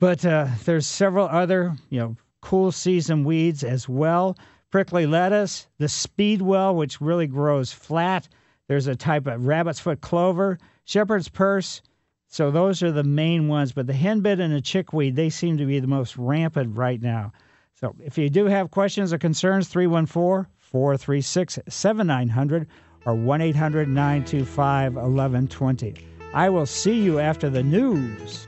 But 0.00 0.24
uh, 0.24 0.48
there's 0.64 0.86
several 0.86 1.28
other, 1.28 1.76
you 1.90 2.00
know, 2.00 2.16
cool 2.40 2.72
season 2.72 3.22
weeds 3.22 3.62
as 3.62 3.88
well. 3.88 4.36
Prickly 4.70 5.06
lettuce, 5.06 5.66
the 5.78 5.88
speedwell, 5.88 6.74
which 6.74 7.02
really 7.02 7.26
grows 7.26 7.72
flat. 7.72 8.26
There's 8.66 8.86
a 8.86 8.96
type 8.96 9.26
of 9.26 9.44
rabbit's 9.44 9.78
foot 9.78 10.00
clover, 10.00 10.58
shepherd's 10.84 11.28
purse, 11.28 11.82
so 12.28 12.50
those 12.50 12.82
are 12.82 12.92
the 12.92 13.04
main 13.04 13.48
ones. 13.48 13.72
But 13.72 13.88
the 13.88 13.92
henbit 13.92 14.40
and 14.40 14.54
the 14.54 14.60
chickweed, 14.60 15.16
they 15.16 15.28
seem 15.28 15.58
to 15.58 15.66
be 15.66 15.80
the 15.80 15.86
most 15.86 16.16
rampant 16.16 16.76
right 16.76 17.02
now. 17.02 17.32
So 17.74 17.94
if 18.02 18.16
you 18.16 18.30
do 18.30 18.46
have 18.46 18.70
questions 18.70 19.12
or 19.12 19.18
concerns, 19.18 19.68
314 19.68 20.46
436 20.60 21.58
7900 21.68 22.68
or 23.04 23.14
1 23.14 23.40
800 23.40 23.88
925 23.88 24.94
1120. 24.94 26.06
I 26.32 26.48
will 26.48 26.66
see 26.66 27.02
you 27.02 27.18
after 27.18 27.50
the 27.50 27.64
news. 27.64 28.46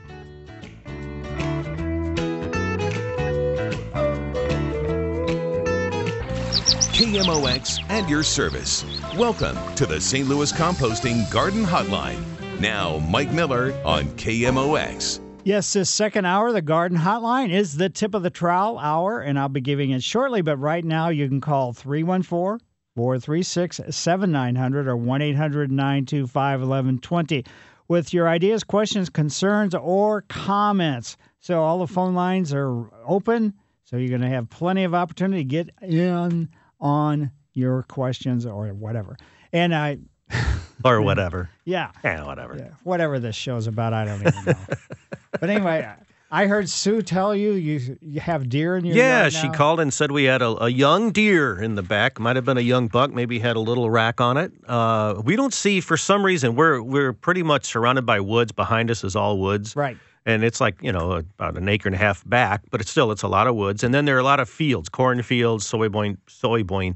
KMOX 6.93 7.83
and 7.89 8.07
your 8.07 8.21
service. 8.21 8.85
Welcome 9.17 9.57
to 9.73 9.87
the 9.87 9.99
St. 9.99 10.29
Louis 10.29 10.53
Composting 10.53 11.27
Garden 11.31 11.65
Hotline. 11.65 12.23
Now, 12.59 12.99
Mike 12.99 13.31
Miller 13.31 13.73
on 13.83 14.05
KMOX. 14.09 15.19
Yes, 15.43 15.73
this 15.73 15.89
second 15.89 16.25
hour, 16.25 16.51
the 16.51 16.61
Garden 16.61 16.99
Hotline, 16.99 17.51
is 17.51 17.77
the 17.77 17.89
tip 17.89 18.13
of 18.13 18.21
the 18.21 18.29
trowel 18.29 18.77
hour, 18.77 19.19
and 19.19 19.39
I'll 19.39 19.49
be 19.49 19.59
giving 19.59 19.89
it 19.89 20.03
shortly. 20.03 20.43
But 20.43 20.57
right 20.57 20.85
now, 20.85 21.09
you 21.09 21.27
can 21.27 21.41
call 21.41 21.73
314 21.73 22.63
436 22.95 23.81
7900 23.89 24.87
or 24.87 24.95
1 24.95 25.21
800 25.23 25.71
925 25.71 26.59
1120 26.59 27.43
with 27.87 28.13
your 28.13 28.29
ideas, 28.29 28.63
questions, 28.63 29.09
concerns, 29.09 29.73
or 29.73 30.21
comments. 30.29 31.17
So 31.39 31.59
all 31.59 31.79
the 31.79 31.87
phone 31.87 32.13
lines 32.13 32.53
are 32.53 32.87
open, 33.03 33.55
so 33.83 33.97
you're 33.97 34.09
going 34.09 34.21
to 34.21 34.29
have 34.29 34.47
plenty 34.51 34.83
of 34.83 34.93
opportunity 34.93 35.41
to 35.41 35.49
get 35.49 35.71
in 35.81 36.49
on 36.83 37.31
your 37.53 37.83
questions 37.83 38.45
or 38.45 38.67
whatever. 38.73 39.17
And 39.51 39.73
I. 39.73 39.97
or 40.85 41.01
whatever. 41.01 41.49
Yeah. 41.65 41.91
Yeah, 42.03 42.25
whatever. 42.25 42.57
Yeah, 42.57 42.69
whatever 42.83 43.19
this 43.19 43.35
show's 43.35 43.65
about, 43.65 43.93
I 43.93 44.05
don't 44.05 44.21
even 44.21 44.45
know. 44.45 44.53
but 45.39 45.49
anyway, 45.49 45.87
I 46.29 46.47
heard 46.47 46.67
Sue 46.67 47.03
tell 47.03 47.35
you 47.35 47.53
you 47.53 47.97
you 48.01 48.19
have 48.19 48.49
deer 48.49 48.75
in 48.75 48.85
your 48.85 48.95
Yeah, 48.95 49.29
she 49.29 49.49
called 49.49 49.79
and 49.79 49.93
said 49.93 50.11
we 50.11 50.23
had 50.23 50.41
a, 50.41 50.63
a 50.63 50.69
young 50.69 51.11
deer 51.11 51.61
in 51.61 51.75
the 51.75 51.83
back. 51.83 52.19
Might 52.19 52.35
have 52.35 52.45
been 52.45 52.57
a 52.57 52.61
young 52.61 52.87
buck. 52.87 53.13
Maybe 53.13 53.37
had 53.37 53.55
a 53.55 53.59
little 53.59 53.89
rack 53.91 54.19
on 54.19 54.37
it. 54.37 54.51
Uh, 54.67 55.21
we 55.23 55.35
don't 55.35 55.53
see 55.53 55.79
for 55.79 55.95
some 55.95 56.25
reason. 56.25 56.55
We're 56.55 56.81
we're 56.81 57.13
pretty 57.13 57.43
much 57.43 57.65
surrounded 57.65 58.07
by 58.07 58.19
woods. 58.19 58.51
Behind 58.51 58.89
us 58.89 59.03
is 59.03 59.15
all 59.15 59.37
woods. 59.37 59.75
Right. 59.75 59.95
And 60.25 60.43
it's 60.43 60.61
like 60.61 60.81
you 60.81 60.91
know 60.91 61.11
about 61.13 61.57
an 61.57 61.67
acre 61.67 61.89
and 61.89 61.95
a 61.95 61.97
half 61.97 62.27
back, 62.27 62.61
but 62.71 62.81
it's 62.81 62.89
still 62.89 63.11
it's 63.11 63.23
a 63.23 63.27
lot 63.27 63.47
of 63.47 63.55
woods. 63.55 63.83
And 63.83 63.93
then 63.93 64.05
there 64.05 64.15
are 64.15 64.19
a 64.19 64.23
lot 64.23 64.39
of 64.39 64.49
fields, 64.49 64.89
cornfields, 64.89 65.69
soybean, 65.69 66.17
soybean. 66.27 66.95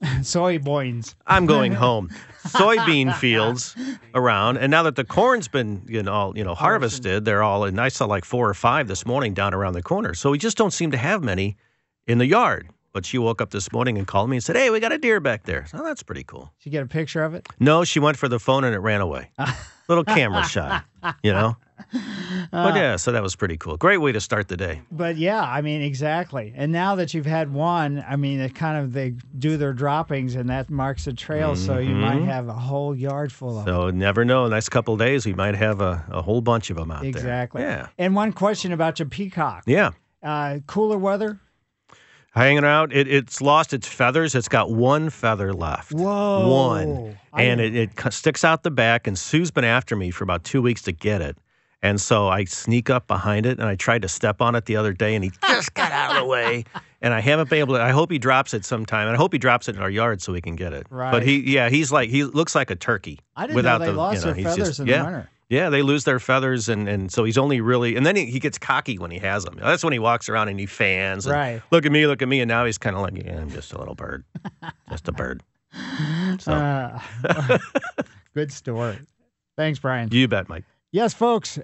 Soybeans. 0.02 1.14
I'm 1.26 1.44
going 1.44 1.72
home. 1.86 2.08
Soybean 2.46 3.14
fields 3.16 3.76
around, 4.14 4.56
and 4.56 4.70
now 4.70 4.82
that 4.84 4.96
the 4.96 5.04
corn's 5.04 5.46
been 5.46 5.82
you 5.86 6.02
know 6.02 6.12
all, 6.12 6.38
you 6.38 6.42
know 6.42 6.54
harvested, 6.54 7.26
they're 7.26 7.42
all. 7.42 7.64
And 7.64 7.78
I 7.78 7.88
saw 7.88 8.06
like 8.06 8.24
four 8.24 8.48
or 8.48 8.54
five 8.54 8.88
this 8.88 9.04
morning 9.04 9.34
down 9.34 9.52
around 9.52 9.74
the 9.74 9.82
corner. 9.82 10.14
So 10.14 10.30
we 10.30 10.38
just 10.38 10.56
don't 10.56 10.72
seem 10.72 10.90
to 10.92 10.96
have 10.96 11.22
many 11.22 11.58
in 12.06 12.16
the 12.16 12.26
yard. 12.26 12.70
But 12.92 13.04
she 13.06 13.18
woke 13.18 13.40
up 13.40 13.50
this 13.50 13.70
morning 13.72 13.98
and 13.98 14.06
called 14.06 14.30
me 14.30 14.38
and 14.38 14.44
said, 14.44 14.56
"Hey, 14.56 14.70
we 14.70 14.80
got 14.80 14.90
a 14.90 14.98
deer 14.98 15.20
back 15.20 15.44
there." 15.44 15.66
So 15.66 15.78
oh, 15.80 15.84
that's 15.84 16.02
pretty 16.02 16.24
cool. 16.24 16.50
She 16.58 16.70
get 16.70 16.82
a 16.82 16.86
picture 16.86 17.22
of 17.22 17.34
it? 17.34 17.46
No, 17.60 17.84
she 17.84 18.00
went 18.00 18.16
for 18.16 18.26
the 18.26 18.38
phone 18.40 18.64
and 18.64 18.74
it 18.74 18.78
ran 18.78 19.02
away. 19.02 19.30
Little 19.88 20.04
camera 20.04 20.44
shot, 20.44 20.84
you 21.22 21.32
know. 21.32 21.56
But 22.52 22.74
yeah, 22.74 22.96
so 22.96 23.12
that 23.12 23.22
was 23.22 23.36
pretty 23.36 23.56
cool. 23.56 23.76
Great 23.76 23.98
way 23.98 24.12
to 24.12 24.20
start 24.20 24.48
the 24.48 24.56
day. 24.56 24.82
But 24.90 25.16
yeah, 25.16 25.42
I 25.42 25.60
mean 25.60 25.82
exactly. 25.82 26.52
And 26.56 26.72
now 26.72 26.94
that 26.96 27.12
you've 27.14 27.26
had 27.26 27.52
one, 27.52 28.04
I 28.08 28.16
mean 28.16 28.40
it 28.40 28.54
kind 28.54 28.82
of 28.82 28.92
they 28.92 29.14
do 29.38 29.56
their 29.56 29.72
droppings 29.72 30.34
and 30.34 30.48
that 30.50 30.70
marks 30.70 31.06
a 31.06 31.12
trail, 31.12 31.54
so 31.56 31.78
you 31.78 31.94
might 31.94 32.20
Mhm. 32.20 32.24
have 32.26 32.48
a 32.48 32.52
whole 32.54 32.94
yard 32.96 33.32
full 33.32 33.58
of 33.58 33.64
them. 33.66 33.74
So 33.74 33.90
never 33.90 34.24
know. 34.24 34.48
Next 34.48 34.68
couple 34.70 34.94
of 34.94 35.00
days, 35.00 35.26
we 35.26 35.34
might 35.34 35.54
have 35.54 35.80
a, 35.80 36.04
a 36.10 36.22
whole 36.22 36.40
bunch 36.40 36.70
of 36.70 36.76
them 36.76 36.90
out 36.90 37.04
Exactly. 37.04 37.22
there. 37.22 37.40
Exactly. 37.40 37.62
Yeah. 37.62 38.04
And 38.04 38.14
one 38.16 38.32
question 38.32 38.72
about 38.72 38.98
your 38.98 39.08
peacock. 39.08 39.64
Yeah. 39.66 39.90
Uh, 40.22 40.58
cooler 40.66 40.98
weather. 40.98 41.38
Hanging 42.32 42.64
out. 42.64 42.92
It, 42.92 43.08
it's 43.08 43.40
lost 43.40 43.74
its 43.74 43.88
feathers. 43.88 44.34
It's 44.36 44.48
got 44.48 44.70
one 44.70 45.10
feather 45.10 45.52
left. 45.52 45.92
Whoa. 45.92 46.48
One. 46.48 47.18
And 47.36 47.60
it, 47.60 47.74
it 47.74 47.90
sticks 48.12 48.44
out 48.44 48.62
the 48.62 48.70
back, 48.70 49.06
and 49.08 49.18
Sue's 49.18 49.50
been 49.50 49.64
after 49.64 49.96
me 49.96 50.10
for 50.12 50.22
about 50.24 50.44
two 50.44 50.62
weeks 50.62 50.82
to 50.82 50.92
get 50.92 51.20
it. 51.22 51.36
And 51.82 52.00
so 52.00 52.28
I 52.28 52.44
sneak 52.44 52.90
up 52.90 53.06
behind 53.06 53.46
it, 53.46 53.58
and 53.58 53.66
I 53.66 53.74
tried 53.74 54.02
to 54.02 54.08
step 54.08 54.42
on 54.42 54.54
it 54.54 54.66
the 54.66 54.76
other 54.76 54.92
day, 54.92 55.14
and 55.14 55.24
he 55.24 55.30
just 55.48 55.72
got 55.74 55.92
out 55.92 56.10
of 56.10 56.16
the 56.18 56.26
way. 56.26 56.64
And 57.00 57.14
I 57.14 57.20
haven't 57.20 57.48
been 57.48 57.60
able 57.60 57.74
to. 57.74 57.82
I 57.82 57.90
hope 57.90 58.10
he 58.10 58.18
drops 58.18 58.52
it 58.52 58.64
sometime, 58.64 59.08
and 59.08 59.16
I 59.16 59.18
hope 59.18 59.32
he 59.32 59.38
drops 59.38 59.68
it 59.68 59.76
in 59.76 59.82
our 59.82 59.88
yard 59.90 60.20
so 60.20 60.32
we 60.32 60.42
can 60.42 60.56
get 60.56 60.74
it. 60.74 60.86
Right. 60.90 61.10
But 61.10 61.22
he, 61.22 61.40
yeah, 61.40 61.70
he's 61.70 61.90
like 61.90 62.10
he 62.10 62.24
looks 62.24 62.54
like 62.54 62.70
a 62.70 62.76
turkey. 62.76 63.18
I 63.34 63.42
didn't 63.42 63.54
know 63.54 63.56
without 63.56 63.78
they 63.78 63.86
the, 63.86 63.92
lost 63.92 64.20
you 64.20 64.26
know, 64.26 64.34
their 64.34 64.44
feathers 64.44 64.68
just, 64.68 64.80
in 64.80 64.86
the 64.86 64.92
yeah. 64.92 65.04
winter. 65.04 65.30
Yeah, 65.48 65.68
they 65.68 65.82
lose 65.82 66.04
their 66.04 66.20
feathers, 66.20 66.68
and, 66.68 66.88
and 66.88 67.10
so 67.10 67.24
he's 67.24 67.36
only 67.36 67.60
really, 67.60 67.96
and 67.96 68.06
then 68.06 68.14
he, 68.14 68.26
he 68.26 68.38
gets 68.38 68.56
cocky 68.56 68.98
when 68.98 69.10
he 69.10 69.18
has 69.18 69.44
them. 69.44 69.58
That's 69.60 69.82
when 69.82 69.92
he 69.92 69.98
walks 69.98 70.28
around 70.28 70.46
and 70.46 70.60
he 70.60 70.66
fans. 70.66 71.26
And, 71.26 71.34
Right. 71.34 71.62
Look 71.72 71.84
at 71.84 71.90
me, 71.90 72.06
look 72.06 72.22
at 72.22 72.28
me, 72.28 72.40
and 72.40 72.48
now 72.48 72.64
he's 72.64 72.78
kind 72.78 72.94
of 72.94 73.02
like, 73.02 73.16
yeah, 73.16 73.40
I'm 73.40 73.50
just 73.50 73.72
a 73.72 73.78
little 73.78 73.96
bird, 73.96 74.22
just 74.90 75.08
a 75.08 75.12
bird. 75.12 75.42
So 76.38 76.52
Uh, 76.52 77.00
good 78.34 78.52
story. 78.52 78.98
Thanks, 79.56 79.80
Brian. 79.80 80.08
you 80.12 80.28
bet, 80.28 80.48
Mike. 80.48 80.64
Yes, 80.92 81.14
folks. 81.14 81.58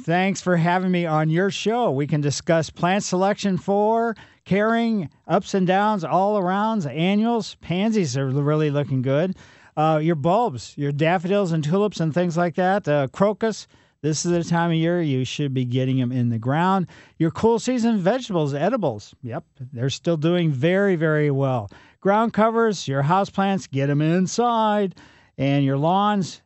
Thanks 0.00 0.40
for 0.40 0.56
having 0.56 0.90
me 0.90 1.06
on 1.06 1.30
your 1.30 1.50
show. 1.50 1.90
We 1.90 2.06
can 2.06 2.20
discuss 2.20 2.68
plant 2.68 3.04
selection 3.04 3.56
for 3.56 4.16
caring, 4.44 5.08
ups 5.26 5.54
and 5.54 5.66
downs, 5.66 6.04
all 6.04 6.38
arounds, 6.40 6.86
annuals. 6.92 7.54
Pansies 7.56 8.16
are 8.16 8.28
really 8.28 8.70
looking 8.70 9.02
good. 9.02 9.36
Uh, 9.76 10.00
your 10.02 10.14
bulbs, 10.16 10.74
your 10.76 10.92
daffodils 10.92 11.52
and 11.52 11.64
tulips 11.64 12.00
and 12.00 12.12
things 12.12 12.36
like 12.36 12.56
that. 12.56 12.86
Uh, 12.86 13.08
crocus. 13.08 13.66
This 14.02 14.26
is 14.26 14.32
the 14.32 14.44
time 14.44 14.70
of 14.70 14.76
year 14.76 15.00
you 15.00 15.24
should 15.24 15.54
be 15.54 15.64
getting 15.64 15.98
them 15.98 16.12
in 16.12 16.28
the 16.28 16.38
ground. 16.38 16.88
Your 17.18 17.30
cool 17.30 17.58
season 17.58 17.96
vegetables, 17.98 18.52
edibles. 18.52 19.14
Yep, 19.22 19.44
they're 19.72 19.88
still 19.90 20.18
doing 20.18 20.50
very, 20.50 20.94
very 20.94 21.30
well. 21.30 21.70
Ground 22.00 22.34
covers, 22.34 22.86
your 22.86 23.00
house 23.00 23.30
plants, 23.30 23.66
get 23.66 23.86
them 23.86 24.02
inside. 24.02 24.94
And 25.38 25.64
your 25.64 25.78
lawns, 25.78 26.42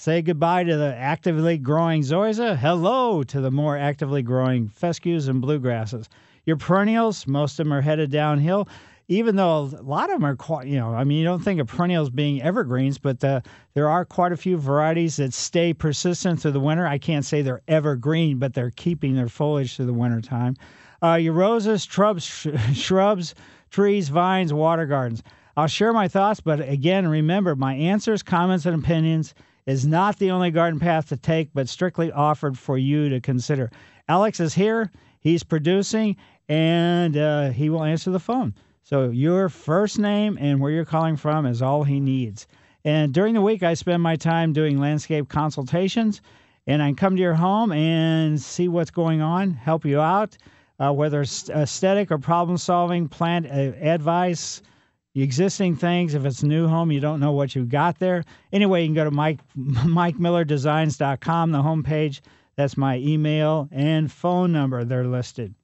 Say 0.00 0.22
goodbye 0.22 0.64
to 0.64 0.78
the 0.78 0.96
actively 0.96 1.58
growing 1.58 2.00
zoysia. 2.00 2.56
Hello 2.56 3.22
to 3.24 3.38
the 3.42 3.50
more 3.50 3.76
actively 3.76 4.22
growing 4.22 4.70
fescues 4.70 5.28
and 5.28 5.42
bluegrasses. 5.42 6.08
Your 6.46 6.56
perennials, 6.56 7.26
most 7.26 7.60
of 7.60 7.66
them 7.66 7.72
are 7.74 7.82
headed 7.82 8.10
downhill, 8.10 8.66
even 9.08 9.36
though 9.36 9.58
a 9.58 9.82
lot 9.82 10.08
of 10.08 10.16
them 10.16 10.24
are 10.24 10.36
quite, 10.36 10.66
you 10.66 10.78
know, 10.78 10.94
I 10.94 11.04
mean, 11.04 11.18
you 11.18 11.24
don't 11.24 11.44
think 11.44 11.60
of 11.60 11.66
perennials 11.66 12.08
being 12.08 12.40
evergreens, 12.40 12.96
but 12.96 13.22
uh, 13.22 13.42
there 13.74 13.90
are 13.90 14.06
quite 14.06 14.32
a 14.32 14.38
few 14.38 14.56
varieties 14.56 15.16
that 15.16 15.34
stay 15.34 15.74
persistent 15.74 16.40
through 16.40 16.52
the 16.52 16.60
winter. 16.60 16.86
I 16.86 16.96
can't 16.96 17.26
say 17.26 17.42
they're 17.42 17.60
evergreen, 17.68 18.38
but 18.38 18.54
they're 18.54 18.70
keeping 18.70 19.16
their 19.16 19.28
foliage 19.28 19.76
through 19.76 19.84
the 19.84 19.92
winter 19.92 20.22
time. 20.22 20.56
Uh, 21.02 21.16
your 21.16 21.34
roses, 21.34 21.84
shrubs, 21.84 22.24
sh- 22.24 22.46
shrubs, 22.72 23.34
trees, 23.70 24.08
vines, 24.08 24.50
water 24.50 24.86
gardens. 24.86 25.22
I'll 25.58 25.66
share 25.66 25.92
my 25.92 26.08
thoughts, 26.08 26.40
but 26.40 26.66
again, 26.66 27.06
remember 27.06 27.54
my 27.54 27.74
answers, 27.74 28.22
comments, 28.22 28.64
and 28.64 28.82
opinions 28.82 29.34
is 29.66 29.86
not 29.86 30.18
the 30.18 30.30
only 30.30 30.50
garden 30.50 30.80
path 30.80 31.08
to 31.08 31.16
take, 31.16 31.50
but 31.54 31.68
strictly 31.68 32.10
offered 32.12 32.58
for 32.58 32.78
you 32.78 33.08
to 33.08 33.20
consider. 33.20 33.70
Alex 34.08 34.40
is 34.40 34.54
here. 34.54 34.90
He's 35.20 35.42
producing, 35.42 36.16
and 36.48 37.16
uh, 37.16 37.50
he 37.50 37.68
will 37.70 37.84
answer 37.84 38.10
the 38.10 38.18
phone. 38.18 38.54
So 38.82 39.10
your 39.10 39.48
first 39.48 39.98
name 39.98 40.38
and 40.40 40.60
where 40.60 40.72
you're 40.72 40.84
calling 40.84 41.16
from 41.16 41.46
is 41.46 41.62
all 41.62 41.84
he 41.84 42.00
needs. 42.00 42.46
And 42.84 43.12
during 43.12 43.34
the 43.34 43.42
week, 43.42 43.62
I 43.62 43.74
spend 43.74 44.02
my 44.02 44.16
time 44.16 44.52
doing 44.52 44.80
landscape 44.80 45.28
consultations, 45.28 46.22
and 46.66 46.82
I 46.82 46.94
come 46.94 47.16
to 47.16 47.22
your 47.22 47.34
home 47.34 47.72
and 47.72 48.40
see 48.40 48.68
what's 48.68 48.90
going 48.90 49.20
on, 49.20 49.52
help 49.52 49.84
you 49.84 50.00
out. 50.00 50.36
uh, 50.80 50.92
whether 50.92 51.20
it's 51.20 51.48
aesthetic 51.50 52.10
or 52.10 52.18
problem 52.18 52.56
solving, 52.56 53.06
plant 53.06 53.46
uh, 53.46 53.72
advice, 55.14 55.22
existing 55.22 55.76
things. 55.76 56.14
If 56.14 56.24
it's 56.24 56.42
new 56.42 56.68
home, 56.68 56.90
you 56.92 57.00
don't 57.00 57.20
know 57.20 57.32
what 57.32 57.54
you've 57.54 57.68
got 57.68 57.98
there. 57.98 58.24
Anyway, 58.52 58.82
you 58.82 58.88
can 58.88 58.94
go 58.94 59.04
to 59.04 59.10
Mike 59.10 59.40
MikeMillerDesigns.com, 59.58 61.50
the 61.50 61.62
homepage. 61.62 62.20
That's 62.56 62.76
my 62.76 62.98
email 62.98 63.68
and 63.72 64.10
phone 64.10 64.52
number. 64.52 64.84
They're 64.84 65.06
listed. 65.06 65.54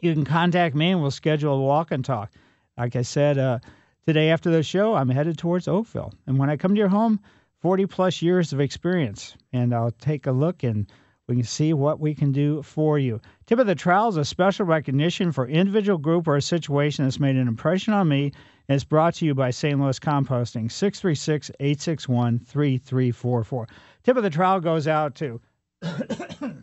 You 0.00 0.14
can 0.14 0.24
contact 0.24 0.74
me 0.74 0.92
and 0.92 1.02
we'll 1.02 1.10
schedule 1.10 1.54
a 1.54 1.60
walk 1.60 1.90
and 1.90 2.04
talk. 2.04 2.32
Like 2.78 2.96
I 2.96 3.02
said, 3.02 3.36
uh, 3.36 3.58
today 4.06 4.30
after 4.30 4.50
the 4.50 4.62
show, 4.62 4.94
I'm 4.94 5.08
headed 5.08 5.36
towards 5.36 5.68
Oakville. 5.68 6.14
And 6.26 6.38
when 6.38 6.48
I 6.48 6.56
come 6.56 6.74
to 6.74 6.78
your 6.78 6.88
home, 6.88 7.20
40 7.60 7.86
plus 7.86 8.22
years 8.22 8.52
of 8.52 8.60
experience, 8.60 9.36
and 9.52 9.74
I'll 9.74 9.90
take 9.90 10.26
a 10.26 10.32
look 10.32 10.62
and 10.62 10.90
we 11.30 11.36
can 11.36 11.44
see 11.44 11.72
what 11.74 12.00
we 12.00 12.14
can 12.14 12.32
do 12.32 12.62
for 12.62 12.98
you. 12.98 13.20
Tip 13.46 13.58
of 13.60 13.66
the 13.66 13.74
Trowel 13.74 14.08
is 14.08 14.16
a 14.16 14.24
special 14.24 14.66
recognition 14.66 15.30
for 15.30 15.46
individual 15.46 15.98
group 15.98 16.26
or 16.26 16.36
a 16.36 16.42
situation 16.42 17.04
that's 17.04 17.20
made 17.20 17.36
an 17.36 17.46
impression 17.46 17.92
on 17.92 18.08
me 18.08 18.32
and 18.70 18.76
it's 18.76 18.84
brought 18.84 19.14
to 19.14 19.26
you 19.26 19.34
by 19.34 19.50
St. 19.50 19.80
Louis 19.80 19.98
Composting, 19.98 20.70
636 20.70 21.50
861 21.58 22.38
3344. 22.38 23.66
Tip 24.04 24.16
of 24.16 24.22
the 24.22 24.30
trowel 24.30 24.60
goes 24.60 24.86
out 24.86 25.16
to, 25.16 25.40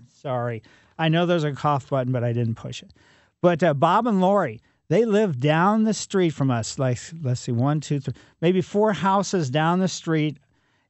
sorry, 0.07 0.63
I 0.97 1.09
know 1.09 1.25
there's 1.25 1.43
a 1.43 1.51
cough 1.51 1.89
button, 1.89 2.13
but 2.13 2.23
I 2.23 2.31
didn't 2.31 2.55
push 2.55 2.81
it. 2.81 2.93
But 3.41 3.61
uh, 3.61 3.73
Bob 3.73 4.07
and 4.07 4.21
Lori, 4.21 4.61
they 4.87 5.03
live 5.03 5.41
down 5.41 5.83
the 5.83 5.93
street 5.93 6.29
from 6.29 6.49
us, 6.49 6.79
like, 6.79 6.97
let's 7.21 7.41
see, 7.41 7.51
one, 7.51 7.81
two, 7.81 7.99
three, 7.99 8.13
maybe 8.39 8.61
four 8.61 8.93
houses 8.93 9.49
down 9.49 9.79
the 9.79 9.89
street. 9.89 10.37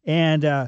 And 0.06 0.46
uh, 0.46 0.68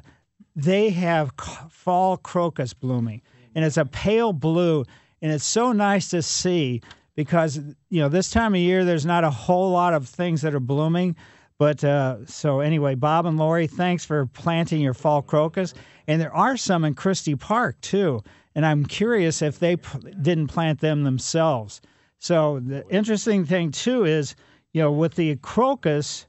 they 0.56 0.90
have 0.90 1.32
fall 1.70 2.18
crocus 2.18 2.74
blooming. 2.74 3.22
And 3.54 3.64
it's 3.64 3.78
a 3.78 3.86
pale 3.86 4.34
blue. 4.34 4.84
And 5.22 5.32
it's 5.32 5.46
so 5.46 5.74
nice 5.74 6.10
to 6.10 6.24
see 6.24 6.82
because 7.20 7.60
you 7.90 8.00
know 8.00 8.08
this 8.08 8.32
time 8.32 8.56
of 8.56 8.62
year 8.62 8.86
there's 8.86 9.06
not 9.06 9.26
a 9.26 9.30
whole 9.30 9.72
lot 9.72 9.94
of 9.94 10.08
things 10.08 10.42
that 10.42 10.56
are 10.56 10.62
blooming. 10.62 11.18
But 11.58 11.84
uh, 11.84 12.26
so 12.26 12.62
anyway, 12.62 12.96
Bob 12.96 13.26
and 13.26 13.38
Lori, 13.38 13.68
thanks 13.68 14.06
for 14.06 14.26
planting 14.28 14.80
your 14.80 14.94
fall 14.94 15.22
crocus, 15.22 15.74
and 16.08 16.22
there 16.22 16.34
are 16.34 16.56
some 16.56 16.86
in 16.86 16.94
Christy 16.94 17.36
Park 17.36 17.82
too. 17.82 18.24
And 18.56 18.66
I'm 18.66 18.86
curious 18.86 19.42
if 19.42 19.60
they 19.60 19.76
p- 19.76 20.00
didn't 20.22 20.48
plant 20.48 20.80
them 20.80 21.04
themselves. 21.04 21.82
So 22.20 22.62
the 22.62 22.88
interesting 22.88 23.44
thing 23.44 23.72
too 23.72 24.06
is, 24.06 24.34
you 24.72 24.82
know, 24.82 24.94
with 24.94 25.16
the 25.16 25.36
crocus, 25.36 26.26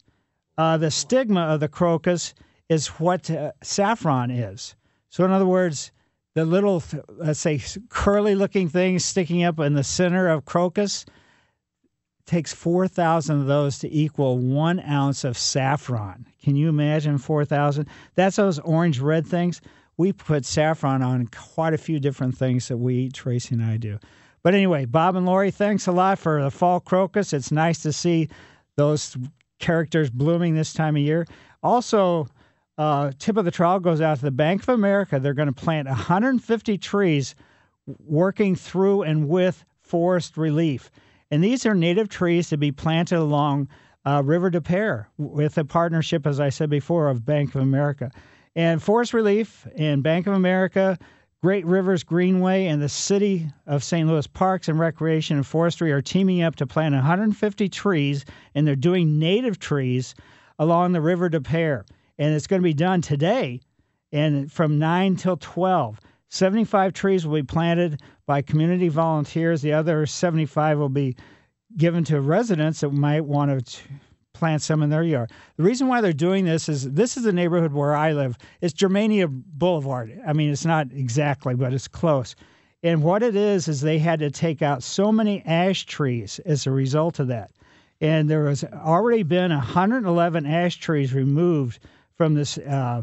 uh, 0.58 0.76
the 0.76 0.90
stigma 0.90 1.42
of 1.42 1.60
the 1.60 1.68
crocus 1.68 2.34
is 2.68 2.88
what 2.98 3.30
uh, 3.30 3.52
saffron 3.62 4.32
is. 4.32 4.74
So 5.08 5.24
in 5.24 5.30
other 5.30 5.46
words, 5.46 5.92
the 6.34 6.44
little, 6.44 6.82
let's 7.08 7.40
say, 7.40 7.60
curly 7.88 8.34
looking 8.34 8.68
thing 8.68 8.98
sticking 8.98 9.42
up 9.42 9.58
in 9.58 9.74
the 9.74 9.84
center 9.84 10.28
of 10.28 10.44
crocus 10.44 11.04
takes 12.26 12.52
4,000 12.52 13.40
of 13.40 13.46
those 13.46 13.78
to 13.80 13.92
equal 13.92 14.38
one 14.38 14.78
ounce 14.80 15.24
of 15.24 15.36
saffron. 15.36 16.26
Can 16.42 16.54
you 16.54 16.68
imagine 16.68 17.18
4,000? 17.18 17.88
That's 18.14 18.36
those 18.36 18.60
orange 18.60 19.00
red 19.00 19.26
things. 19.26 19.60
We 19.96 20.12
put 20.12 20.46
saffron 20.46 21.02
on 21.02 21.26
quite 21.26 21.74
a 21.74 21.78
few 21.78 21.98
different 21.98 22.38
things 22.38 22.68
that 22.68 22.76
we 22.76 22.94
eat, 22.94 23.14
Tracy 23.14 23.54
and 23.54 23.64
I 23.64 23.76
do. 23.76 23.98
But 24.42 24.54
anyway, 24.54 24.84
Bob 24.84 25.16
and 25.16 25.26
Lori, 25.26 25.50
thanks 25.50 25.86
a 25.86 25.92
lot 25.92 26.18
for 26.18 26.42
the 26.42 26.50
fall 26.50 26.80
crocus. 26.80 27.32
It's 27.32 27.50
nice 27.50 27.82
to 27.82 27.92
see 27.92 28.28
those 28.76 29.16
characters 29.58 30.08
blooming 30.08 30.54
this 30.54 30.72
time 30.72 30.96
of 30.96 31.02
year. 31.02 31.26
Also, 31.62 32.28
uh, 32.80 33.12
tip 33.18 33.36
of 33.36 33.44
the 33.44 33.50
trowel 33.50 33.78
goes 33.78 34.00
out 34.00 34.16
to 34.16 34.24
the 34.24 34.30
Bank 34.30 34.62
of 34.62 34.70
America. 34.70 35.20
They're 35.20 35.34
going 35.34 35.52
to 35.52 35.60
plant 35.60 35.86
150 35.86 36.78
trees 36.78 37.34
working 38.06 38.56
through 38.56 39.02
and 39.02 39.28
with 39.28 39.66
Forest 39.82 40.36
ReLeaf. 40.36 40.88
And 41.30 41.44
these 41.44 41.66
are 41.66 41.74
native 41.74 42.08
trees 42.08 42.48
to 42.48 42.56
be 42.56 42.72
planted 42.72 43.18
along 43.18 43.68
uh, 44.06 44.22
River 44.24 44.48
des 44.48 44.62
Peres 44.62 45.04
with 45.18 45.58
a 45.58 45.64
partnership, 45.66 46.26
as 46.26 46.40
I 46.40 46.48
said 46.48 46.70
before, 46.70 47.08
of 47.08 47.22
Bank 47.26 47.54
of 47.54 47.60
America. 47.60 48.10
And 48.56 48.82
Forest 48.82 49.12
ReLeaf 49.12 49.70
and 49.76 50.02
Bank 50.02 50.26
of 50.26 50.32
America, 50.32 50.96
Great 51.42 51.66
Rivers 51.66 52.02
Greenway, 52.02 52.64
and 52.64 52.80
the 52.80 52.88
City 52.88 53.50
of 53.66 53.84
St. 53.84 54.08
Louis 54.08 54.26
Parks 54.26 54.68
and 54.68 54.78
Recreation 54.78 55.36
and 55.36 55.46
Forestry 55.46 55.92
are 55.92 56.00
teaming 56.00 56.40
up 56.40 56.56
to 56.56 56.66
plant 56.66 56.94
150 56.94 57.68
trees, 57.68 58.24
and 58.54 58.66
they're 58.66 58.74
doing 58.74 59.18
native 59.18 59.58
trees 59.58 60.14
along 60.58 60.92
the 60.92 61.02
River 61.02 61.28
des 61.28 61.40
Peres 61.40 61.84
and 62.20 62.34
it's 62.34 62.46
going 62.46 62.60
to 62.60 62.64
be 62.64 62.74
done 62.74 63.00
today 63.00 63.58
and 64.12 64.52
from 64.52 64.78
9 64.78 65.16
till 65.16 65.38
12. 65.38 65.98
75 66.28 66.92
trees 66.92 67.26
will 67.26 67.34
be 67.34 67.42
planted 67.42 68.02
by 68.26 68.42
community 68.42 68.88
volunteers. 68.88 69.62
The 69.62 69.72
other 69.72 70.04
75 70.04 70.78
will 70.78 70.90
be 70.90 71.16
given 71.76 72.04
to 72.04 72.20
residents 72.20 72.80
that 72.80 72.90
might 72.90 73.24
want 73.24 73.66
to 73.66 73.82
plant 74.34 74.60
some 74.60 74.82
in 74.82 74.90
their 74.90 75.02
yard. 75.02 75.30
The 75.56 75.62
reason 75.62 75.88
why 75.88 76.02
they're 76.02 76.12
doing 76.12 76.44
this 76.44 76.68
is 76.68 76.92
this 76.92 77.16
is 77.16 77.24
the 77.24 77.32
neighborhood 77.32 77.72
where 77.72 77.96
I 77.96 78.12
live. 78.12 78.36
It's 78.60 78.74
Germania 78.74 79.26
Boulevard. 79.26 80.20
I 80.26 80.34
mean, 80.34 80.50
it's 80.50 80.66
not 80.66 80.88
exactly, 80.92 81.54
but 81.54 81.72
it's 81.72 81.88
close. 81.88 82.36
And 82.82 83.02
what 83.02 83.22
it 83.22 83.34
is 83.34 83.66
is 83.66 83.80
they 83.80 83.98
had 83.98 84.20
to 84.20 84.30
take 84.30 84.60
out 84.60 84.82
so 84.82 85.10
many 85.10 85.42
ash 85.46 85.86
trees 85.86 86.38
as 86.44 86.66
a 86.66 86.70
result 86.70 87.18
of 87.18 87.28
that. 87.28 87.50
And 88.02 88.28
there 88.28 88.46
has 88.46 88.62
already 88.64 89.22
been 89.22 89.50
111 89.50 90.46
ash 90.46 90.76
trees 90.76 91.14
removed 91.14 91.80
from 92.20 92.34
this 92.34 92.58
uh, 92.58 93.00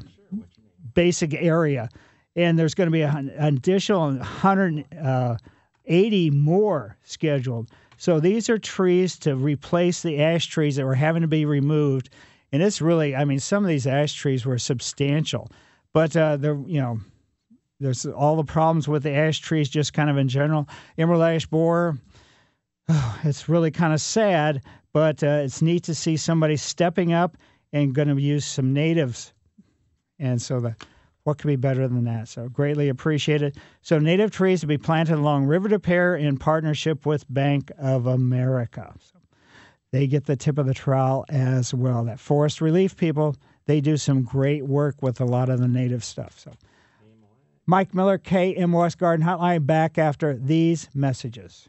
basic 0.94 1.34
area. 1.34 1.90
And 2.36 2.60
there's 2.60 2.76
going 2.76 2.86
to 2.86 2.92
be 2.92 3.02
an 3.02 3.32
additional 3.40 4.12
180 4.12 6.30
uh, 6.30 6.34
more 6.34 6.98
scheduled. 7.02 7.72
So 7.98 8.20
these 8.20 8.48
are 8.48 8.60
trees 8.60 9.18
to 9.22 9.36
replace 9.36 10.04
the 10.04 10.22
ash 10.22 10.46
trees 10.46 10.76
that 10.76 10.86
were 10.86 10.94
having 10.94 11.24
to 11.24 11.28
be 11.28 11.46
removed. 11.46 12.12
And 12.52 12.62
it's 12.62 12.80
really, 12.80 13.16
I 13.16 13.26
mean, 13.26 13.40
some 13.40 13.64
of 13.64 13.70
these 13.70 13.88
ash 13.88 14.14
trees 14.14 14.46
were 14.46 14.60
substantial, 14.60 15.50
but 15.94 16.16
uh, 16.16 16.38
they're, 16.38 16.62
you 16.68 16.80
know, 16.80 17.00
there's 17.80 18.06
all 18.06 18.36
the 18.36 18.44
problems 18.44 18.88
with 18.88 19.02
the 19.02 19.16
ash 19.16 19.40
trees 19.40 19.68
just 19.68 19.94
kind 19.94 20.12
of 20.12 20.18
in 20.18 20.28
general. 20.28 20.70
Emerald 20.96 21.24
ash 21.24 21.48
borer, 21.48 21.98
oh, 22.88 23.20
it's 23.24 23.50
really 23.50 23.72
kind 23.72 23.94
of 23.94 24.00
sad, 24.00 24.62
but 24.94 25.24
uh, 25.24 25.42
it's 25.44 25.64
neat 25.64 25.86
to 25.86 25.96
see 25.96 26.18
somebody 26.18 26.56
stepping 26.56 27.14
up 27.14 27.36
and 27.74 27.94
going 27.94 28.08
to 28.08 28.22
use 28.22 28.46
some 28.46 28.74
natives. 28.74 29.34
And 30.20 30.42
so 30.42 30.60
the 30.60 30.76
what 31.28 31.40
could 31.40 31.48
be 31.48 31.58
better 31.58 31.90
than 31.90 32.06
that? 32.06 32.30
So 32.30 32.48
greatly 32.48 32.88
appreciated. 32.88 33.58
So 33.82 34.00
native 34.00 34.32
trees 34.32 34.62
to 34.62 34.68
be 34.68 34.78
planted 34.78 35.16
along 35.16 35.44
River 35.44 35.68
des 35.68 35.78
Peres 35.78 36.24
in 36.24 36.38
partnership 36.38 37.06
with 37.06 37.26
Bank 37.28 37.70
of 37.78 38.08
America. 38.08 38.94
So 39.12 39.20
they 39.92 40.08
get 40.08 40.24
the 40.24 40.38
tip 40.38 40.58
of 40.58 40.68
the 40.68 40.74
trowel 40.74 41.26
as 41.28 41.74
well. 41.74 42.06
That 42.06 42.22
Forest 42.22 42.62
ReLeaf 42.62 42.96
people, 42.96 43.36
they 43.66 43.82
do 43.82 43.98
some 43.98 44.24
great 44.24 44.66
work 44.66 45.02
with 45.02 45.20
a 45.20 45.26
lot 45.26 45.50
of 45.50 45.60
the 45.60 45.68
native 45.68 46.06
stuff. 46.06 46.40
So 46.40 46.54
Mike 47.66 47.94
Miller, 47.94 48.18
KMOX 48.18 48.98
Garden 48.98 49.26
Hotline, 49.26 49.66
back 49.66 49.98
after 49.98 50.38
these 50.38 50.88
messages. 50.94 51.68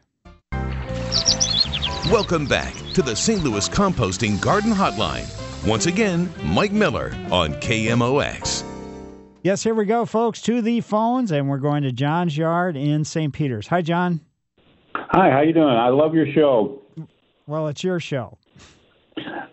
Welcome 2.13 2.47
back 2.47 2.75
to 2.95 3.03
the 3.03 3.17
St. 3.17 3.43
Louis 3.43 3.69
Composting 3.69 4.41
Garden 4.41 4.73
Hotline. 4.73 5.38
Once 5.67 5.87
again, 5.87 6.29
Mike 6.45 6.73
Miller 6.73 7.13
on 7.31 7.53
KMOX. 7.55 8.65
Yes, 9.43 9.63
here 9.63 9.75
we 9.75 9.85
go, 9.85 10.05
folks, 10.05 10.41
to 10.43 10.63
the 10.63 10.81
phones, 10.81 11.31
and 11.33 11.49
we're 11.49 11.59
going 11.59 11.83
to 11.83 11.93
John's 11.93 12.37
Yard 12.37 12.77
in 12.77 13.05
St. 13.05 13.33
Peters. 13.33 13.67
Hi, 13.69 13.83
John. 13.83 14.21
Hi, 14.95 15.31
how 15.31 15.41
you 15.41 15.53
doing? 15.53 15.69
I 15.69 15.89
love 15.89 16.15
your 16.15 16.27
show. 16.33 16.83
Well, 17.47 17.69
it's 17.69 17.83
your 17.83 17.99
show. 18.01 18.39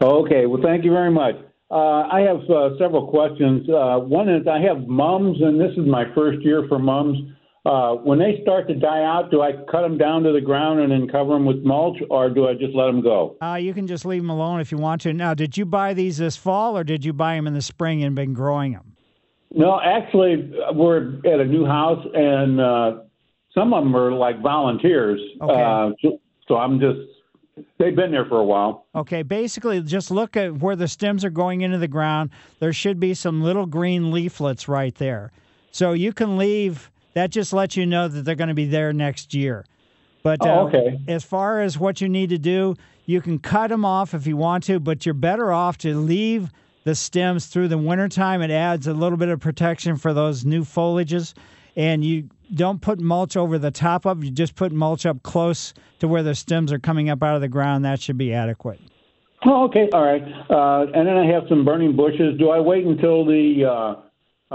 Okay, 0.01 0.45
well, 0.45 0.61
thank 0.61 0.83
you 0.83 0.91
very 0.91 1.11
much. 1.11 1.35
Uh, 1.71 2.07
I 2.11 2.21
have 2.21 2.41
uh, 2.49 2.77
several 2.77 3.07
questions. 3.07 3.67
Uh, 3.69 3.97
one 3.99 4.29
is 4.29 4.47
I 4.47 4.59
have 4.59 4.87
mums, 4.87 5.41
and 5.41 5.59
this 5.59 5.71
is 5.71 5.87
my 5.87 6.03
first 6.13 6.43
year 6.43 6.65
for 6.67 6.77
mums. 6.77 7.17
Uh, 7.65 7.95
when 7.95 8.19
they 8.19 8.39
start 8.43 8.67
to 8.67 8.75
die 8.75 9.03
out, 9.03 9.31
do 9.31 9.41
I 9.41 9.53
cut 9.71 9.81
them 9.81 9.97
down 9.97 10.21
to 10.23 10.31
the 10.31 10.41
ground 10.41 10.81
and 10.81 10.91
then 10.91 11.07
cover 11.07 11.33
them 11.33 11.45
with 11.45 11.63
mulch, 11.63 11.97
or 12.11 12.29
do 12.29 12.47
I 12.47 12.53
just 12.53 12.75
let 12.75 12.85
them 12.85 13.01
go? 13.01 13.37
Uh, 13.41 13.55
you 13.55 13.73
can 13.73 13.87
just 13.87 14.05
leave 14.05 14.21
them 14.21 14.29
alone 14.29 14.59
if 14.59 14.71
you 14.71 14.77
want 14.77 15.01
to. 15.01 15.13
Now, 15.13 15.33
did 15.33 15.57
you 15.57 15.65
buy 15.65 15.95
these 15.95 16.17
this 16.17 16.37
fall, 16.37 16.77
or 16.77 16.83
did 16.83 17.03
you 17.03 17.11
buy 17.11 17.35
them 17.35 17.47
in 17.47 17.53
the 17.55 17.61
spring 17.61 18.03
and 18.03 18.15
been 18.15 18.33
growing 18.33 18.73
them? 18.73 18.95
No, 19.51 19.79
actually, 19.81 20.53
we're 20.73 21.15
at 21.25 21.39
a 21.39 21.45
new 21.45 21.65
house, 21.65 22.05
and 22.13 22.61
uh, 22.61 22.97
some 23.53 23.73
of 23.73 23.83
them 23.83 23.95
are 23.95 24.11
like 24.11 24.41
volunteers. 24.41 25.19
Okay. 25.41 25.63
Uh, 25.63 25.89
so, 26.01 26.19
so 26.47 26.57
I'm 26.57 26.79
just 26.79 26.99
They've 27.77 27.95
been 27.95 28.11
there 28.11 28.25
for 28.25 28.39
a 28.39 28.43
while. 28.43 28.85
Okay, 28.95 29.23
basically, 29.23 29.81
just 29.81 30.11
look 30.11 30.35
at 30.35 30.57
where 30.57 30.75
the 30.75 30.87
stems 30.87 31.23
are 31.23 31.29
going 31.29 31.61
into 31.61 31.77
the 31.77 31.87
ground. 31.87 32.31
There 32.59 32.73
should 32.73 32.99
be 32.99 33.13
some 33.13 33.41
little 33.41 33.65
green 33.65 34.11
leaflets 34.11 34.67
right 34.67 34.93
there. 34.95 35.31
So 35.71 35.93
you 35.93 36.11
can 36.13 36.37
leave 36.37 36.91
that 37.15 37.31
just 37.31 37.51
lets 37.51 37.75
you 37.75 37.85
know 37.85 38.07
that 38.07 38.23
they're 38.23 38.35
going 38.35 38.49
to 38.49 38.53
be 38.53 38.67
there 38.67 38.93
next 38.93 39.33
year. 39.33 39.65
But 40.21 40.39
oh, 40.41 40.49
uh, 40.49 40.63
okay. 40.67 40.99
as 41.07 41.23
far 41.23 41.61
as 41.61 41.79
what 41.79 42.01
you 42.01 42.09
need 42.09 42.29
to 42.29 42.37
do, 42.37 42.75
you 43.05 43.21
can 43.21 43.39
cut 43.39 43.69
them 43.69 43.85
off 43.85 44.13
if 44.13 44.27
you 44.27 44.37
want 44.37 44.63
to, 44.65 44.79
but 44.79 45.05
you're 45.05 45.13
better 45.13 45.51
off 45.51 45.77
to 45.79 45.97
leave 45.97 46.49
the 46.83 46.95
stems 46.95 47.47
through 47.47 47.69
the 47.69 47.77
wintertime. 47.77 48.41
It 48.41 48.51
adds 48.51 48.87
a 48.87 48.93
little 48.93 49.17
bit 49.17 49.29
of 49.29 49.39
protection 49.39 49.97
for 49.97 50.13
those 50.13 50.45
new 50.45 50.63
foliages. 50.63 51.33
And 51.75 52.03
you 52.03 52.29
don't 52.53 52.81
put 52.81 52.99
mulch 52.99 53.35
over 53.37 53.57
the 53.57 53.71
top 53.71 54.05
of. 54.05 54.23
You 54.23 54.31
just 54.31 54.55
put 54.55 54.71
mulch 54.71 55.05
up 55.05 55.23
close 55.23 55.73
to 55.99 56.07
where 56.07 56.23
the 56.23 56.35
stems 56.35 56.71
are 56.71 56.79
coming 56.79 57.09
up 57.09 57.21
out 57.21 57.35
of 57.35 57.41
the 57.41 57.47
ground. 57.47 57.85
That 57.85 58.01
should 58.01 58.17
be 58.17 58.33
adequate. 58.33 58.79
Oh, 59.45 59.65
okay, 59.65 59.89
all 59.93 60.03
right. 60.03 60.23
Uh, 60.49 60.91
and 60.93 61.07
then 61.07 61.17
I 61.17 61.25
have 61.27 61.43
some 61.49 61.65
burning 61.65 61.95
bushes. 61.95 62.37
Do 62.39 62.49
I 62.49 62.59
wait 62.59 62.85
until 62.85 63.25
the 63.25 63.65
uh, 63.65 64.04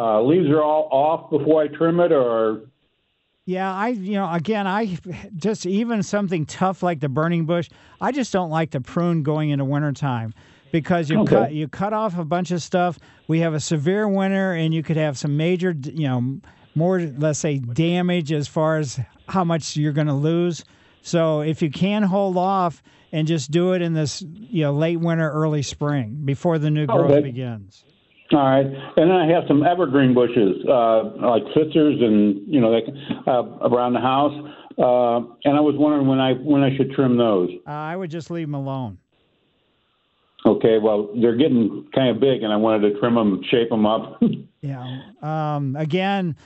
uh, 0.00 0.22
leaves 0.22 0.48
are 0.48 0.62
all 0.62 0.88
off 0.90 1.30
before 1.30 1.62
I 1.62 1.68
trim 1.68 2.00
it, 2.00 2.10
or 2.12 2.70
Yeah, 3.46 3.72
I 3.72 3.88
you 3.88 4.14
know 4.14 4.30
again 4.32 4.66
I 4.66 4.96
just 5.36 5.66
even 5.66 6.02
something 6.02 6.46
tough 6.46 6.82
like 6.82 7.00
the 7.00 7.08
burning 7.08 7.44
bush, 7.46 7.68
I 8.00 8.12
just 8.12 8.32
don't 8.32 8.50
like 8.50 8.70
to 8.70 8.80
prune 8.80 9.22
going 9.22 9.50
into 9.50 9.64
wintertime 9.64 10.32
because 10.72 11.10
you 11.10 11.18
Okay. 11.18 11.34
cut 11.34 11.52
you 11.52 11.68
cut 11.68 11.92
off 11.92 12.16
a 12.18 12.24
bunch 12.24 12.50
of 12.50 12.62
stuff. 12.62 12.98
We 13.26 13.40
have 13.40 13.54
a 13.54 13.60
severe 13.60 14.08
winter 14.08 14.52
and 14.52 14.72
you 14.72 14.82
could 14.82 14.96
have 14.96 15.18
some 15.18 15.36
major 15.36 15.74
you 15.82 16.08
know 16.08 16.40
more 16.74 17.00
let's 17.00 17.40
say 17.40 17.58
damage 17.58 18.32
as 18.32 18.46
far 18.48 18.78
as 18.78 19.00
how 19.28 19.44
much 19.44 19.76
you're 19.76 19.92
going 19.92 20.06
to 20.06 20.14
lose. 20.14 20.64
So 21.02 21.40
if 21.40 21.60
you 21.62 21.70
can 21.70 22.02
hold 22.04 22.36
off 22.36 22.82
and 23.12 23.26
just 23.26 23.50
do 23.50 23.72
it 23.72 23.82
in 23.82 23.94
this 23.94 24.22
you 24.22 24.62
know 24.62 24.72
late 24.72 24.98
winter 25.00 25.30
early 25.30 25.62
spring 25.62 26.22
before 26.24 26.58
the 26.58 26.70
new 26.70 26.86
growth 26.86 27.10
Okay. 27.16 27.22
begins. 27.22 27.84
All 28.32 28.38
right? 28.38 28.66
And 28.66 29.10
then 29.10 29.16
I 29.16 29.26
have 29.32 29.44
some 29.48 29.64
evergreen 29.64 30.14
bushes, 30.14 30.64
uh, 30.68 31.02
like 31.16 31.42
Pfitzers, 31.54 32.02
and 32.02 32.46
you 32.46 32.60
know, 32.60 32.70
they, 32.70 32.86
uh, 33.26 33.68
around 33.68 33.94
the 33.94 34.00
house. 34.00 34.32
Uh, 34.78 35.18
and 35.44 35.56
I 35.56 35.60
was 35.60 35.74
wondering 35.76 36.06
when 36.06 36.20
I 36.20 36.34
when 36.34 36.62
I 36.62 36.76
should 36.76 36.92
trim 36.92 37.16
those. 37.18 37.50
Uh, 37.66 37.70
I 37.70 37.96
would 37.96 38.10
just 38.10 38.30
leave 38.30 38.46
them 38.46 38.54
alone. 38.54 38.98
Okay, 40.46 40.78
well 40.78 41.10
they're 41.20 41.36
getting 41.36 41.86
kind 41.94 42.08
of 42.08 42.20
big, 42.20 42.42
and 42.42 42.52
I 42.52 42.56
wanted 42.56 42.92
to 42.92 43.00
trim 43.00 43.14
them, 43.14 43.42
shape 43.50 43.68
them 43.70 43.86
up. 43.86 44.22
Yeah. 44.62 45.00
Um, 45.22 45.74
again, 45.74 46.36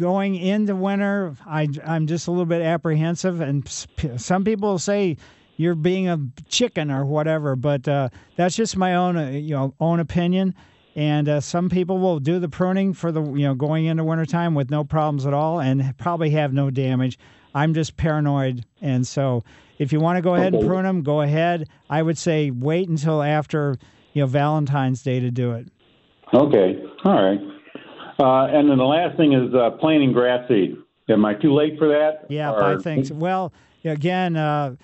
going 0.00 0.34
into 0.36 0.74
winter, 0.74 1.36
I, 1.46 1.68
I'm 1.84 2.06
just 2.06 2.26
a 2.26 2.30
little 2.30 2.46
bit 2.46 2.62
apprehensive, 2.62 3.42
and 3.42 3.68
some 4.16 4.44
people 4.44 4.78
say 4.78 5.18
you're 5.56 5.74
being 5.74 6.08
a 6.08 6.18
chicken 6.48 6.90
or 6.90 7.04
whatever, 7.04 7.56
but 7.56 7.86
uh, 7.86 8.08
that's 8.36 8.56
just 8.56 8.76
my 8.76 8.94
own, 8.94 9.16
uh, 9.16 9.28
you 9.30 9.54
know, 9.54 9.74
own 9.80 10.00
opinion. 10.00 10.54
And 10.96 11.28
uh, 11.28 11.40
some 11.40 11.68
people 11.68 11.98
will 11.98 12.18
do 12.18 12.38
the 12.40 12.48
pruning 12.48 12.92
for 12.92 13.12
the, 13.12 13.22
you 13.22 13.46
know, 13.46 13.54
going 13.54 13.84
into 13.84 14.02
wintertime 14.04 14.54
with 14.54 14.70
no 14.70 14.82
problems 14.84 15.26
at 15.26 15.34
all, 15.34 15.60
and 15.60 15.96
probably 15.98 16.30
have 16.30 16.52
no 16.52 16.70
damage. 16.70 17.18
I'm 17.54 17.72
just 17.74 17.96
paranoid, 17.96 18.64
and 18.82 19.06
so 19.06 19.42
if 19.78 19.92
you 19.92 20.00
want 20.00 20.16
to 20.16 20.22
go 20.22 20.34
ahead 20.34 20.54
and 20.54 20.66
prune 20.66 20.82
them, 20.84 21.02
go 21.02 21.20
ahead. 21.22 21.68
I 21.88 22.02
would 22.02 22.18
say 22.18 22.50
wait 22.50 22.88
until 22.88 23.22
after, 23.22 23.78
you 24.12 24.22
know, 24.22 24.26
Valentine's 24.26 25.02
Day 25.02 25.20
to 25.20 25.30
do 25.30 25.52
it. 25.52 25.68
okay, 26.34 26.82
all 27.04 27.22
right. 27.22 27.40
Uh, 28.20 28.46
and 28.46 28.68
then 28.68 28.78
the 28.78 28.84
last 28.84 29.16
thing 29.16 29.32
is 29.32 29.54
uh, 29.54 29.70
planting 29.78 30.12
grass 30.12 30.46
seed. 30.48 30.76
Am 31.08 31.24
I 31.24 31.34
too 31.34 31.54
late 31.54 31.78
for 31.78 31.88
that? 31.88 32.26
Yeah, 32.28 32.50
Or- 32.52 32.62
I 32.62 32.76
think 32.78 33.06
so. 33.06 33.14
Well, 33.14 33.52
again, 33.84 34.36
uh, 34.36 34.74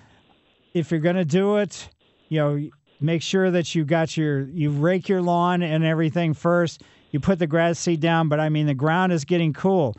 if 0.73 0.89
you're 0.91 1.01
going 1.01 1.17
to 1.17 1.25
do 1.25 1.57
it, 1.57 1.89
you 2.29 2.39
know, 2.39 2.69
make 2.99 3.21
sure 3.21 3.51
that 3.51 3.75
you 3.75 3.85
got 3.85 4.15
your 4.17 4.41
you 4.49 4.69
rake 4.71 5.09
your 5.09 5.21
lawn 5.21 5.61
and 5.61 5.83
everything 5.83 6.33
first. 6.33 6.83
You 7.11 7.19
put 7.19 7.39
the 7.39 7.47
grass 7.47 7.79
seed 7.79 7.99
down, 7.99 8.29
but 8.29 8.39
I 8.39 8.49
mean 8.49 8.65
the 8.67 8.73
ground 8.73 9.11
is 9.13 9.25
getting 9.25 9.53
cool. 9.53 9.95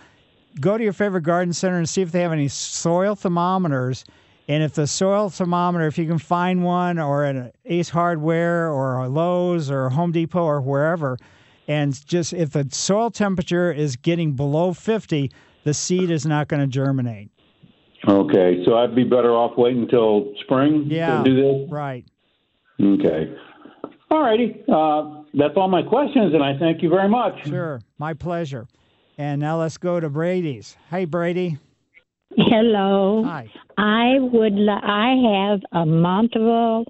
Go 0.60 0.76
to 0.78 0.84
your 0.84 0.92
favorite 0.92 1.22
garden 1.22 1.52
center 1.52 1.76
and 1.78 1.88
see 1.88 2.02
if 2.02 2.12
they 2.12 2.20
have 2.22 2.32
any 2.32 2.48
soil 2.48 3.14
thermometers. 3.14 4.04
And 4.48 4.62
if 4.62 4.74
the 4.74 4.86
soil 4.86 5.28
thermometer, 5.28 5.86
if 5.88 5.98
you 5.98 6.06
can 6.06 6.18
find 6.18 6.62
one, 6.62 7.00
or 7.00 7.24
at 7.24 7.54
Ace 7.64 7.88
Hardware 7.88 8.70
or 8.70 8.98
a 8.98 9.08
Lowe's 9.08 9.70
or 9.72 9.90
Home 9.90 10.12
Depot 10.12 10.44
or 10.44 10.60
wherever, 10.60 11.18
and 11.66 12.06
just 12.06 12.32
if 12.32 12.50
the 12.50 12.66
soil 12.70 13.10
temperature 13.10 13.72
is 13.72 13.96
getting 13.96 14.32
below 14.34 14.72
50, 14.72 15.32
the 15.64 15.74
seed 15.74 16.10
is 16.12 16.24
not 16.24 16.46
going 16.46 16.60
to 16.60 16.68
germinate. 16.68 17.30
Okay, 18.06 18.62
so 18.64 18.76
I'd 18.76 18.94
be 18.94 19.02
better 19.02 19.32
off 19.32 19.58
waiting 19.58 19.82
until 19.82 20.32
spring 20.44 20.84
Yeah. 20.86 21.24
to 21.24 21.24
do 21.24 21.34
this. 21.34 21.70
Right. 21.70 22.04
Okay. 22.82 23.34
All 24.10 24.22
righty. 24.22 24.62
Uh, 24.72 25.22
that's 25.34 25.54
all 25.56 25.68
my 25.68 25.82
questions, 25.82 26.32
and 26.34 26.42
I 26.42 26.56
thank 26.58 26.82
you 26.82 26.88
very 26.88 27.08
much. 27.08 27.34
Sure. 27.46 27.80
My 27.98 28.14
pleasure. 28.14 28.66
And 29.18 29.40
now 29.40 29.58
let's 29.58 29.78
go 29.78 29.98
to 29.98 30.08
Brady's. 30.08 30.76
Hey, 30.90 31.04
Brady. 31.06 31.58
Hello. 32.36 33.22
Hi. 33.24 33.48
I 33.78 34.18
would. 34.20 34.52
li- 34.54 34.68
I 34.68 35.48
have 35.50 35.60
a 35.72 35.86
Monteville 35.86 36.84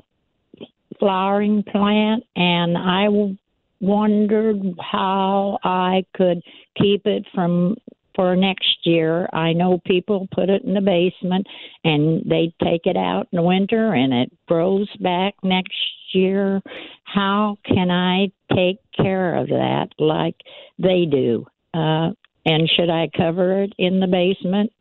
flowering 0.98 1.62
plant, 1.62 2.24
and 2.34 2.76
I 2.76 3.04
w- 3.04 3.36
wondered 3.80 4.62
how 4.80 5.58
I 5.62 6.04
could 6.14 6.40
keep 6.76 7.06
it 7.06 7.24
from 7.34 7.76
for 8.16 8.34
next 8.34 8.78
year. 8.84 9.28
I 9.32 9.52
know 9.52 9.80
people 9.86 10.26
put 10.34 10.48
it 10.48 10.64
in 10.64 10.74
the 10.74 10.80
basement, 10.80 11.46
and 11.84 12.22
they 12.28 12.52
take 12.62 12.86
it 12.86 12.96
out 12.96 13.28
in 13.30 13.36
the 13.36 13.42
winter, 13.42 13.92
and 13.92 14.12
it 14.12 14.32
grows 14.46 14.88
back 14.96 15.34
next 15.44 15.74
year. 16.12 16.62
How 17.04 17.58
can 17.64 17.90
I 17.90 18.32
take 18.54 18.78
care 18.96 19.36
of 19.36 19.48
that 19.48 19.88
like 19.98 20.36
they 20.78 21.04
do? 21.04 21.46
Uh, 21.74 22.10
and 22.46 22.70
should 22.74 22.90
I 22.90 23.10
cover 23.14 23.62
it 23.62 23.74
in 23.78 24.00
the 24.00 24.06
basement? 24.06 24.72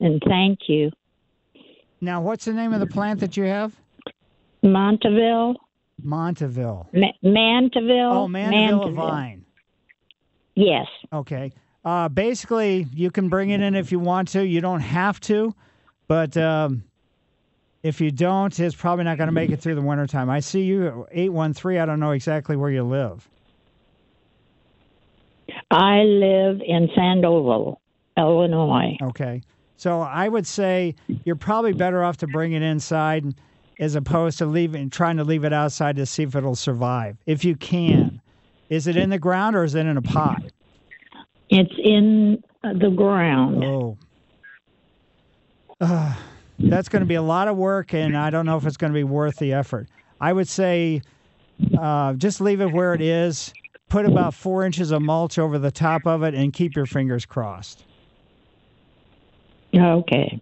And 0.00 0.22
thank 0.26 0.60
you. 0.68 0.90
Now, 2.00 2.20
what's 2.22 2.44
the 2.44 2.52
name 2.52 2.72
of 2.72 2.80
the 2.80 2.86
plant 2.86 3.20
that 3.20 3.36
you 3.36 3.44
have? 3.44 3.74
Monteville. 4.62 5.56
Monteville. 6.04 6.86
Ma- 6.92 7.12
Manteville. 7.24 8.12
Oh, 8.12 8.28
Mandeville 8.28 8.92
vine. 8.92 9.44
Yes. 10.54 10.86
Okay. 11.12 11.52
Uh, 11.84 12.08
basically, 12.08 12.86
you 12.92 13.10
can 13.10 13.28
bring 13.28 13.50
it 13.50 13.60
in 13.60 13.74
if 13.74 13.92
you 13.92 13.98
want 13.98 14.28
to. 14.28 14.44
You 14.44 14.60
don't 14.60 14.80
have 14.80 15.20
to, 15.20 15.54
but 16.06 16.36
um, 16.36 16.84
if 17.82 18.00
you 18.00 18.10
don't, 18.10 18.58
it's 18.58 18.74
probably 18.74 19.04
not 19.04 19.16
going 19.16 19.28
to 19.28 19.32
make 19.32 19.50
it 19.50 19.60
through 19.60 19.76
the 19.76 19.82
wintertime. 19.82 20.28
I 20.28 20.40
see 20.40 20.62
you 20.62 21.06
813. 21.10 21.78
I 21.80 21.86
don't 21.86 22.00
know 22.00 22.10
exactly 22.10 22.56
where 22.56 22.70
you 22.70 22.82
live. 22.82 23.28
I 25.70 26.00
live 26.02 26.60
in 26.66 26.88
Sandoval, 26.94 27.80
Illinois. 28.16 28.96
Okay. 29.02 29.42
So 29.76 30.00
I 30.00 30.28
would 30.28 30.46
say 30.46 30.96
you're 31.24 31.36
probably 31.36 31.72
better 31.72 32.02
off 32.02 32.16
to 32.18 32.26
bring 32.26 32.52
it 32.52 32.62
inside 32.62 33.34
as 33.78 33.94
opposed 33.94 34.38
to 34.38 34.46
leaving 34.46 34.90
trying 34.90 35.18
to 35.18 35.24
leave 35.24 35.44
it 35.44 35.52
outside 35.52 35.96
to 35.96 36.06
see 36.06 36.24
if 36.24 36.34
it'll 36.34 36.56
survive. 36.56 37.16
If 37.26 37.44
you 37.44 37.54
can. 37.56 38.20
Is 38.68 38.86
it 38.86 38.96
in 38.96 39.08
the 39.08 39.18
ground 39.18 39.56
or 39.56 39.64
is 39.64 39.74
it 39.74 39.86
in 39.86 39.96
a 39.96 40.02
pot? 40.02 40.42
It's 41.50 41.72
in 41.82 42.42
uh, 42.62 42.74
the 42.74 42.90
ground. 42.90 43.64
Oh. 43.64 43.96
Uh, 45.80 46.14
that's 46.58 46.88
going 46.88 47.00
to 47.00 47.06
be 47.06 47.14
a 47.14 47.22
lot 47.22 47.48
of 47.48 47.56
work, 47.56 47.94
and 47.94 48.16
I 48.16 48.30
don't 48.30 48.44
know 48.44 48.56
if 48.56 48.66
it's 48.66 48.76
going 48.76 48.92
to 48.92 48.96
be 48.96 49.04
worth 49.04 49.36
the 49.36 49.52
effort. 49.52 49.88
I 50.20 50.32
would 50.32 50.48
say 50.48 51.02
uh, 51.78 52.14
just 52.14 52.40
leave 52.40 52.60
it 52.60 52.72
where 52.72 52.94
it 52.94 53.00
is. 53.00 53.52
Put 53.88 54.04
about 54.04 54.34
four 54.34 54.64
inches 54.64 54.90
of 54.90 55.00
mulch 55.00 55.38
over 55.38 55.58
the 55.58 55.70
top 55.70 56.06
of 56.06 56.22
it, 56.22 56.34
and 56.34 56.52
keep 56.52 56.76
your 56.76 56.84
fingers 56.84 57.24
crossed. 57.24 57.84
Okay. 59.74 60.40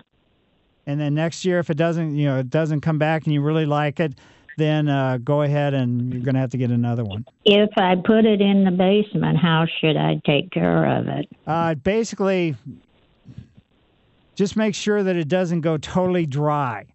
And 0.86 1.00
then 1.00 1.14
next 1.14 1.44
year, 1.44 1.58
if 1.58 1.68
it 1.70 1.76
doesn't, 1.76 2.16
you 2.16 2.26
know, 2.26 2.38
it 2.38 2.50
doesn't 2.50 2.80
come 2.80 2.98
back, 2.98 3.24
and 3.24 3.32
you 3.32 3.40
really 3.42 3.66
like 3.66 4.00
it, 4.00 4.14
then 4.56 4.88
uh, 4.88 5.18
go 5.18 5.42
ahead 5.42 5.74
and 5.74 6.12
you're 6.12 6.22
going 6.22 6.34
to 6.34 6.40
have 6.40 6.50
to 6.50 6.58
get 6.58 6.70
another 6.70 7.04
one. 7.04 7.24
If 7.44 7.70
I 7.76 7.94
put 7.94 8.24
it 8.24 8.40
in 8.40 8.64
the 8.64 8.70
basement, 8.70 9.38
how 9.38 9.66
should 9.80 9.96
I 9.96 10.20
take 10.24 10.50
care 10.50 10.98
of 10.98 11.08
it? 11.08 11.28
Uh, 11.46 11.74
basically, 11.74 12.56
just 14.34 14.56
make 14.56 14.74
sure 14.74 15.02
that 15.02 15.16
it 15.16 15.28
doesn't 15.28 15.60
go 15.60 15.76
totally 15.76 16.26
dry, 16.26 16.86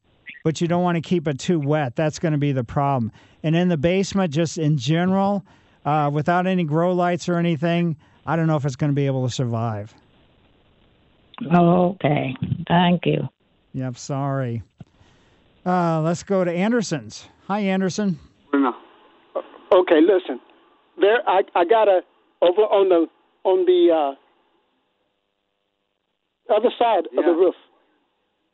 but 0.43 0.59
you 0.59 0.67
don't 0.67 0.83
want 0.83 0.95
to 0.95 1.01
keep 1.01 1.27
it 1.27 1.39
too 1.39 1.59
wet. 1.59 1.95
That's 1.95 2.19
going 2.19 2.33
to 2.33 2.37
be 2.37 2.51
the 2.51 2.63
problem. 2.63 3.11
And 3.43 3.55
in 3.55 3.69
the 3.69 3.77
basement, 3.77 4.33
just 4.33 4.57
in 4.57 4.77
general, 4.77 5.45
uh, 5.85 6.09
without 6.11 6.47
any 6.47 6.63
grow 6.63 6.93
lights 6.93 7.29
or 7.29 7.37
anything, 7.37 7.95
I 8.25 8.35
don't 8.35 8.47
know 8.47 8.55
if 8.55 8.65
it's 8.65 8.75
going 8.75 8.91
to 8.91 8.95
be 8.95 9.05
able 9.05 9.27
to 9.27 9.33
survive. 9.33 9.93
Okay. 11.53 12.35
Thank 12.67 13.05
you. 13.05 13.27
Yep, 13.73 13.97
sorry. 13.97 14.61
Uh, 15.65 16.01
let's 16.01 16.23
go 16.23 16.43
to 16.43 16.51
Anderson's. 16.51 17.27
Hi, 17.51 17.59
Anderson. 17.59 18.17
No. 18.53 18.73
Okay, 19.73 19.99
listen. 19.99 20.39
There, 21.01 21.17
I 21.27 21.41
I 21.53 21.65
got 21.65 21.89
a 21.89 21.99
over 22.41 22.61
on 22.61 22.87
the 22.87 23.07
on 23.43 23.65
the 23.65 23.91
uh, 23.91 24.15
other 26.55 26.69
side 26.79 27.07
of 27.07 27.25
the 27.25 27.31
roof, 27.33 27.55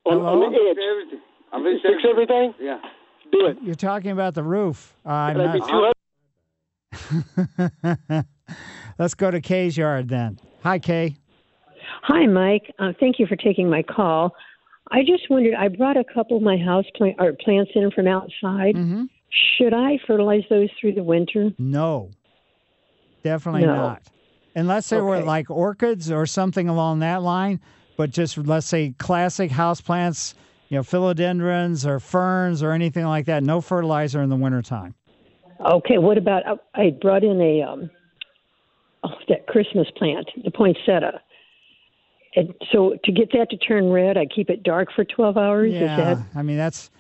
on, 0.04 0.18
on 0.18 0.39
the 0.39 0.58
edge. 0.58 0.78
Everything. 0.80 1.22
I'm 1.54 1.64
You 1.64 1.78
fix 1.84 2.04
everything. 2.10 2.56
Yeah. 2.60 2.80
Do 3.32 3.45
it. 3.45 3.58
You're 3.62 3.76
talking 3.76 4.10
about 4.10 4.34
the 4.34 4.41
roof. 4.41 4.95
Uh, 5.06 5.10
I'm 5.10 5.38
not- 5.38 5.95
Let's 8.98 9.14
go 9.14 9.30
to 9.30 9.39
Kay's 9.41 9.78
yard 9.78 10.10
then. 10.10 10.39
Hi, 10.64 10.80
Kay. 10.80 11.18
Hi, 12.02 12.26
Mike. 12.26 12.74
Uh, 12.80 12.93
thank 13.00 13.20
you 13.20 13.28
for 13.28 13.36
taking 13.36 13.70
my 13.70 13.84
call. 13.84 14.34
I 14.91 15.01
just 15.01 15.29
wondered. 15.29 15.53
I 15.55 15.67
brought 15.67 15.97
a 15.97 16.03
couple 16.03 16.38
of 16.38 16.43
my 16.43 16.57
house 16.57 16.85
plant 16.95 17.15
or 17.19 17.33
plants 17.33 17.71
in 17.75 17.91
from 17.91 18.07
outside. 18.07 18.75
Mm-hmm. 18.75 19.03
Should 19.57 19.73
I 19.73 19.99
fertilize 20.07 20.43
those 20.49 20.69
through 20.79 20.93
the 20.93 21.03
winter? 21.03 21.51
No, 21.57 22.11
definitely 23.23 23.61
No. 23.65 23.75
not. 23.75 24.03
Unless 24.55 24.89
they 24.89 25.01
were 25.01 25.19
like 25.21 25.49
orchids 25.51 26.09
or 26.11 26.25
something 26.25 26.67
along 26.69 26.99
that 26.99 27.21
line. 27.21 27.59
but 27.97 28.11
just 28.11 28.38
let's 28.38 28.65
say 28.67 28.93
classic 28.97 29.51
house 29.51 29.81
plants, 29.81 30.35
you 30.69 30.77
know, 30.77 30.83
philodendrons 30.83 31.85
or 31.85 31.99
ferns 31.99 32.61
or 32.63 32.71
anything 32.71 33.05
like 33.05 33.25
that. 33.25 33.43
No 33.43 33.59
fertilizer 33.61 34.21
in 34.21 34.29
the 34.29 34.35
wintertime. 34.35 34.93
Okay, 35.59 35.97
what 35.97 36.17
about 36.17 36.43
I 36.75 36.91
brought 37.01 37.23
in 37.23 37.41
a 37.41 37.61
um 37.63 37.89
oh 39.03 39.09
that 39.29 39.47
Christmas 39.47 39.88
plant, 39.97 40.29
the 40.43 40.51
poinsettia. 40.51 41.21
And 42.38 42.53
so 42.71 42.95
to 43.03 43.11
get 43.11 43.31
that 43.31 43.49
to 43.49 43.57
turn 43.57 43.89
red, 43.89 44.15
I 44.15 44.27
keep 44.27 44.51
it 44.51 44.61
dark 44.61 44.89
for 44.95 45.03
12 45.03 45.38
hours. 45.38 45.73
Yeah, 45.73 45.81
Is 45.81 45.97
that 46.19 46.25
I 46.35 46.43
mean 46.43 46.57
that's 46.57 46.91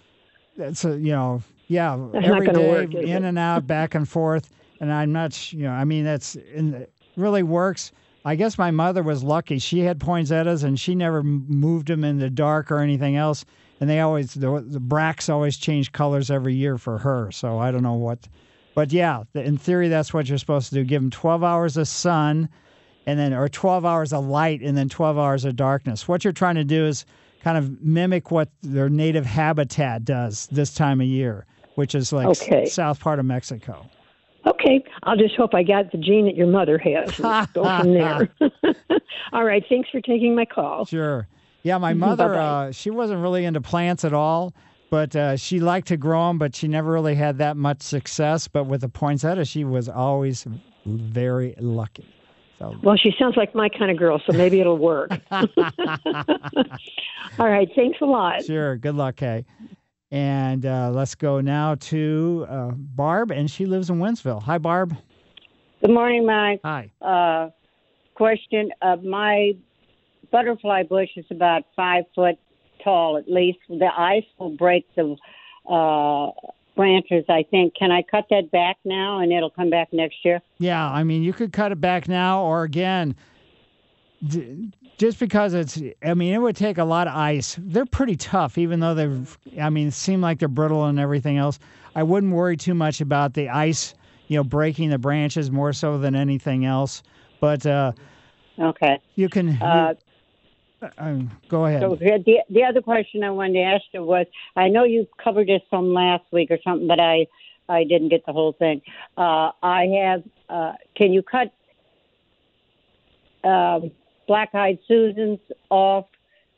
that's 0.57 0.83
a 0.83 0.97
you 0.97 1.11
know 1.11 1.43
yeah 1.67 1.95
That's 2.11 2.27
not 2.27 2.43
gonna 2.43 2.67
work, 2.67 2.93
in 2.95 3.23
and 3.23 3.37
out 3.37 3.67
back 3.67 3.93
and 3.93 4.09
forth, 4.09 4.49
and 4.81 4.91
I'm 4.91 5.11
not 5.11 5.33
sh- 5.33 5.53
you 5.53 5.63
know 5.63 5.71
I 5.71 5.85
mean 5.85 6.03
that's 6.03 6.35
in 6.35 6.87
really 7.15 7.43
works. 7.43 7.91
I 8.25 8.35
guess 8.35 8.57
my 8.57 8.71
mother 8.71 9.03
was 9.03 9.23
lucky; 9.23 9.59
she 9.59 9.81
had 9.81 9.99
poinsettias 9.99 10.63
and 10.63 10.79
she 10.79 10.95
never 10.95 11.21
moved 11.21 11.87
them 11.87 12.03
in 12.03 12.17
the 12.17 12.31
dark 12.31 12.71
or 12.71 12.79
anything 12.79 13.15
else. 13.15 13.45
And 13.79 13.87
they 13.87 13.99
always 13.99 14.33
the, 14.33 14.65
the 14.67 14.79
bracts 14.79 15.29
always 15.29 15.55
change 15.55 15.91
colors 15.91 16.31
every 16.31 16.55
year 16.55 16.79
for 16.79 16.97
her. 16.97 17.31
So 17.31 17.59
I 17.59 17.69
don't 17.69 17.83
know 17.83 17.93
what, 17.93 18.27
but 18.73 18.91
yeah, 18.91 19.21
in 19.35 19.59
theory 19.59 19.87
that's 19.87 20.15
what 20.15 20.27
you're 20.27 20.39
supposed 20.39 20.69
to 20.69 20.75
do. 20.75 20.83
Give 20.83 20.99
them 20.99 21.11
12 21.11 21.43
hours 21.43 21.77
of 21.77 21.87
sun 21.87 22.49
and 23.07 23.17
then 23.17 23.33
or 23.33 23.47
12 23.49 23.85
hours 23.85 24.13
of 24.13 24.25
light 24.25 24.61
and 24.61 24.77
then 24.77 24.89
12 24.89 25.17
hours 25.17 25.45
of 25.45 25.55
darkness. 25.55 26.07
What 26.07 26.23
you're 26.23 26.33
trying 26.33 26.55
to 26.55 26.63
do 26.65 26.85
is 26.85 27.05
kind 27.41 27.57
of 27.57 27.81
mimic 27.81 28.29
what 28.29 28.49
their 28.61 28.89
native 28.89 29.25
habitat 29.25 30.03
does 30.05 30.47
this 30.51 30.73
time 30.73 30.99
of 31.01 31.07
year, 31.07 31.45
which 31.75 31.95
is 31.95 32.11
like 32.11 32.27
s- 32.51 32.73
south 32.73 32.99
part 32.99 33.17
of 33.17 33.25
Mexico. 33.25 33.89
Okay, 34.45 34.83
I'll 35.03 35.17
just 35.17 35.35
hope 35.35 35.53
I 35.55 35.63
got 35.63 35.91
the 35.91 35.97
gene 35.97 36.25
that 36.25 36.35
your 36.35 36.47
mother 36.47 36.77
has. 36.77 37.17
and 37.19 37.47
go 37.53 37.63
from 37.63 37.93
there. 37.93 38.29
All 39.33 39.43
right, 39.45 39.63
thanks 39.67 39.89
for 39.89 40.01
taking 40.01 40.35
my 40.35 40.45
call. 40.45 40.85
Sure. 40.85 41.27
Yeah, 41.63 41.77
my 41.79 41.93
mother, 41.93 42.35
uh, 42.35 42.71
she 42.71 42.89
wasn't 42.89 43.21
really 43.21 43.43
into 43.45 43.59
plants 43.59 44.05
at 44.05 44.13
all, 44.13 44.53
but 44.89 45.15
uh, 45.17 45.35
she 45.35 45.59
liked 45.59 45.87
to 45.89 45.97
grow 45.97 46.27
them, 46.29 46.37
but 46.37 46.55
she 46.55 46.67
never 46.69 46.91
really 46.91 47.15
had 47.15 47.39
that 47.39 47.57
much 47.57 47.81
success. 47.81 48.47
But 48.47 48.65
with 48.65 48.81
the 48.81 48.89
poinsettia, 48.89 49.43
she 49.43 49.65
was 49.65 49.89
always 49.89 50.45
very 50.85 51.55
lucky. 51.59 52.05
So 52.59 52.75
Well, 52.81 52.97
she 52.97 53.13
sounds 53.19 53.37
like 53.37 53.53
my 53.53 53.69
kind 53.69 53.91
of 53.91 53.97
girl, 53.97 54.21
so 54.25 54.33
maybe 54.35 54.59
it'll 54.59 54.77
work. 54.77 55.11
All 55.31 55.47
right, 57.37 57.69
thanks 57.75 57.99
a 58.01 58.05
lot. 58.05 58.43
Sure. 58.45 58.77
Good 58.77 58.95
luck, 58.95 59.17
Kay. 59.17 59.45
And 60.09 60.65
uh, 60.65 60.89
let's 60.91 61.15
go 61.15 61.41
now 61.41 61.75
to 61.75 62.45
uh, 62.49 62.71
Barb, 62.71 63.31
and 63.31 63.51
she 63.51 63.65
lives 63.65 63.89
in 63.89 63.99
Wentzville. 63.99 64.41
Hi, 64.43 64.57
Barb. 64.57 64.95
Good 65.81 65.91
morning, 65.91 66.25
Mike. 66.25 66.61
Hi. 66.63 66.91
Uh, 67.01 67.49
question: 68.15 68.71
uh, 68.81 68.95
My 69.03 69.51
butterfly 70.31 70.83
bush 70.83 71.09
is 71.17 71.25
about 71.29 71.63
five 71.75 72.05
foot 72.15 72.37
tall, 72.83 73.17
at 73.17 73.29
least. 73.29 73.59
The 73.69 73.89
ice 73.95 74.23
will 74.39 74.55
break 74.55 74.87
the 74.95 75.15
uh, 75.69 76.31
branches. 76.77 77.25
I 77.27 77.43
think. 77.43 77.75
Can 77.75 77.91
I 77.91 78.01
cut 78.01 78.27
that 78.29 78.49
back 78.51 78.77
now, 78.85 79.19
and 79.19 79.33
it'll 79.33 79.49
come 79.49 79.69
back 79.69 79.89
next 79.91 80.23
year? 80.23 80.41
Yeah, 80.59 80.89
I 80.89 81.03
mean, 81.03 81.23
you 81.23 81.33
could 81.33 81.51
cut 81.51 81.73
it 81.73 81.81
back 81.81 82.07
now, 82.07 82.43
or 82.43 82.63
again, 82.63 83.15
d- 84.25 84.71
just 84.97 85.19
because 85.19 85.53
it's, 85.53 85.81
I 86.03 86.13
mean, 86.13 86.33
it 86.33 86.39
would 86.39 86.55
take 86.55 86.77
a 86.77 86.83
lot 86.85 87.07
of 87.07 87.13
ice. 87.15 87.57
They're 87.59 87.85
pretty 87.85 88.15
tough, 88.15 88.57
even 88.57 88.79
though 88.79 88.95
they've, 88.95 89.37
I 89.61 89.69
mean, 89.69 89.91
seem 89.91 90.21
like 90.21 90.39
they're 90.39 90.47
brittle 90.47 90.85
and 90.85 90.99
everything 90.99 91.37
else. 91.37 91.59
I 91.95 92.03
wouldn't 92.03 92.33
worry 92.33 92.57
too 92.57 92.73
much 92.73 93.01
about 93.01 93.33
the 93.33 93.49
ice, 93.49 93.93
you 94.27 94.37
know, 94.37 94.43
breaking 94.43 94.89
the 94.89 94.97
branches 94.97 95.51
more 95.51 95.73
so 95.73 95.97
than 95.97 96.15
anything 96.15 96.65
else. 96.65 97.03
But 97.39 97.65
uh, 97.65 97.91
okay, 98.57 98.99
you 99.15 99.29
can 99.29 99.49
Uh, 99.61 99.93
uh, 100.81 101.19
go 101.49 101.65
ahead. 101.65 101.81
So 101.81 101.95
the 101.95 102.39
the 102.49 102.63
other 102.63 102.81
question 102.81 103.23
I 103.23 103.31
wanted 103.31 103.53
to 103.53 103.61
ask 103.61 103.83
you 103.93 104.03
was: 104.03 104.25
I 104.55 104.67
know 104.67 104.83
you 104.83 105.07
covered 105.23 105.47
this 105.47 105.61
some 105.69 105.93
last 105.93 106.23
week 106.31 106.51
or 106.51 106.59
something, 106.63 106.87
but 106.87 106.99
I 106.99 107.27
I 107.69 107.83
didn't 107.83 108.09
get 108.09 108.25
the 108.25 108.33
whole 108.33 108.53
thing. 108.53 108.81
Uh, 109.17 109.51
I 109.63 109.85
have. 110.01 110.23
Uh, 110.49 110.73
can 110.95 111.11
you 111.11 111.21
cut 111.23 111.51
um, 113.43 113.91
black-eyed 114.27 114.79
Susans 114.87 115.39
off, 115.69 116.05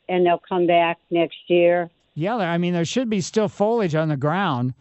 and 0.08 0.26
they'll 0.26 0.42
come 0.48 0.66
back 0.66 0.98
next 1.10 1.38
year? 1.48 1.90
Yeah, 2.14 2.36
I 2.36 2.58
mean, 2.58 2.72
there 2.74 2.84
should 2.84 3.08
be 3.08 3.20
still 3.20 3.48
foliage 3.48 3.94
on 3.94 4.08
the 4.08 4.16
ground, 4.16 4.74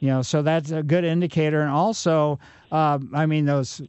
you 0.00 0.08
know, 0.08 0.22
so 0.22 0.42
that's 0.42 0.70
a 0.70 0.82
good 0.82 1.04
indicator. 1.04 1.62
And 1.62 1.70
also, 1.70 2.38
uh, 2.70 2.98
I 3.12 3.26
mean, 3.26 3.46
those 3.46 3.82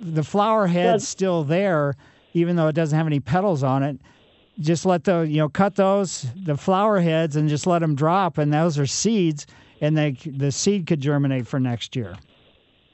the 0.00 0.24
flower 0.24 0.66
head's 0.66 1.06
still 1.06 1.44
there, 1.44 1.94
even 2.32 2.56
though 2.56 2.68
it 2.68 2.74
doesn't 2.74 2.96
have 2.96 3.06
any 3.06 3.20
petals 3.20 3.62
on 3.62 3.82
it. 3.82 3.98
Just 4.60 4.84
let 4.84 5.04
the 5.04 5.20
you 5.22 5.38
know 5.38 5.48
cut 5.48 5.74
those 5.76 6.26
the 6.36 6.56
flower 6.56 7.00
heads 7.00 7.36
and 7.36 7.48
just 7.48 7.66
let 7.66 7.78
them 7.80 7.94
drop, 7.94 8.38
and 8.38 8.52
those 8.52 8.78
are 8.78 8.86
seeds, 8.86 9.46
and 9.80 9.96
they 9.96 10.12
the 10.26 10.52
seed 10.52 10.86
could 10.86 11.00
germinate 11.00 11.46
for 11.46 11.58
next 11.58 11.96
year. 11.96 12.14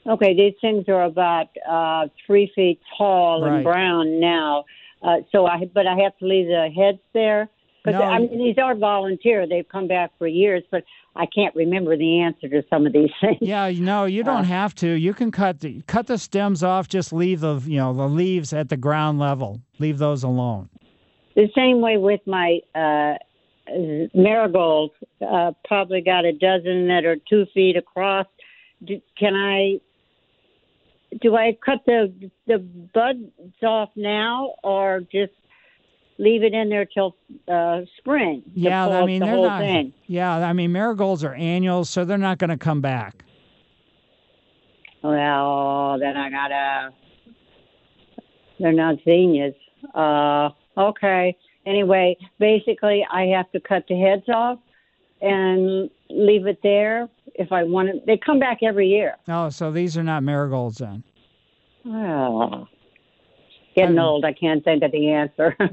Okay, 0.05 0.33
these 0.33 0.53
things 0.61 0.85
are 0.87 1.03
about 1.03 1.47
uh, 1.69 2.07
three 2.25 2.49
feet 2.55 2.79
tall 2.97 3.41
Right. 3.43 3.55
and 3.55 3.63
brown 3.65 4.19
now. 4.21 4.63
Uh, 5.03 5.17
so 5.31 5.45
I, 5.45 5.65
but 5.73 5.85
I 5.85 5.95
have 6.03 6.17
to 6.19 6.25
leave 6.25 6.47
the 6.47 6.69
heads 6.73 6.99
there 7.13 7.49
because 7.83 7.99
No, 7.99 8.05
I 8.05 8.19
mean 8.19 8.37
these 8.37 8.57
are 8.57 8.73
volunteer. 8.73 9.45
They've 9.47 9.67
come 9.67 9.87
back 9.89 10.11
for 10.17 10.25
years, 10.27 10.63
but 10.71 10.83
I 11.17 11.25
can't 11.25 11.53
remember 11.55 11.97
the 11.97 12.21
answer 12.21 12.47
to 12.47 12.63
some 12.69 12.85
of 12.85 12.93
these 12.93 13.09
things. 13.21 13.37
Yeah, 13.41 13.69
no, 13.71 14.05
you 14.05 14.23
don't 14.23 14.45
have 14.45 14.73
to. 14.75 14.87
You 14.87 15.13
can 15.13 15.31
cut 15.31 15.59
the 15.59 15.81
cut 15.87 16.07
the 16.07 16.17
stems 16.17 16.63
off. 16.63 16.87
Just 16.87 17.11
leave 17.11 17.41
the 17.41 17.61
you 17.65 17.77
know 17.77 17.93
the 17.93 18.07
leaves 18.07 18.53
at 18.53 18.69
the 18.69 18.77
ground 18.77 19.19
level. 19.19 19.59
Leave 19.79 19.97
those 19.97 20.23
alone. 20.23 20.69
The 21.37 21.47
same 21.55 21.81
way 21.81 21.97
with 21.97 22.21
my 22.25 22.59
uh, 22.73 23.13
marigolds. 24.15 24.95
Uh, 25.21 25.51
probably 25.65 26.01
got 26.01 26.25
a 26.25 26.33
dozen 26.33 26.87
that 26.87 27.05
are 27.05 27.15
two 27.29 27.45
feet 27.53 27.77
across. 27.77 28.25
Do, 28.83 28.99
can 29.17 29.35
I? 29.35 29.79
Do 31.21 31.35
I 31.35 31.55
cut 31.63 31.81
the 31.85 32.31
the 32.47 32.57
buds 32.57 33.63
off 33.63 33.89
now, 33.95 34.55
or 34.63 35.01
just 35.11 35.31
leave 36.17 36.41
it 36.41 36.55
in 36.55 36.69
there 36.69 36.85
till 36.85 37.15
uh, 37.47 37.81
spring? 37.99 38.41
Yeah, 38.55 38.87
I 38.87 39.05
mean 39.05 39.19
the 39.19 39.27
they're 39.27 39.37
not. 39.37 39.61
thing. 39.61 39.93
Yeah, 40.07 40.37
I 40.37 40.53
mean 40.53 40.71
marigolds 40.71 41.23
are 41.23 41.35
annuals, 41.35 41.91
so 41.91 42.03
they're 42.03 42.17
not 42.17 42.39
going 42.39 42.49
to 42.49 42.57
come 42.57 42.81
back. 42.81 43.23
Well, 45.03 45.97
then 45.99 46.17
I 46.17 46.31
gotta. 46.31 46.89
They're 48.59 48.71
not 48.73 48.95
zinnias. 49.05 49.53
Uh, 49.93 50.49
okay. 50.77 51.35
Anyway, 51.65 52.15
basically, 52.39 53.05
I 53.11 53.23
have 53.25 53.51
to 53.51 53.59
cut 53.59 53.85
the 53.89 53.99
heads 53.99 54.23
off 54.29 54.59
and 55.21 55.89
leave 56.09 56.47
it 56.47 56.59
there 56.63 57.09
if 57.35 57.51
I 57.51 57.63
want 57.63 57.89
it. 57.89 58.05
They 58.05 58.17
come 58.17 58.39
back 58.39 58.59
every 58.63 58.87
year. 58.87 59.15
Oh, 59.27 59.49
so 59.49 59.71
these 59.71 59.97
are 59.97 60.03
not 60.03 60.23
marigolds 60.23 60.77
then. 60.77 61.03
Oh, 61.85 62.67
getting 63.75 63.97
old. 63.99 64.25
I 64.25 64.33
can't 64.33 64.63
think 64.63 64.83
of 64.83 64.91
the 64.91 65.09
answer. 65.09 65.55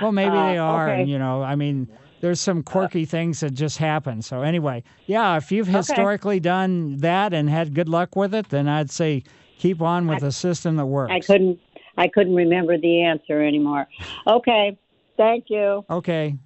Well, 0.00 0.12
maybe 0.12 0.36
Uh, 0.36 0.46
they 0.46 0.58
are. 0.58 0.88
okay. 0.90 1.00
And, 1.00 1.10
you 1.10 1.18
know, 1.18 1.42
I 1.42 1.56
mean, 1.56 1.88
there's 2.20 2.40
some 2.40 2.62
quirky 2.62 3.04
things 3.04 3.40
that 3.40 3.52
just 3.54 3.78
happen. 3.78 4.22
So 4.22 4.42
anyway, 4.42 4.84
yeah, 5.06 5.36
if 5.36 5.50
you've 5.50 5.68
Okay. 5.68 5.78
historically 5.78 6.38
done 6.38 6.98
that 6.98 7.32
and 7.34 7.50
had 7.50 7.74
good 7.74 7.88
luck 7.88 8.14
with 8.14 8.32
it, 8.32 8.48
then 8.50 8.68
I'd 8.68 8.92
say 8.92 9.24
keep 9.58 9.82
on 9.82 10.06
with 10.06 10.22
a 10.22 10.30
system 10.30 10.76
that 10.76 10.86
works. 10.86 11.12
I 11.12 11.18
couldn't. 11.18 11.58
I 11.98 12.06
couldn't 12.08 12.34
remember 12.34 12.78
the 12.78 13.02
answer 13.02 13.42
anymore. 13.42 13.88
Okay. 14.26 14.78
Thank 15.16 15.46
you. 15.48 15.84
Okay. 15.90 16.38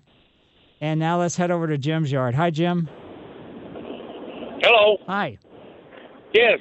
And 0.81 0.99
now 0.99 1.21
let's 1.21 1.37
head 1.37 1.51
over 1.51 1.69
to 1.69 1.79
Jim's 1.79 2.11
yard. 2.11 2.35
Hi, 2.35 2.51
Jim. 2.51 2.89
Hello. 4.63 4.97
Hi. 5.07 5.39
Yes, 6.33 6.59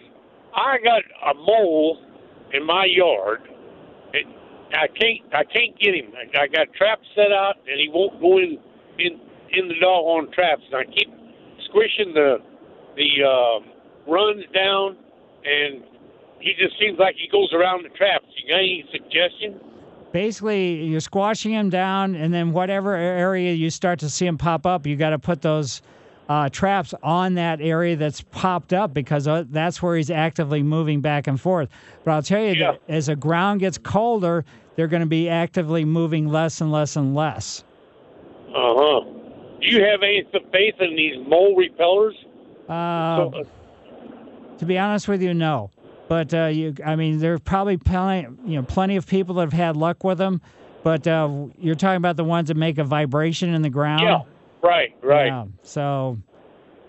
I 0.54 0.78
got 0.84 1.02
a 1.32 1.34
mole 1.34 2.00
in 2.54 2.66
my 2.66 2.86
yard. 2.86 3.40
It, 4.14 4.28
I 4.74 4.88
can't. 4.88 5.34
I 5.34 5.44
can't 5.46 5.80
get 5.80 5.96
him. 5.96 6.12
I, 6.14 6.44
I 6.44 6.48
got 6.48 6.74
traps 6.74 7.08
set 7.16 7.32
out, 7.32 7.56
and 7.70 7.80
he 7.80 7.90
won't 7.90 8.20
go 8.20 8.38
in 8.38 8.58
in 9.00 9.20
in 9.54 9.68
the 9.70 9.76
doggone 9.80 10.32
traps. 10.34 10.64
And 10.72 10.76
I 10.76 10.84
keep 10.84 11.10
squishing 11.70 12.14
the 12.14 12.38
the 12.98 13.24
uh, 13.24 14.12
runs 14.12 14.44
down, 14.54 14.98
and 15.46 15.84
he 16.42 16.54
just 16.54 16.78
seems 16.80 17.00
like 17.00 17.16
he 17.16 17.28
goes 17.28 17.54
around 17.54 17.84
the 17.84 17.90
traps. 17.90 18.26
You 18.36 18.50
got 18.50 18.60
any 18.60 18.86
suggestion? 18.92 19.60
Basically, 20.12 20.84
you're 20.84 21.00
squashing 21.00 21.54
them 21.54 21.70
down, 21.70 22.16
and 22.16 22.34
then 22.34 22.52
whatever 22.52 22.96
area 22.96 23.54
you 23.54 23.70
start 23.70 24.00
to 24.00 24.10
see 24.10 24.26
them 24.26 24.38
pop 24.38 24.66
up, 24.66 24.86
you 24.86 24.96
got 24.96 25.12
to 25.12 25.20
put 25.20 25.42
those 25.42 25.82
uh, 26.28 26.50
traps 26.50 26.94
on 27.04 27.36
that 27.36 27.62
area 27.62 27.96
that's 27.96 28.22
popped 28.22 28.74
up 28.74 28.94
because 28.94 29.28
uh, 29.28 29.44
that's 29.50 29.82
where 29.82 29.96
he's 29.96 30.10
actively 30.10 30.64
moving 30.64 31.02
back 31.02 31.28
and 31.28 31.40
forth. 31.40 31.70
But 32.04 32.12
I'll 32.12 32.24
tell 32.24 32.44
you 32.44 32.56
that 32.60 32.82
as 32.90 33.08
the 33.08 33.16
ground 33.16 33.62
gets 33.62 33.78
colder, 33.78 34.44
they're 34.76 34.88
going 34.88 35.02
to 35.02 35.08
be 35.08 35.30
actively 35.30 35.86
moving 35.86 36.28
less 36.28 36.62
and 36.62 36.72
less 36.72 36.96
and 36.96 37.16
less. 37.16 37.64
Uh 38.50 38.54
huh. 38.54 39.02
Do 39.62 39.68
you 39.68 39.84
have 39.84 40.02
any 40.04 40.28
faith 40.52 40.76
in 40.80 40.96
these 40.96 41.16
mole 41.28 41.56
repellers? 41.56 42.16
Uh, 42.68 43.30
to 44.58 44.66
be 44.66 44.78
honest 44.78 45.08
with 45.08 45.22
you, 45.22 45.34
no. 45.34 45.70
But 46.12 46.34
uh, 46.34 46.48
you, 46.48 46.76
I 46.86 46.98
mean, 46.98 47.20
there's 47.20 47.40
probably 47.40 47.78
plenty, 47.78 48.28
you 48.46 48.58
know, 48.58 48.64
plenty 48.64 48.98
of 48.98 49.08
people 49.08 49.36
that 49.36 49.44
have 49.44 49.54
had 49.54 49.78
luck 49.78 50.04
with 50.04 50.18
them. 50.18 50.42
but 50.84 51.08
uh, 51.08 51.46
you're 51.58 51.74
talking 51.76 51.96
about 51.96 52.18
the 52.18 52.26
ones 52.26 52.50
that 52.50 52.58
make 52.58 52.78
a 52.80 52.84
vibration 52.84 53.54
in 53.54 53.62
the 53.62 53.70
ground. 53.70 54.02
Yeah, 54.02 54.20
right, 54.62 54.94
right. 55.02 55.28
Yeah. 55.28 55.46
So 55.64 56.18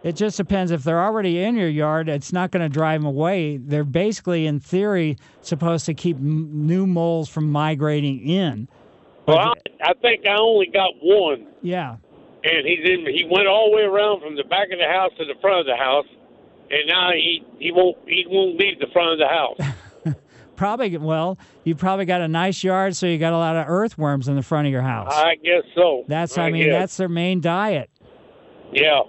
it 0.03 0.17
just 0.17 0.37
depends. 0.39 0.73
If 0.73 0.83
they're 0.83 1.01
already 1.01 1.39
in 1.39 1.55
your 1.55 1.69
yard, 1.69 2.09
it's 2.09 2.33
not 2.33 2.51
going 2.51 2.63
to 2.65 2.69
drive 2.69 3.01
them 3.01 3.07
away. 3.07 3.59
They're 3.59 3.85
basically, 3.85 4.45
in 4.45 4.59
theory, 4.59 5.17
supposed 5.41 5.87
to 5.87 5.95
keep 5.95 6.17
m- 6.17 6.67
new 6.67 6.85
moles 6.85 7.29
from 7.29 7.49
migrating 7.49 8.29
in. 8.29 8.67
Well, 9.29 9.39
I, 9.39 9.53
I 9.85 9.93
think 10.03 10.27
I 10.27 10.35
only 10.37 10.67
got 10.67 10.95
one, 11.01 11.47
Yeah. 11.63 11.95
and 12.43 12.67
he's 12.67 12.81
in. 12.85 13.07
He 13.07 13.25
went 13.31 13.47
all 13.47 13.71
the 13.71 13.77
way 13.77 13.83
around 13.83 14.21
from 14.21 14.35
the 14.35 14.43
back 14.43 14.73
of 14.73 14.81
the 14.81 14.89
house 14.93 15.13
to 15.19 15.25
the 15.25 15.39
front 15.41 15.61
of 15.61 15.67
the 15.67 15.77
house, 15.77 16.07
and 16.73 16.89
now 16.89 17.11
he 17.13 17.45
he 17.59 17.71
won't 17.71 17.97
he 18.07 18.25
won't 18.27 18.57
leave 18.57 18.81
the 18.81 18.87
front 18.93 19.13
of 19.13 19.19
the 19.19 19.29
house. 19.29 20.15
Probably, 20.57 20.97
well, 20.97 21.39
you 21.65 21.75
probably 21.75 22.05
got 22.05 22.21
a 22.21 22.29
nice 22.29 22.63
yard, 22.63 22.95
so 22.95 23.07
you 23.07 23.19
got 23.19 23.33
a 23.33 23.39
lot 23.39 23.57
of 23.57 23.65
earthworms 23.69 24.29
in 24.29 24.37
the 24.37 24.43
front 24.43 24.67
of 24.67 24.71
your 24.71 24.83
house. 24.83 25.13
I 25.13 25.35
guess 25.43 25.65
so. 25.75 26.05
That's, 26.07 26.39
I 26.39 26.51
mean, 26.51 26.67
guess. 26.67 26.79
that's 26.79 26.97
their 26.99 27.09
main 27.09 27.41
diet. 27.41 27.91
Yeah. 28.73 29.01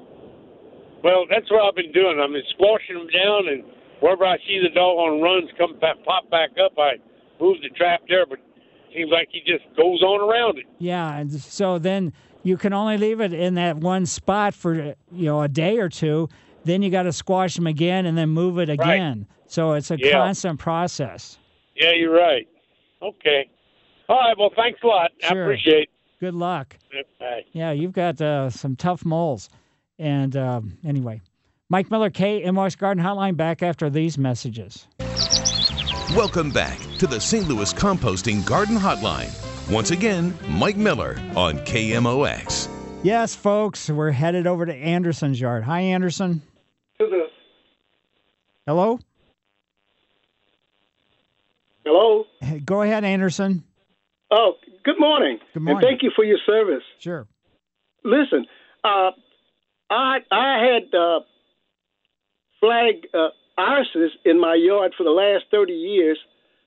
Well, 1.03 1.26
that's 1.30 1.51
what 1.51 1.61
I've 1.68 1.76
been 1.76 1.91
doing. 1.91 2.20
I've 2.24 2.32
been 2.32 2.41
squashing 2.55 2.95
them 2.95 3.07
down, 3.07 3.47
and 3.49 3.64
wherever 3.99 4.26
I 4.26 4.38
see 4.47 4.61
the 4.64 4.74
dog 4.74 4.97
on 4.97 5.22
runs 5.22 5.49
come 5.57 5.78
back, 5.80 5.97
pop 6.05 6.28
back 6.32 6.51
up, 6.64 6.72
I 6.78 6.93
move 7.39 7.57
the 7.61 7.70
trap 7.78 8.01
there. 8.07 8.26
But 8.26 8.39
it 8.39 8.95
seems 8.95 9.11
like 9.11 9.28
he 9.32 9.41
just 9.41 9.66
goes 9.78 10.01
on 10.01 10.22
around 10.28 10.57
it. 10.57 10.66
Yeah, 10.80 11.18
and 11.18 11.32
so 11.32 11.78
then 11.78 12.14
you 12.43 12.57
can 12.57 12.74
only 12.74 12.97
leave 12.97 13.20
it 13.20 13.34
in 13.34 13.55
that 13.55 13.78
one 13.78 14.05
spot 14.05 14.53
for 14.53 14.95
you 15.11 15.26
know 15.26 15.41
a 15.41 15.47
day 15.47 15.78
or 15.78 15.89
two. 15.89 16.30
Then 16.66 16.82
you 16.82 16.89
got 16.89 17.03
to 17.03 17.11
squash 17.14 17.55
them 17.55 17.68
again 17.68 18.05
and 18.05 18.18
then 18.18 18.30
move 18.30 18.57
it 18.59 18.70
again. 18.70 19.28
So 19.47 19.74
it's 19.74 19.91
a 19.91 19.97
Yeah. 19.99 20.11
constant 20.14 20.59
process. 20.59 21.38
Yeah, 21.76 21.91
you're 21.93 22.14
right. 22.14 22.47
Okay. 23.01 23.49
All 24.09 24.18
right. 24.18 24.38
Well, 24.38 24.51
thanks 24.55 24.80
a 24.84 24.88
lot. 24.88 25.11
I 25.24 25.28
Sure. 25.30 25.43
appreciate 25.43 25.89
Good 26.20 26.36
luck. 26.36 26.78
Bye. 27.20 27.43
Yeah, 27.51 27.72
you've 27.72 27.91
got 27.91 28.22
uh, 28.22 28.49
some 28.49 28.78
tough 28.78 29.03
moles. 29.03 29.49
And 29.99 30.38
um, 30.38 30.78
anyway, 30.86 31.22
Mike 31.70 31.91
Miller, 31.91 32.09
KMOX 32.09 32.78
Garden 32.78 33.03
Hotline, 33.03 33.36
back 33.36 33.61
after 33.61 33.89
these 33.89 34.18
messages. 34.18 34.88
Welcome 36.16 36.49
back 36.51 36.80
to 36.99 37.07
the 37.07 37.20
St. 37.20 37.45
Louis 37.47 37.74
Composting 37.74 38.45
Garden 38.45 38.78
Hotline. 38.78 39.32
Once 39.70 39.91
again, 39.91 40.34
Mike 40.47 40.78
Miller 40.78 41.18
on 41.36 41.57
KMOX. 41.66 42.70
Yes, 43.03 43.36
folks, 43.36 43.89
we're 43.89 44.11
headed 44.11 44.47
over 44.47 44.66
to 44.66 44.74
Anderson's 44.74 45.41
yard. 45.41 45.64
Hi, 45.66 45.82
Anderson. 45.82 46.41
Hello? 48.65 48.99
Hello. 51.85 52.25
Go 52.65 52.81
ahead, 52.81 53.03
Anderson. 53.03 53.63
Oh, 54.31 54.53
good 54.83 54.99
morning. 54.99 55.37
Good 55.53 55.57
And 55.57 55.65
morning. 55.65 55.87
thank 55.89 56.01
you 56.03 56.11
for 56.15 56.23
your 56.23 56.37
service. 56.45 56.83
Sure. 56.99 57.27
Listen, 58.03 58.45
uh, 58.83 59.11
I 59.89 60.17
I 60.31 60.65
had 60.65 60.97
uh, 60.97 61.19
flag 62.59 63.07
uh, 63.13 63.29
irises 63.57 64.11
in 64.25 64.39
my 64.39 64.55
yard 64.55 64.93
for 64.97 65.03
the 65.03 65.11
last 65.11 65.45
thirty 65.51 65.73
years, 65.73 66.17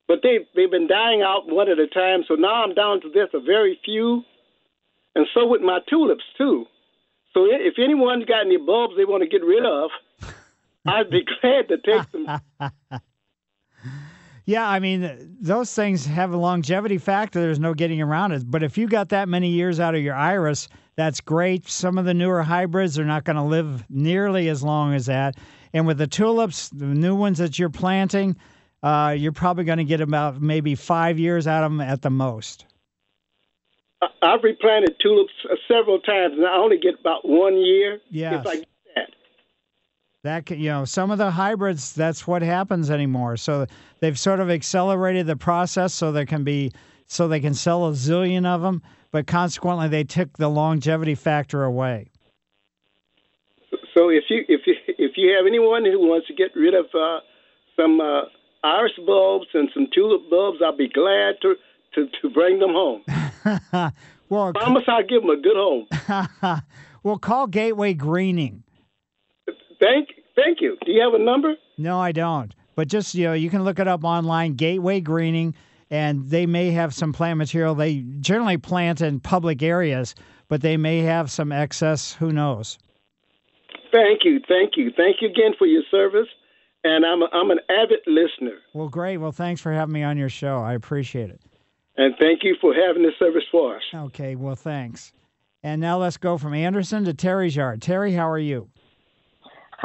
but 0.07 0.18
they 0.22 0.47
they've 0.55 0.70
been 0.70 0.87
dying 0.87 1.22
out 1.22 1.47
one 1.47 1.70
at 1.70 1.78
a 1.78 1.87
time. 1.87 2.24
So 2.28 2.34
now 2.34 2.62
I'm 2.64 2.74
down 2.74 3.01
to 3.03 3.09
just 3.12 3.34
a 3.34 3.41
very 3.41 3.78
few, 3.84 4.22
and 5.14 5.26
so 5.34 5.47
with 5.47 5.62
my 5.62 5.80
tulips 5.89 6.24
too. 6.39 6.66
So 7.34 7.47
if 7.51 7.74
anyone's 7.82 8.24
got 8.24 8.47
any 8.47 8.57
bulbs 8.57 8.95
they 8.97 9.05
want 9.05 9.22
to 9.22 9.28
get 9.28 9.45
rid 9.45 9.64
of, 9.66 9.91
I'd 10.87 11.11
be 11.11 11.24
glad 11.41 11.68
to 11.68 11.78
take 11.78 12.11
them. 12.12 12.41
Yeah, 14.49 14.68
I 14.68 14.78
mean, 14.78 15.37
those 15.41 15.74
things 15.74 16.07
have 16.07 16.32
a 16.32 16.37
longevity 16.37 16.99
factor. 16.99 17.41
There's 17.41 17.59
no 17.59 17.74
getting 17.74 18.01
around 18.01 18.30
it. 18.30 18.49
But 18.49 18.62
if 18.62 18.78
you 18.78 18.87
got 18.87 19.09
that 19.09 19.28
many 19.28 19.49
years 19.49 19.80
out 19.80 19.97
of 19.97 20.03
your 20.03 20.14
iris, 20.14 20.68
that's 20.95 21.20
great. 21.20 21.68
Some 21.68 21.99
of 21.99 22.05
the 22.05 22.14
newer 22.14 22.45
hybrids 22.45 22.97
are 22.97 23.05
not 23.05 23.24
going 23.24 23.37
to 23.37 23.43
live 23.43 23.84
nearly 23.91 24.49
as 24.49 24.62
long 24.62 24.95
as 24.95 25.07
that. 25.07 25.34
And 25.72 25.84
with 25.84 25.99
the 25.99 26.07
tulips, 26.07 26.68
the 26.68 26.87
new 26.87 27.16
ones 27.16 27.39
that 27.39 27.59
you're 27.59 27.70
planting, 27.70 28.37
uh, 28.84 29.16
you're 29.18 29.32
probably 29.32 29.64
going 29.64 29.78
to 29.78 29.84
get 29.84 30.01
about 30.01 30.41
maybe 30.41 30.76
five 30.76 31.18
years 31.18 31.49
out 31.49 31.64
of 31.64 31.72
them 31.72 31.80
at 31.80 32.03
the 32.03 32.11
most. 32.11 32.66
I've 34.22 34.45
replanted 34.45 34.95
tulips 35.03 35.32
uh, 35.51 35.57
several 35.66 35.99
times, 35.99 36.34
and 36.37 36.47
I 36.47 36.57
only 36.57 36.78
get 36.78 37.01
about 37.01 37.28
one 37.28 37.57
year. 37.57 37.99
Yes. 38.11 38.43
If 38.43 38.47
I 38.47 38.57
get 38.57 38.68
that. 40.27 40.51
You 40.51 40.68
know, 40.68 40.85
some 40.85 41.11
of 41.11 41.18
the 41.18 41.31
hybrids, 41.31 41.93
that's 41.95 42.27
what 42.27 42.43
happens 42.43 42.91
anymore. 42.91 43.37
So 43.37 43.66
they've 44.01 44.18
sort 44.18 44.41
of 44.41 44.51
accelerated 44.51 45.27
the 45.27 45.37
process 45.37 45.95
so 45.95 46.12
there 46.12 46.27
can 46.27 46.45
be, 46.45 46.72
so 47.07 47.27
they 47.27 47.41
can 47.41 47.55
sell 47.55 47.89
a 47.89 47.93
zillion 47.93 48.47
of 48.47 48.61
them, 48.62 48.83
but 49.11 49.27
consequently 49.27 49.89
they 49.89 50.05
took 50.05 50.37
the 50.37 50.49
longevity 50.49 51.14
factor 51.14 51.64
away. 51.64 52.11
So 53.95 54.11
if 54.11 54.24
you 54.29 54.45
if 54.49 54.61
you 54.66 54.74
if 54.99 55.12
you 55.16 55.35
have 55.35 55.47
anyone 55.47 55.85
who 55.85 55.99
wants 56.01 56.27
to 56.27 56.35
get 56.35 56.55
rid 56.55 56.74
of 56.74 56.85
uh, 56.95 57.20
some 57.77 57.99
uh, 58.01 58.22
iris 58.62 58.93
bulbs 59.07 59.47
and 59.55 59.70
some 59.72 59.87
tulip 59.93 60.29
bulbs, 60.29 60.59
I'll 60.62 60.77
be 60.77 60.89
glad 60.89 61.37
to 61.43 61.55
to, 61.95 62.07
to 62.20 62.31
bring 62.31 62.59
them 62.59 62.70
home. 62.72 63.03
well, 64.29 64.53
promise 64.53 64.85
I'll 64.87 65.03
give 65.03 65.22
them 65.22 65.31
a 65.31 65.41
good 65.41 65.57
home. 65.57 66.62
well, 67.03 67.18
call 67.18 67.47
Gateway 67.47 67.95
Greening. 67.95 68.64
Thank 69.81 70.09
thank 70.37 70.61
you. 70.61 70.76
Do 70.84 70.93
you 70.93 71.03
have 71.03 71.14
a 71.14 71.22
number? 71.22 71.55
No, 71.78 72.01
I 72.01 72.12
don't. 72.12 72.55
But 72.74 72.89
just 72.89 73.14
you 73.14 73.24
know, 73.24 73.32
you 73.32 73.51
can 73.51 73.64
look 73.64 73.78
it 73.78 73.89
up 73.89 74.05
online, 74.05 74.55
Gateway 74.55 75.01
Greening, 75.01 75.55
and 75.91 76.28
they 76.28 76.47
may 76.47 76.70
have 76.70 76.95
some 76.95 77.12
plant 77.12 77.39
material. 77.39 77.74
They 77.74 78.05
generally 78.20 78.59
plant 78.59 79.01
in 79.01 79.20
public 79.20 79.62
areas, 79.62 80.14
but 80.49 80.61
they 80.61 80.76
may 80.76 81.01
have 81.01 81.30
some 81.30 81.53
excess. 81.53 82.12
Who 82.14 82.32
knows? 82.32 82.78
Thank 83.93 84.24
you, 84.24 84.41
thank 84.47 84.76
you, 84.76 84.93
thank 84.97 85.16
you 85.20 85.28
again 85.28 85.53
for 85.59 85.66
your 85.66 85.82
service. 85.91 86.28
And 86.84 87.05
I'm 87.05 87.22
a, 87.22 87.28
I'm 87.32 87.51
an 87.51 87.59
avid 87.68 88.01
listener. 88.07 88.59
Well, 88.72 88.89
great. 88.89 89.16
Well, 89.16 89.32
thanks 89.32 89.61
for 89.61 89.72
having 89.72 89.93
me 89.93 90.05
on 90.05 90.16
your 90.16 90.28
show. 90.28 90.59
I 90.59 90.74
appreciate 90.74 91.30
it. 91.30 91.41
And 91.97 92.14
thank 92.20 92.45
you 92.45 92.57
for 92.61 92.74
having 92.74 93.03
this 93.03 93.14
service 93.18 93.43
for 93.51 93.76
us. 93.76 93.82
Okay, 93.93 94.37
well, 94.37 94.55
thanks. 94.55 95.12
And 95.62 95.80
now 95.80 95.99
let's 95.99 96.16
go 96.16 96.39
from 96.39 96.55
Anderson 96.55 97.05
to 97.07 97.14
Terry's 97.14 97.57
yard. 97.57 97.82
Terry, 97.82 98.12
how 98.12 98.30
are 98.30 98.39
you? 98.39 98.68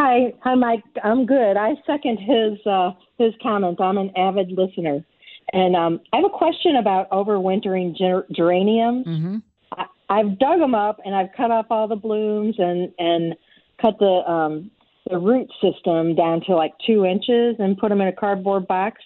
Hi, 0.04 0.34
hi, 0.42 0.56
Mike. 0.56 0.84
I'm 1.04 1.28
good. 1.28 1.58
I 1.58 1.76
second 1.86 2.18
his 2.18 2.66
uh, 2.66 2.94
his 3.20 3.34
comment. 3.44 3.80
I'm 3.80 4.00
an 4.00 4.12
avid 4.18 4.52
listener, 4.52 5.06
and 5.54 5.76
um, 5.76 6.00
I 6.12 6.16
have 6.16 6.26
a 6.26 6.36
question 6.36 6.78
about 6.78 7.08
overwintering 7.12 7.96
ger- 7.96 8.26
geraniums. 8.32 9.06
Mm-hmm. 9.06 9.38
I, 9.78 9.86
I've 10.10 10.40
dug 10.40 10.58
them 10.58 10.74
up 10.74 11.00
and 11.06 11.14
I've 11.14 11.30
cut 11.38 11.52
off 11.52 11.68
all 11.70 11.88
the 11.88 11.96
blooms 11.96 12.56
and 12.58 12.92
and 12.98 13.36
cut 13.80 14.00
the 14.00 14.24
um, 14.28 14.72
the 15.08 15.20
root 15.20 15.48
system 15.62 16.16
down 16.16 16.42
to 16.48 16.56
like 16.56 16.74
two 16.88 17.06
inches 17.06 17.58
and 17.60 17.78
put 17.78 17.90
them 17.90 18.02
in 18.02 18.08
a 18.08 18.12
cardboard 18.14 18.68
box. 18.68 19.04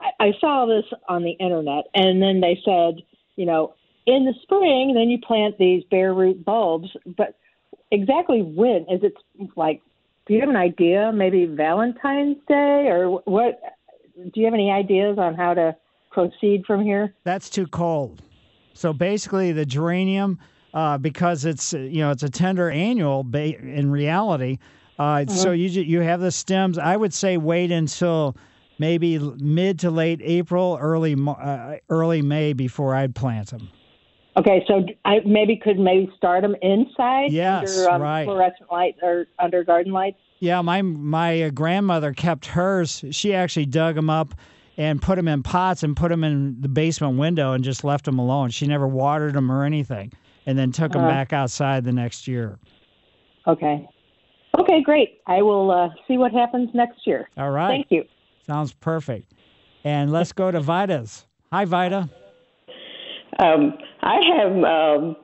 I, 0.00 0.26
I 0.26 0.32
saw 0.40 0.64
this 0.64 0.84
on 1.08 1.24
the 1.24 1.32
internet, 1.44 1.86
and 1.92 2.22
then 2.22 2.40
they 2.40 2.56
said, 2.64 3.02
you 3.34 3.46
know, 3.46 3.74
in 4.06 4.26
the 4.26 4.34
spring, 4.42 4.94
then 4.94 5.10
you 5.10 5.18
plant 5.26 5.58
these 5.58 5.82
bare 5.90 6.14
root 6.14 6.44
bulbs, 6.44 6.90
but 7.16 7.34
exactly 7.90 8.42
when 8.42 8.82
is 8.88 9.02
it 9.02 9.14
like 9.56 9.82
do 10.30 10.34
you 10.34 10.40
have 10.42 10.48
an 10.48 10.54
idea 10.56 11.10
maybe 11.12 11.44
valentine's 11.44 12.36
day 12.46 12.86
or 12.88 13.20
what 13.24 13.60
do 14.14 14.30
you 14.38 14.44
have 14.44 14.54
any 14.54 14.70
ideas 14.70 15.18
on 15.18 15.34
how 15.34 15.52
to 15.54 15.74
proceed 16.12 16.62
from 16.64 16.84
here 16.84 17.12
That's 17.24 17.50
too 17.50 17.66
cold. 17.66 18.22
So 18.74 18.92
basically, 18.92 19.50
the 19.50 19.66
geranium, 19.66 20.38
uh, 20.72 20.98
because 20.98 21.44
it's 21.44 21.72
you 21.72 21.98
know 21.98 22.12
it's 22.12 22.22
a 22.22 22.30
tender 22.30 22.70
annual 22.70 23.24
ba- 23.24 23.58
in 23.58 23.90
reality. 23.90 24.58
Uh, 25.00 25.26
So 25.26 25.50
Mhm. 25.50 25.58
you 25.58 25.82
you 25.82 26.00
have 26.00 26.20
the 26.20 26.30
stems. 26.30 26.78
I 26.78 26.96
would 26.96 27.12
say 27.12 27.36
wait 27.36 27.72
until 27.72 28.36
maybe 28.78 29.18
mid 29.40 29.80
to 29.80 29.90
late 29.90 30.20
April, 30.22 30.78
early 30.80 31.16
uh, 31.26 31.76
early 31.88 32.22
May 32.22 32.52
before 32.52 32.94
I'd 32.94 33.14
plant 33.16 33.48
them. 33.50 33.68
Okay 34.40 34.64
so 34.66 34.82
i 35.04 35.20
maybe 35.24 35.56
could 35.56 35.78
maybe 35.78 36.10
start 36.16 36.42
them 36.42 36.56
inside 36.62 37.30
Yes, 37.30 37.62
under 37.64 37.90
um, 37.90 38.02
right. 38.02 38.24
fluorescent 38.24 38.70
light 38.72 38.96
or 39.02 39.26
under 39.38 39.62
garden 39.64 39.92
lights 39.92 40.18
Yeah, 40.40 40.62
my 40.62 40.82
my 40.82 41.42
uh, 41.42 41.50
grandmother 41.50 42.12
kept 42.14 42.46
hers. 42.46 43.04
She 43.10 43.34
actually 43.34 43.66
dug 43.66 43.94
them 43.94 44.08
up 44.10 44.34
and 44.78 45.00
put 45.02 45.16
them 45.16 45.28
in 45.28 45.42
pots 45.42 45.82
and 45.82 45.94
put 45.94 46.08
them 46.08 46.24
in 46.24 46.56
the 46.60 46.68
basement 46.68 47.18
window 47.18 47.52
and 47.52 47.62
just 47.62 47.84
left 47.84 48.06
them 48.06 48.18
alone. 48.18 48.48
She 48.48 48.66
never 48.66 48.88
watered 48.88 49.34
them 49.34 49.52
or 49.52 49.64
anything, 49.64 50.10
and 50.46 50.58
then 50.58 50.72
took 50.72 50.92
them 50.92 51.02
Uh-huh. 51.02 51.10
back 51.10 51.32
outside 51.34 51.84
the 51.84 51.92
next 51.92 52.26
year. 52.26 52.58
okay 53.46 53.86
okay 54.58 54.82
great 54.82 55.20
i 55.26 55.40
will 55.42 55.70
uh, 55.70 55.88
see 56.08 56.16
what 56.18 56.32
happens 56.32 56.68
next 56.74 57.06
year 57.06 57.28
All 57.36 57.50
right. 57.50 57.68
thank 57.74 57.86
you 57.90 58.02
Sounds 58.46 58.72
perfect. 58.74 59.32
And 59.84 60.10
let's 60.10 60.32
go 60.32 60.50
to 60.50 60.60
Vida's. 60.60 61.24
Hi, 61.52 61.64
Vida. 61.66 62.08
Um, 63.38 63.78
I 64.02 64.16
have 64.36 64.52
um, 64.52 65.16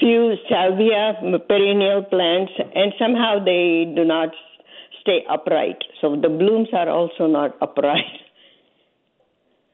few 0.00 0.34
salvia 0.48 1.14
perennial 1.48 2.04
plants, 2.04 2.52
and 2.74 2.92
somehow 2.98 3.44
they 3.44 3.92
do 3.94 4.04
not 4.04 4.28
stay 5.00 5.24
upright. 5.28 5.78
So 6.00 6.16
the 6.20 6.28
blooms 6.28 6.68
are 6.72 6.88
also 6.88 7.26
not 7.26 7.56
upright. 7.62 8.04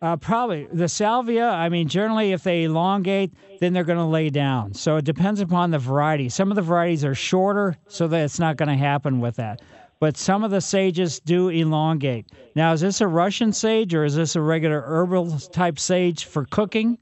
Uh, 0.03 0.17
probably 0.17 0.69
the 0.71 0.89
salvia. 0.89 1.49
I 1.49 1.71
mean, 1.71 1.89
generally, 1.89 2.33
if 2.33 2.43
they 2.43 2.65
elongate, 2.65 3.33
then 3.61 3.73
they're 3.73 3.85
going 3.85 3.99
to 3.99 4.05
lay 4.05 4.29
down. 4.29 4.75
So 4.75 4.97
it 4.97 5.05
depends 5.05 5.41
upon 5.41 5.71
the 5.71 5.79
variety. 5.79 6.29
Some 6.29 6.51
of 6.51 6.57
the 6.57 6.63
varieties 6.63 7.05
are 7.05 7.15
shorter, 7.15 7.77
so 7.89 8.07
that 8.09 8.23
it's 8.23 8.39
not 8.39 8.57
going 8.57 8.69
to 8.69 8.77
happen 8.77 9.21
with 9.21 9.37
that. 9.37 9.63
But 10.01 10.19
some 10.19 10.45
of 10.45 10.51
the 10.51 10.61
sages 10.61 11.21
do 11.21 11.49
elongate. 11.49 12.27
Now, 12.55 12.75
is 12.75 12.83
this 12.83 13.01
a 13.01 13.09
Russian 13.09 13.53
sage 13.53 13.95
or 13.95 14.05
is 14.05 14.15
this 14.15 14.37
a 14.37 14.41
regular 14.43 14.83
herbal 14.83 15.39
type 15.39 15.79
sage 15.79 16.27
for 16.27 16.45
cooking? 16.45 16.99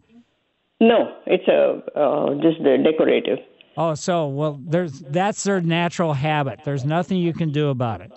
No, 0.83 1.15
it's 1.27 1.47
a 1.47 1.81
uh, 1.97 2.35
just 2.43 2.59
the 2.65 2.77
decorative. 2.83 3.39
Oh, 3.77 3.95
so 3.95 4.27
well, 4.27 4.61
there's 4.67 4.99
that's 4.99 5.45
their 5.45 5.61
natural 5.61 6.13
habit. 6.13 6.61
There's 6.65 6.85
nothing 6.85 7.19
you 7.19 7.33
can 7.33 7.53
do 7.53 7.69
about 7.69 8.01
it. 8.01 8.11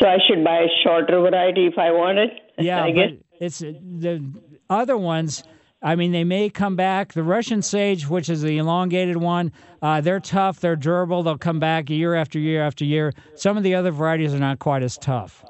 So 0.00 0.08
I 0.08 0.16
should 0.26 0.42
buy 0.42 0.58
a 0.58 0.68
shorter 0.82 1.20
variety 1.20 1.66
if 1.66 1.78
I 1.78 1.92
want 1.92 2.18
it. 2.18 2.30
Yeah, 2.58 2.82
I 2.84 2.92
but 2.92 3.10
it's 3.38 3.60
the 3.60 4.24
other 4.68 4.96
ones. 4.96 5.44
I 5.80 5.94
mean, 5.94 6.10
they 6.10 6.24
may 6.24 6.50
come 6.50 6.74
back. 6.74 7.12
The 7.12 7.22
Russian 7.22 7.62
sage, 7.62 8.08
which 8.08 8.28
is 8.28 8.42
the 8.42 8.58
elongated 8.58 9.16
one, 9.16 9.52
uh, 9.80 10.00
they're 10.00 10.18
tough. 10.18 10.58
They're 10.58 10.74
durable. 10.74 11.22
They'll 11.22 11.38
come 11.38 11.60
back 11.60 11.88
year 11.88 12.16
after 12.16 12.40
year 12.40 12.64
after 12.64 12.84
year. 12.84 13.12
Some 13.36 13.56
of 13.56 13.62
the 13.62 13.76
other 13.76 13.92
varieties 13.92 14.34
are 14.34 14.40
not 14.40 14.58
quite 14.58 14.82
as 14.82 14.98
tough. 14.98 15.44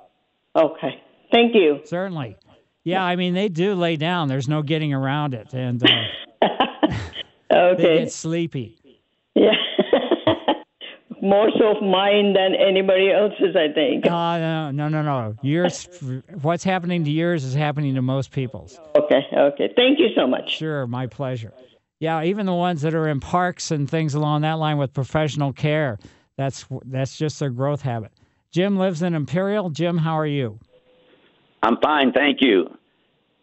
Okay. 0.54 1.00
Thank 1.32 1.54
you. 1.54 1.80
Certainly. 1.84 2.36
Yeah, 2.88 3.04
I 3.04 3.16
mean, 3.16 3.34
they 3.34 3.48
do 3.48 3.74
lay 3.74 3.96
down. 3.96 4.28
There's 4.28 4.48
no 4.48 4.62
getting 4.62 4.94
around 4.94 5.34
it, 5.34 5.52
and 5.52 5.82
uh, 5.82 6.46
Okay. 7.52 7.82
they 7.82 7.98
get 7.98 8.12
sleepy. 8.12 8.78
Yeah. 9.34 9.52
More 11.22 11.50
so 11.58 11.76
of 11.76 11.82
mine 11.82 12.32
than 12.32 12.54
anybody 12.54 13.10
else's, 13.10 13.56
I 13.56 13.72
think. 13.74 14.06
Uh, 14.06 14.38
no, 14.38 14.70
no, 14.70 14.88
no, 14.88 15.02
no. 15.02 15.34
Yours, 15.42 15.88
what's 16.42 16.62
happening 16.64 17.04
to 17.04 17.10
yours 17.10 17.44
is 17.44 17.54
happening 17.54 17.94
to 17.96 18.02
most 18.02 18.30
people's. 18.30 18.78
Okay, 18.96 19.26
okay. 19.36 19.70
Thank 19.76 19.98
you 19.98 20.08
so 20.16 20.26
much. 20.26 20.48
Sure, 20.56 20.86
my 20.86 21.06
pleasure. 21.08 21.52
Yeah, 21.98 22.22
even 22.22 22.46
the 22.46 22.54
ones 22.54 22.82
that 22.82 22.94
are 22.94 23.08
in 23.08 23.18
parks 23.20 23.70
and 23.72 23.90
things 23.90 24.14
along 24.14 24.42
that 24.42 24.54
line 24.54 24.78
with 24.78 24.94
professional 24.94 25.52
care, 25.52 25.98
that's 26.36 26.64
that's 26.84 27.18
just 27.18 27.40
their 27.40 27.50
growth 27.50 27.82
habit. 27.82 28.12
Jim 28.52 28.78
lives 28.78 29.02
in 29.02 29.14
Imperial. 29.14 29.68
Jim, 29.70 29.98
how 29.98 30.16
are 30.18 30.26
you? 30.26 30.58
I'm 31.62 31.76
fine, 31.82 32.12
thank 32.12 32.38
you. 32.40 32.77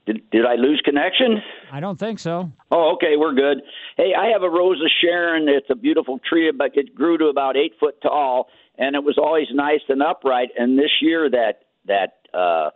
Did, 0.06 0.30
did 0.30 0.46
I 0.46 0.54
lose 0.56 0.82
connection? 0.86 1.42
I 1.72 1.80
don't 1.80 1.98
think 1.98 2.20
so. 2.20 2.52
Oh, 2.72 2.94
okay, 2.96 3.16
we're 3.18 3.34
good. 3.34 3.62
Hey, 3.98 4.14
I 4.18 4.28
have 4.28 4.44
a 4.44 4.50
Rose 4.50 4.80
of 4.80 4.92
Sharon. 5.02 5.48
It's 5.50 5.70
a 5.72 5.76
beautiful 5.76 6.20
tree, 6.30 6.52
but 6.56 6.72
it 6.78 6.94
grew 6.94 7.18
to 7.18 7.26
about 7.26 7.58
eight 7.58 7.74
foot 7.80 8.00
tall, 8.02 8.48
and 8.78 8.96
it 8.96 9.04
was 9.04 9.18
always 9.18 9.48
nice 9.52 9.82
and 9.90 10.04
upright. 10.04 10.50
And 10.58 10.78
this 10.78 10.92
year, 11.02 11.30
that 11.32 11.64
that 11.88 12.18
uh, 12.38 12.70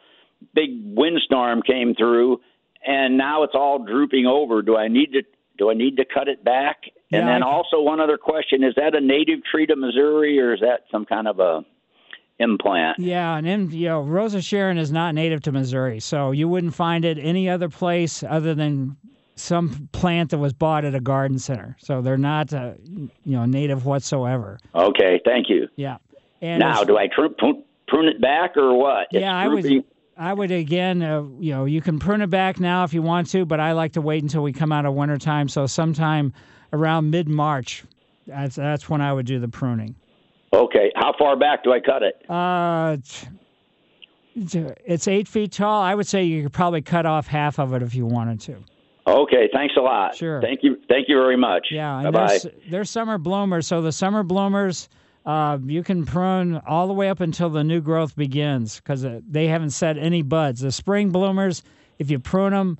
big 0.56 0.70
windstorm 0.84 1.62
came 1.62 1.94
through, 1.94 2.42
and 2.86 3.18
now 3.18 3.44
it's 3.44 3.54
all 3.56 3.84
drooping 3.86 4.26
over. 4.26 4.62
Do 4.64 4.76
I 4.76 4.88
need 4.88 5.12
to 5.14 5.22
do 5.58 5.70
I 5.70 5.74
need 5.76 5.98
to 5.98 6.06
cut 6.06 6.28
it 6.28 6.44
back? 6.44 6.78
Yeah, 7.12 7.20
And 7.20 7.28
then 7.28 7.44
I- 7.44 7.48
also 7.48 7.82
one 7.82 8.00
other 8.00 8.18
question: 8.18 8.64
Is 8.64 8.74
that 8.76 8.96
a 8.96 9.02
native 9.02 9.40
tree 9.44 9.68
to 9.68 9.76
Missouri, 9.76 10.40
or 10.40 10.54
is 10.56 10.62
that 10.62 10.86
some 10.92 11.06
kind 11.06 11.28
of 11.28 11.40
a 11.40 11.62
implant? 12.40 13.00
Yeah, 13.00 13.36
and 13.36 13.48
in, 13.48 13.72
you 13.72 13.88
know, 13.88 14.02
Rosa 14.02 14.42
Sharon 14.42 14.78
is 14.78 14.92
not 14.92 15.16
native 15.16 15.42
to 15.42 15.52
Missouri, 15.52 16.00
so 16.00 16.32
you 16.32 16.48
wouldn't 16.48 16.74
find 16.74 17.06
it 17.06 17.18
any 17.18 17.50
other 17.50 17.70
place 17.70 18.24
other 18.24 18.56
than 18.56 18.98
some 19.36 19.90
plant 19.92 20.32
that 20.32 20.38
was 20.38 20.54
bought 20.54 20.86
at 20.86 20.96
a 20.96 21.00
garden 21.00 21.40
center. 21.40 21.78
So 21.80 22.02
they're 22.02 22.18
not, 22.18 22.54
uh, 22.54 22.74
you 22.86 23.10
know, 23.26 23.46
native 23.46 23.86
whatsoever. 23.86 24.60
Okay, 24.76 25.22
thank 25.26 25.50
you. 25.50 25.68
Yeah. 25.76 25.98
And 26.42 26.60
now, 26.60 26.84
do 26.84 26.98
I 26.98 27.08
tr- 27.08 27.28
prune 27.38 27.64
prune 27.88 28.08
it 28.08 28.22
back 28.22 28.56
or 28.56 28.74
what? 28.74 29.08
It's 29.12 29.22
yeah, 29.22 29.36
I 29.36 29.48
would. 29.48 29.84
I 30.18 30.34
would 30.34 30.52
again, 30.52 31.02
uh, 31.02 31.24
you 31.40 31.54
know, 31.54 31.64
you 31.64 31.80
can 31.80 31.98
prune 31.98 32.22
it 32.22 32.30
back 32.30 32.60
now 32.60 32.84
if 32.84 32.94
you 32.94 33.02
want 33.02 33.30
to, 33.30 33.46
but 33.46 33.62
I 33.62 33.72
like 33.72 33.94
to 33.94 34.02
wait 34.02 34.22
until 34.22 34.44
we 34.44 34.52
come 34.52 34.74
out 34.74 34.86
of 34.86 34.94
winter 34.94 35.18
time. 35.18 35.48
So 35.48 35.66
sometime 35.66 36.34
around 36.74 37.10
mid 37.10 37.30
March, 37.30 37.86
that's 38.28 38.58
that's 38.58 38.90
when 38.90 39.00
I 39.00 39.14
would 39.14 39.26
do 39.26 39.40
the 39.40 39.48
pruning. 39.48 39.96
Okay, 40.54 40.92
how 40.96 41.14
far 41.18 41.36
back 41.36 41.64
do 41.64 41.72
I 41.72 41.80
cut 41.80 42.02
it? 42.04 42.24
Uh, 42.30 42.98
it's- 44.86 45.08
eight 45.08 45.28
feet 45.28 45.52
tall. 45.52 45.82
I 45.82 45.94
would 45.96 46.08
say 46.08 46.24
you 46.24 46.44
could 46.44 46.54
probably 46.54 46.82
cut 46.82 47.06
off 47.06 47.28
half 47.28 47.60
of 47.60 47.74
it 47.74 47.82
if 47.84 47.94
you 47.94 48.06
wanted 48.06 48.40
to. 48.42 48.56
Okay, 49.08 49.50
thanks 49.52 49.76
a 49.78 49.82
lot. 49.82 50.16
Sure. 50.16 50.42
Thank 50.42 50.64
you. 50.64 50.78
Thank 50.88 51.10
you 51.10 51.16
very 51.18 51.36
much. 51.38 51.68
Yeah, 51.72 52.04
Bye 52.04 52.12
bye. 52.12 52.28
there's, 52.28 52.48
there's 52.70 52.90
summer 52.90 53.18
bloomers. 53.18 53.66
So 53.68 53.82
the 53.82 53.92
summer 53.92 54.24
bloomers, 54.24 54.88
uh, 55.26 55.58
you 55.66 55.84
can 55.84 56.06
prune 56.06 56.58
all 56.68 56.88
the 56.88 56.94
way 56.94 57.10
up 57.10 57.20
until 57.20 57.50
the 57.50 57.64
new 57.64 57.82
growth 57.82 58.16
begins 58.16 58.78
because 58.78 59.06
they 59.30 59.48
haven't 59.48 59.72
set 59.72 59.98
any 59.98 60.22
buds. 60.22 60.62
The 60.62 60.72
spring 60.72 61.10
bloomers, 61.12 61.64
if 61.98 62.12
you 62.12 62.20
prune 62.20 62.52
them, 62.54 62.78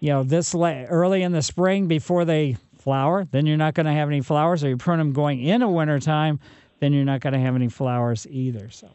you 0.00 0.10
know, 0.10 0.22
this 0.22 0.54
la- 0.54 0.84
early 0.84 1.22
in 1.22 1.32
the 1.32 1.42
spring 1.42 1.88
before 1.88 2.24
they 2.24 2.56
flower, 2.78 3.26
then 3.32 3.44
you're 3.46 3.56
not 3.56 3.74
going 3.74 3.86
to 3.86 3.92
have 3.92 4.08
any 4.08 4.20
flowers. 4.20 4.62
Or 4.62 4.68
you 4.68 4.76
prune 4.76 4.98
them 4.98 5.12
going 5.12 5.42
into 5.42 5.66
wintertime, 5.68 6.38
then 6.80 6.92
you're 6.92 7.04
not 7.04 7.20
going 7.20 7.32
to 7.32 7.38
have 7.40 7.54
any 7.54 7.68
flowers 7.68 8.26
either. 8.28 8.70
So 8.70 8.88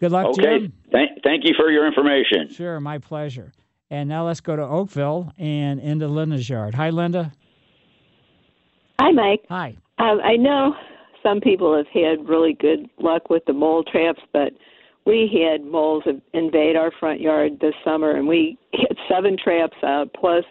good 0.00 0.12
luck, 0.12 0.26
Okay. 0.26 0.42
Jim. 0.60 0.72
Thank, 0.92 1.22
thank 1.22 1.44
you 1.44 1.54
for 1.56 1.70
your 1.70 1.86
information. 1.86 2.48
Sure, 2.52 2.80
my 2.80 2.98
pleasure. 2.98 3.52
And 3.90 4.08
now 4.08 4.26
let's 4.26 4.40
go 4.40 4.54
to 4.54 4.62
Oakville 4.62 5.32
and 5.38 5.80
into 5.80 6.06
Linda's 6.06 6.48
yard. 6.48 6.74
Hi, 6.74 6.90
Linda. 6.90 7.32
Hi, 9.00 9.10
Mike. 9.12 9.44
Hi. 9.48 9.76
Um, 9.98 10.20
I 10.22 10.36
know 10.36 10.74
some 11.22 11.40
people 11.40 11.76
have 11.76 11.86
had 11.88 12.28
really 12.28 12.52
good 12.54 12.88
luck 12.98 13.30
with 13.30 13.44
the 13.46 13.52
mole 13.52 13.82
traps, 13.82 14.20
but 14.32 14.52
we 15.06 15.28
had 15.42 15.64
moles 15.64 16.04
invade 16.34 16.76
our 16.76 16.90
front 17.00 17.20
yard 17.20 17.58
this 17.60 17.74
summer, 17.84 18.12
and 18.12 18.28
we 18.28 18.58
hit 18.72 18.96
seven 19.08 19.36
traps 19.42 19.76
out, 19.82 20.12
plus 20.14 20.44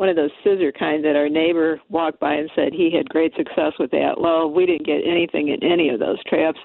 one 0.00 0.08
of 0.08 0.16
those 0.16 0.30
scissor 0.42 0.72
kind 0.72 1.04
that 1.04 1.14
our 1.14 1.28
neighbor 1.28 1.78
walked 1.90 2.18
by 2.18 2.32
and 2.32 2.50
said 2.56 2.72
he 2.72 2.90
had 2.90 3.06
great 3.10 3.34
success 3.36 3.74
with 3.78 3.90
that. 3.90 4.14
Well, 4.16 4.50
we 4.50 4.64
didn't 4.64 4.86
get 4.86 5.02
anything 5.06 5.48
in 5.48 5.62
any 5.62 5.90
of 5.90 6.00
those 6.00 6.16
traps, 6.24 6.58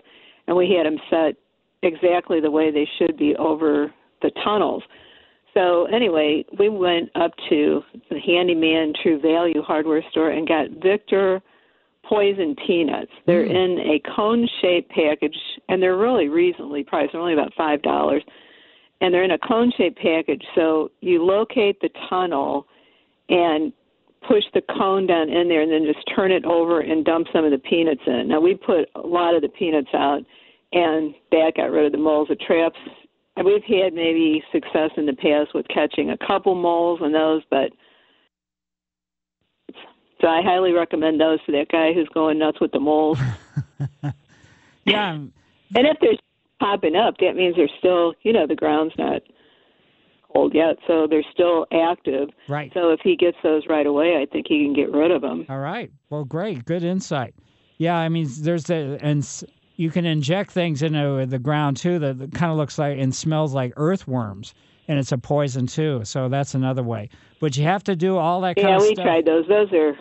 and 0.48 0.56
we 0.56 0.72
had 0.72 0.86
them 0.86 0.98
set 1.10 1.36
exactly 1.84 2.40
the 2.40 2.50
way 2.50 2.72
they 2.72 2.88
should 2.98 3.18
be 3.18 3.36
over 3.36 3.94
the 4.22 4.32
tunnels. 4.42 4.84
So 5.54 5.84
anyway, 5.88 6.46
we 6.58 6.70
went 6.70 7.10
up 7.16 7.32
to 7.50 7.82
the 8.10 8.22
handyman 8.22 8.94
True 9.04 9.20
Value 9.20 9.62
hardware 9.62 10.04
store 10.12 10.30
and 10.30 10.48
got 10.48 10.70
Victor 10.82 11.42
poison 12.06 12.56
peanuts. 12.66 13.12
They're 13.28 13.46
mm. 13.46 13.50
in 13.50 13.80
a 13.80 14.16
cone 14.16 14.48
shaped 14.62 14.92
package 14.92 15.38
and 15.68 15.84
they're 15.84 15.98
really 15.98 16.30
reasonably 16.30 16.86
priced. 16.86 17.12
They're 17.12 17.22
only 17.22 17.34
about 17.34 17.54
five 17.58 17.82
dollars. 17.82 18.24
And 19.02 19.14
they're 19.14 19.26
in 19.26 19.32
a 19.32 19.40
cone 19.40 19.74
shaped 19.78 20.00
package. 20.00 20.44
So 20.56 20.90
you 21.02 21.26
locate 21.26 21.82
the 21.82 21.90
tunnel 22.10 22.68
and 23.30 23.74
push 24.28 24.44
the 24.54 24.62
cone 24.62 25.08
down 25.08 25.30
in 25.30 25.48
there 25.48 25.62
and 25.62 25.72
then 25.72 25.86
just 25.86 26.04
turn 26.16 26.32
it 26.32 26.46
over 26.46 26.82
and 26.82 27.06
dump 27.06 27.28
some 27.32 27.46
of 27.46 27.52
the 27.52 27.58
peanuts 27.58 28.02
in. 28.08 28.28
Now 28.28 28.40
we 28.40 28.56
put 28.56 28.90
a 28.96 29.06
lot 29.06 29.36
of 29.36 29.42
the 29.42 29.50
peanuts 29.50 29.90
out 29.94 30.22
and 30.72 31.14
that 31.32 31.54
got 31.56 31.72
rid 31.72 31.86
of 31.86 31.92
the 31.92 31.98
moles. 31.98 32.28
The 32.30 32.36
traps 32.36 32.80
and 33.38 33.46
we've 33.46 33.64
had 33.64 33.94
maybe 33.94 34.44
success 34.52 34.92
in 34.98 35.06
the 35.06 35.14
past 35.14 35.54
with 35.54 35.68
catching 35.68 36.10
a 36.10 36.18
couple 36.18 36.56
moles 36.56 37.02
and 37.04 37.14
those, 37.14 37.44
but 37.50 37.72
so 40.22 40.28
I 40.28 40.42
highly 40.42 40.72
recommend 40.72 41.20
those 41.20 41.44
to 41.46 41.52
that 41.52 41.70
guy 41.70 41.94
who's 41.94 42.08
going 42.14 42.40
nuts 42.40 42.62
with 42.62 42.72
the 42.72 42.80
moles. 42.80 43.20
yeah. 44.86 45.12
Um, 45.12 45.34
and 45.76 45.86
if 45.86 45.98
they're 46.00 46.14
popping 46.60 46.96
up, 46.96 47.18
that 47.20 47.36
means 47.36 47.56
they're 47.56 47.70
still, 47.80 48.14
you 48.24 48.32
know, 48.32 48.48
the 48.48 48.56
ground's 48.56 48.94
not 48.98 49.22
cold 50.36 50.54
yet, 50.54 50.78
so 50.86 51.08
they're 51.10 51.24
still 51.32 51.66
active. 51.72 52.30
Right. 52.50 52.72
So 52.74 52.90
if 52.92 53.00
he 53.04 53.16
gets 53.16 53.38
those 53.42 53.64
right 53.70 53.86
away, 53.88 54.18
I 54.22 54.26
think 54.32 54.48
he 54.50 54.64
can 54.66 54.74
get 54.74 54.92
rid 54.92 55.12
of 55.12 55.22
them. 55.22 55.46
All 55.50 55.60
right. 55.60 55.90
Well, 56.10 56.26
great. 56.26 56.66
Good 56.66 56.84
insight. 56.84 57.34
Yeah, 57.78 57.96
I 57.96 58.10
mean, 58.10 58.28
there's 58.42 58.66
the 58.66 58.98
and 59.02 59.26
you 59.76 59.92
can 59.92 60.06
inject 60.06 60.52
things 60.52 60.82
into 60.82 61.26
the 61.26 61.40
ground 61.40 61.78
too 61.78 62.00
that 62.00 62.32
kind 62.34 62.52
of 62.52 62.58
looks 62.58 62.78
like 62.78 62.98
and 62.98 63.14
smells 63.14 63.54
like 63.54 63.74
earthworms, 63.76 64.54
and 64.88 65.00
it's 65.00 65.12
a 65.12 65.18
poison 65.18 65.68
too. 65.68 66.02
So 66.06 66.30
that's 66.30 66.54
another 66.54 66.84
way. 66.84 67.10
But 67.40 67.58
you 67.58 67.64
have 67.64 67.84
to 67.86 67.96
do 67.96 68.18
all 68.18 68.42
that 68.42 68.56
kind 68.56 68.70
Yeah, 68.70 68.80
we 68.80 68.94
stuff. 68.94 69.06
tried 69.06 69.26
those. 69.26 69.46
Those 69.48 69.72
are 69.74 69.98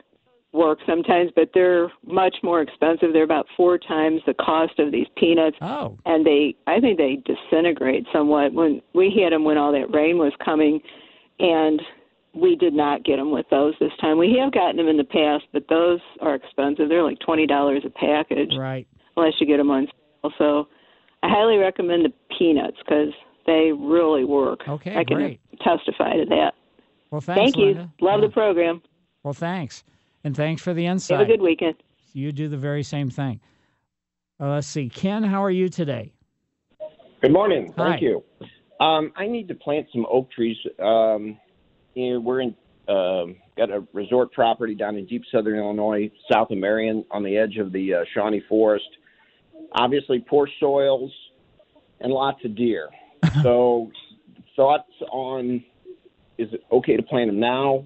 work 0.55 0.79
sometimes, 0.87 1.31
but 1.37 1.51
they're 1.53 1.91
much 2.07 2.37
more 2.43 2.63
expensive. 2.63 3.13
They're 3.13 3.25
about 3.25 3.47
four 3.57 3.77
times 3.77 4.23
the 4.27 4.35
cost 4.35 4.79
of 4.79 4.93
these 4.93 5.07
peanuts. 5.17 5.57
Oh. 5.61 5.99
And 6.07 6.25
they, 6.25 6.55
I 6.67 6.81
think 6.81 6.97
they 6.97 7.19
disintegrate 7.27 8.07
somewhat. 8.13 8.55
When 8.55 8.81
we 8.95 9.13
had 9.23 9.33
them 9.33 9.45
when 9.45 9.59
all 9.59 9.73
that 9.73 9.93
rain 9.93 10.17
was 10.17 10.33
coming, 10.43 10.81
and 11.41 11.83
we 12.33 12.57
did 12.57 12.73
not 12.73 13.05
get 13.05 13.17
them 13.17 13.31
with 13.31 13.47
those 13.51 13.75
this 13.81 13.93
time. 14.01 14.17
We 14.19 14.37
have 14.41 14.53
gotten 14.53 14.77
them 14.77 14.89
in 14.89 14.97
the 14.97 15.05
past, 15.05 15.45
but 15.53 15.65
those 15.69 16.01
are 16.21 16.35
expensive. 16.35 16.89
They're 16.89 17.03
like 17.03 17.19
twenty 17.21 17.47
dollars 17.47 17.83
a 17.85 17.91
package, 17.91 18.53
Right. 18.57 18.87
unless 19.17 19.35
you 19.41 19.47
get 19.47 19.59
them 19.59 19.71
on 19.71 19.87
sale. 20.23 20.33
So, 20.39 20.69
I 21.23 21.29
highly 21.29 21.57
recommend 21.59 22.05
the 22.05 22.13
peanuts 22.39 22.77
because 22.79 23.13
they 23.47 23.73
really 23.73 24.25
work. 24.25 24.61
Okay, 24.69 24.97
I 24.97 25.05
can 25.05 25.17
great. 25.17 25.41
testify 25.61 26.15
to 26.17 26.25
that. 26.31 26.53
Well, 27.11 27.21
thanks, 27.21 27.41
Thank 27.41 27.57
you. 27.57 27.67
Linda. 27.67 27.93
Love 28.01 28.21
the 28.23 28.29
program. 28.31 28.83
Well, 29.23 29.35
thanks, 29.35 29.85
and 30.25 30.35
thanks 30.35 30.63
for 30.63 30.75
the 30.75 30.87
insight. 30.87 31.19
Have 31.19 31.29
a 31.29 31.31
good 31.31 31.43
weekend. 31.43 31.77
You 32.13 32.33
do 32.33 32.49
the 32.49 32.57
very 32.57 32.83
same 32.83 33.11
thing. 33.11 33.41
Uh, 34.41 34.55
let's 34.55 34.67
see, 34.67 34.89
Ken. 34.89 35.23
How 35.23 35.45
are 35.45 35.51
you 35.51 35.69
today? 35.69 36.13
Good 37.21 37.33
morning. 37.33 37.73
Hi. 37.77 37.91
Thank 37.91 38.03
you. 38.03 38.25
Um, 38.81 39.13
I 39.17 39.27
need 39.27 39.49
to 39.49 39.55
plant 39.55 39.87
some 39.93 40.07
oak 40.11 40.31
trees. 40.33 40.57
Um, 40.83 41.39
you 41.95 42.15
know, 42.15 42.21
we're 42.21 42.41
in 42.41 42.55
um, 42.89 43.37
got 43.57 43.71
a 43.71 43.87
resort 43.93 44.33
property 44.33 44.75
down 44.75 44.97
in 44.97 45.07
deep 45.07 45.23
southern 45.33 45.59
Illinois, 45.59 46.11
south 46.31 46.51
of 46.51 46.59
Marion, 46.59 47.05
on 47.11 47.23
the 47.23 47.37
edge 47.37 47.57
of 47.57 47.73
the 47.73 47.95
uh, 47.95 48.05
Shawnee 48.13 48.43
Forest. 48.49 48.85
Obviously, 49.73 50.25
poor 50.29 50.49
soils 50.61 51.11
and 52.01 52.13
lots 52.13 52.45
of 52.45 52.55
deer. 52.57 52.91
so, 53.43 53.91
thoughts 54.57 54.93
on 55.11 55.65
is 56.37 56.53
it 56.53 56.63
okay 56.71 56.97
to 56.97 57.03
plant 57.03 57.31
them 57.31 57.41
now 57.41 57.85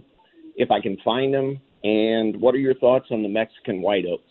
if 0.57 0.71
I 0.71 0.81
can 0.81 0.97
find 1.05 1.33
them? 1.33 1.61
And 1.85 2.41
what 2.41 2.55
are 2.55 2.59
your 2.59 2.75
thoughts 2.75 3.07
on 3.11 3.23
the 3.23 3.29
Mexican 3.29 3.83
white 3.83 4.05
oaks? 4.07 4.25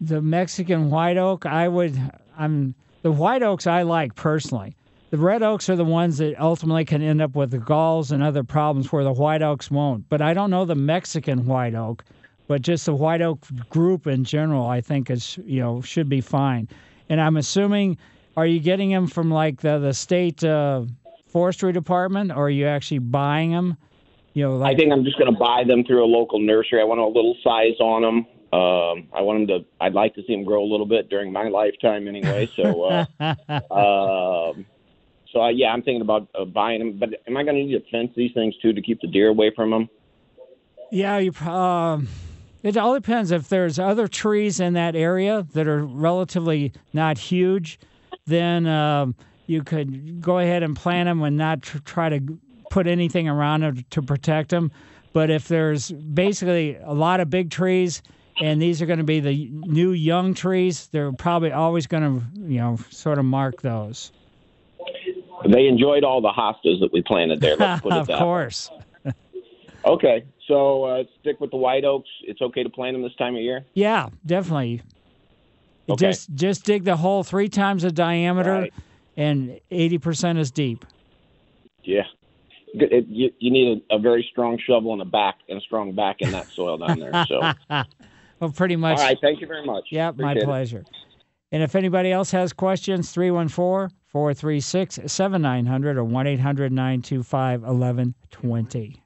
The 0.00 0.20
Mexican 0.20 0.90
white 0.90 1.16
oak, 1.16 1.46
I 1.46 1.68
would, 1.68 1.98
I'm 2.36 2.74
the 3.02 3.12
white 3.12 3.42
oaks 3.42 3.66
I 3.66 3.82
like 3.82 4.14
personally. 4.14 4.74
The 5.10 5.18
red 5.18 5.42
oaks 5.42 5.68
are 5.68 5.76
the 5.76 5.84
ones 5.84 6.18
that 6.18 6.40
ultimately 6.40 6.86
can 6.86 7.02
end 7.02 7.20
up 7.20 7.36
with 7.36 7.50
the 7.50 7.58
galls 7.58 8.12
and 8.12 8.22
other 8.22 8.42
problems 8.42 8.90
where 8.90 9.04
the 9.04 9.12
white 9.12 9.42
oaks 9.42 9.70
won't. 9.70 10.08
But 10.08 10.22
I 10.22 10.32
don't 10.32 10.50
know 10.50 10.64
the 10.64 10.74
Mexican 10.74 11.44
white 11.44 11.74
oak, 11.74 12.02
but 12.48 12.62
just 12.62 12.86
the 12.86 12.94
white 12.94 13.20
oak 13.20 13.40
group 13.68 14.06
in 14.06 14.24
general, 14.24 14.66
I 14.66 14.80
think 14.80 15.10
is 15.10 15.38
you 15.44 15.60
know 15.60 15.82
should 15.82 16.08
be 16.08 16.22
fine. 16.22 16.66
And 17.10 17.20
I'm 17.20 17.36
assuming, 17.36 17.98
are 18.38 18.46
you 18.46 18.58
getting 18.58 18.88
them 18.88 19.06
from 19.06 19.30
like 19.30 19.60
the 19.60 19.78
the 19.78 19.92
state 19.92 20.42
uh, 20.42 20.84
forestry 21.26 21.72
department, 21.72 22.30
or 22.30 22.46
are 22.46 22.50
you 22.50 22.66
actually 22.66 23.00
buying 23.00 23.50
them? 23.50 23.76
You 24.34 24.44
know, 24.44 24.56
like 24.56 24.74
I 24.74 24.78
think 24.78 24.92
I'm 24.92 25.04
just 25.04 25.18
going 25.18 25.32
to 25.32 25.38
buy 25.38 25.64
them 25.66 25.84
through 25.84 26.04
a 26.04 26.06
local 26.06 26.40
nursery. 26.40 26.80
I 26.80 26.84
want 26.84 27.00
a 27.00 27.06
little 27.06 27.36
size 27.42 27.78
on 27.80 28.02
them. 28.02 28.26
Um, 28.52 29.08
I 29.12 29.20
want 29.22 29.46
them 29.46 29.60
to. 29.60 29.66
I'd 29.80 29.94
like 29.94 30.14
to 30.14 30.22
see 30.26 30.34
them 30.34 30.44
grow 30.44 30.62
a 30.62 30.68
little 30.70 30.86
bit 30.86 31.08
during 31.08 31.32
my 31.32 31.48
lifetime, 31.48 32.08
anyway. 32.08 32.48
So, 32.54 32.82
uh, 32.84 33.06
um, 33.20 34.66
so 35.32 35.42
uh, 35.42 35.48
yeah, 35.48 35.68
I'm 35.68 35.82
thinking 35.82 36.02
about 36.02 36.28
uh, 36.38 36.44
buying 36.44 36.78
them. 36.78 36.98
But 36.98 37.10
am 37.26 37.36
I 37.36 37.44
going 37.44 37.56
to 37.56 37.64
need 37.64 37.72
to 37.72 37.90
fence 37.90 38.10
these 38.16 38.32
things 38.32 38.54
too 38.62 38.72
to 38.72 38.82
keep 38.82 39.00
the 39.00 39.06
deer 39.06 39.28
away 39.28 39.52
from 39.54 39.70
them? 39.70 39.88
Yeah, 40.90 41.18
you. 41.18 41.32
Um, 41.46 42.08
it 42.62 42.76
all 42.76 42.94
depends. 42.94 43.32
If 43.32 43.48
there's 43.48 43.78
other 43.78 44.06
trees 44.06 44.60
in 44.60 44.74
that 44.74 44.94
area 44.94 45.46
that 45.52 45.66
are 45.66 45.84
relatively 45.84 46.72
not 46.92 47.18
huge, 47.18 47.78
then 48.26 48.66
um, 48.66 49.14
you 49.46 49.62
could 49.62 50.20
go 50.20 50.38
ahead 50.38 50.62
and 50.62 50.76
plant 50.76 51.08
them 51.08 51.22
and 51.22 51.36
not 51.36 51.62
tr- 51.62 51.78
try 51.78 52.08
to 52.08 52.38
put 52.72 52.86
anything 52.86 53.28
around 53.28 53.60
them 53.62 53.84
to 53.90 54.00
protect 54.02 54.48
them. 54.48 54.72
But 55.12 55.28
if 55.30 55.46
there's 55.46 55.90
basically 55.92 56.76
a 56.82 56.94
lot 56.94 57.20
of 57.20 57.28
big 57.28 57.50
trees 57.50 58.02
and 58.40 58.60
these 58.62 58.80
are 58.80 58.86
going 58.86 58.98
to 58.98 59.04
be 59.04 59.20
the 59.20 59.50
new 59.50 59.92
young 59.92 60.32
trees, 60.32 60.86
they're 60.90 61.12
probably 61.12 61.52
always 61.52 61.86
going 61.86 62.02
to, 62.02 62.40
you 62.40 62.58
know, 62.58 62.78
sort 62.88 63.18
of 63.18 63.26
mark 63.26 63.60
those. 63.60 64.10
They 65.46 65.66
enjoyed 65.66 66.02
all 66.02 66.22
the 66.22 66.30
hostas 66.30 66.80
that 66.80 66.90
we 66.94 67.02
planted 67.02 67.40
there. 67.42 67.56
Let's 67.56 67.82
put 67.82 67.92
it 67.92 67.98
of 67.98 68.06
that 68.06 68.14
way. 68.14 68.18
course. 68.18 68.70
Okay, 69.84 70.22
so 70.46 70.84
uh, 70.84 71.02
stick 71.20 71.40
with 71.40 71.50
the 71.50 71.56
white 71.56 71.84
oaks. 71.84 72.08
It's 72.22 72.40
okay 72.40 72.62
to 72.62 72.70
plant 72.70 72.94
them 72.94 73.02
this 73.02 73.16
time 73.16 73.34
of 73.34 73.42
year. 73.42 73.64
Yeah, 73.74 74.10
definitely. 74.24 74.80
Okay. 75.88 76.06
Just 76.06 76.32
just 76.34 76.64
dig 76.64 76.84
the 76.84 76.94
hole 76.96 77.24
three 77.24 77.48
times 77.48 77.82
the 77.82 77.90
diameter, 77.90 78.52
Right. 78.60 78.72
and 79.16 79.58
eighty 79.72 79.98
percent 79.98 80.38
is 80.38 80.52
deep. 80.52 80.84
Yeah. 81.82 82.04
Good- 82.78 82.92
It, 82.92 83.06
you, 83.08 83.30
you 83.38 83.50
need 83.50 83.82
a, 83.90 83.96
a 83.96 83.98
very 83.98 84.26
strong 84.30 84.58
shovel 84.66 84.92
and 84.92 85.02
a 85.02 85.06
back 85.06 85.36
and 85.48 85.58
a 85.58 85.60
strong 85.60 85.92
back 85.94 86.16
in 86.20 86.30
that 86.32 86.46
soil 86.48 86.78
down 86.78 86.98
there. 86.98 87.24
So, 87.28 87.52
well, 88.40 88.50
pretty 88.50 88.76
much. 88.76 88.98
All 88.98 89.04
right. 89.04 89.18
Thank 89.20 89.40
you 89.40 89.46
very 89.46 89.64
much. 89.64 89.84
Yep, 89.90 90.16
my 90.16 90.30
Appreciate 90.32 90.42
it. 90.42 90.46
pleasure. 90.46 90.84
And 91.52 91.62
if 91.62 91.74
anybody 91.76 92.10
else 92.10 92.30
has 92.30 92.52
questions, 92.54 93.10
314 93.12 93.94
436 94.06 95.00
7900 95.06 95.96
or 95.98 96.04
1 96.04 96.26
800 96.26 96.72
925 96.72 97.60
1120. 97.62 99.02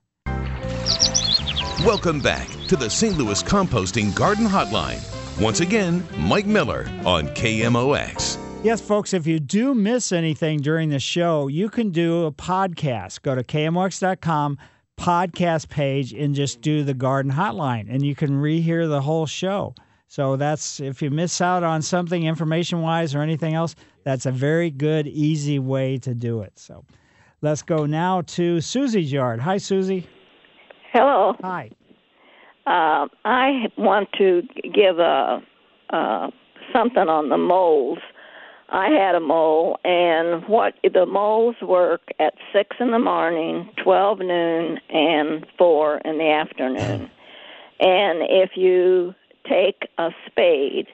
Welcome 1.84 2.20
back 2.20 2.48
to 2.68 2.76
the 2.76 2.88
St. 2.88 3.18
Louis 3.18 3.42
Composting 3.42 4.14
Garden 4.14 4.46
Hotline. 4.46 5.02
Once 5.40 5.60
again, 5.60 6.06
Mike 6.18 6.46
Miller 6.46 6.86
on 7.04 7.28
KMOX. 7.28 8.38
Yes, 8.66 8.80
folks, 8.80 9.14
if 9.14 9.28
you 9.28 9.38
do 9.38 9.74
miss 9.74 10.10
anything 10.10 10.58
during 10.58 10.88
the 10.88 10.98
show, 10.98 11.46
you 11.46 11.68
can 11.68 11.90
do 11.90 12.24
a 12.24 12.32
podcast. 12.32 13.22
Go 13.22 13.36
to 13.36 13.44
KMOX.com 13.44 14.58
podcast 14.98 15.68
page 15.68 16.12
and 16.12 16.34
just 16.34 16.62
do 16.62 16.82
the 16.82 16.92
garden 16.92 17.30
hotline 17.30 17.86
and 17.88 18.04
you 18.04 18.16
can 18.16 18.42
rehear 18.42 18.88
the 18.88 19.00
whole 19.00 19.24
show. 19.24 19.72
So 20.08 20.34
that's 20.34 20.80
if 20.80 21.00
you 21.00 21.10
miss 21.10 21.40
out 21.40 21.62
on 21.62 21.80
something 21.80 22.24
information 22.24 22.80
wise 22.80 23.14
or 23.14 23.22
anything 23.22 23.54
else, 23.54 23.76
that's 24.02 24.26
a 24.26 24.32
very 24.32 24.72
good, 24.72 25.06
easy 25.06 25.60
way 25.60 25.96
to 25.98 26.12
do 26.12 26.40
it. 26.40 26.58
So 26.58 26.84
let's 27.42 27.62
go 27.62 27.86
now 27.86 28.22
to 28.22 28.60
Susie's 28.60 29.12
yard. 29.12 29.38
Hi, 29.38 29.58
Susie. 29.58 30.08
Hello. 30.92 31.36
Hi. 31.40 31.70
Uh, 32.66 33.06
I 33.24 33.70
want 33.78 34.08
to 34.18 34.42
give 34.74 34.98
a 34.98 35.40
uh, 35.90 36.30
something 36.72 37.06
on 37.08 37.28
the 37.28 37.38
moles. 37.38 37.98
I 38.68 38.88
had 38.88 39.14
a 39.14 39.20
mole, 39.20 39.78
and 39.84 40.42
what 40.48 40.74
the 40.82 41.06
moles 41.06 41.56
work 41.62 42.02
at 42.18 42.34
six 42.52 42.76
in 42.80 42.90
the 42.90 42.98
morning, 42.98 43.70
twelve 43.82 44.18
noon, 44.18 44.78
and 44.90 45.46
four 45.56 45.98
in 46.04 46.18
the 46.18 46.30
afternoon. 46.30 47.10
And 47.78 48.20
if 48.22 48.52
you 48.56 49.14
take 49.46 49.86
a 49.98 50.08
spade 50.26 50.86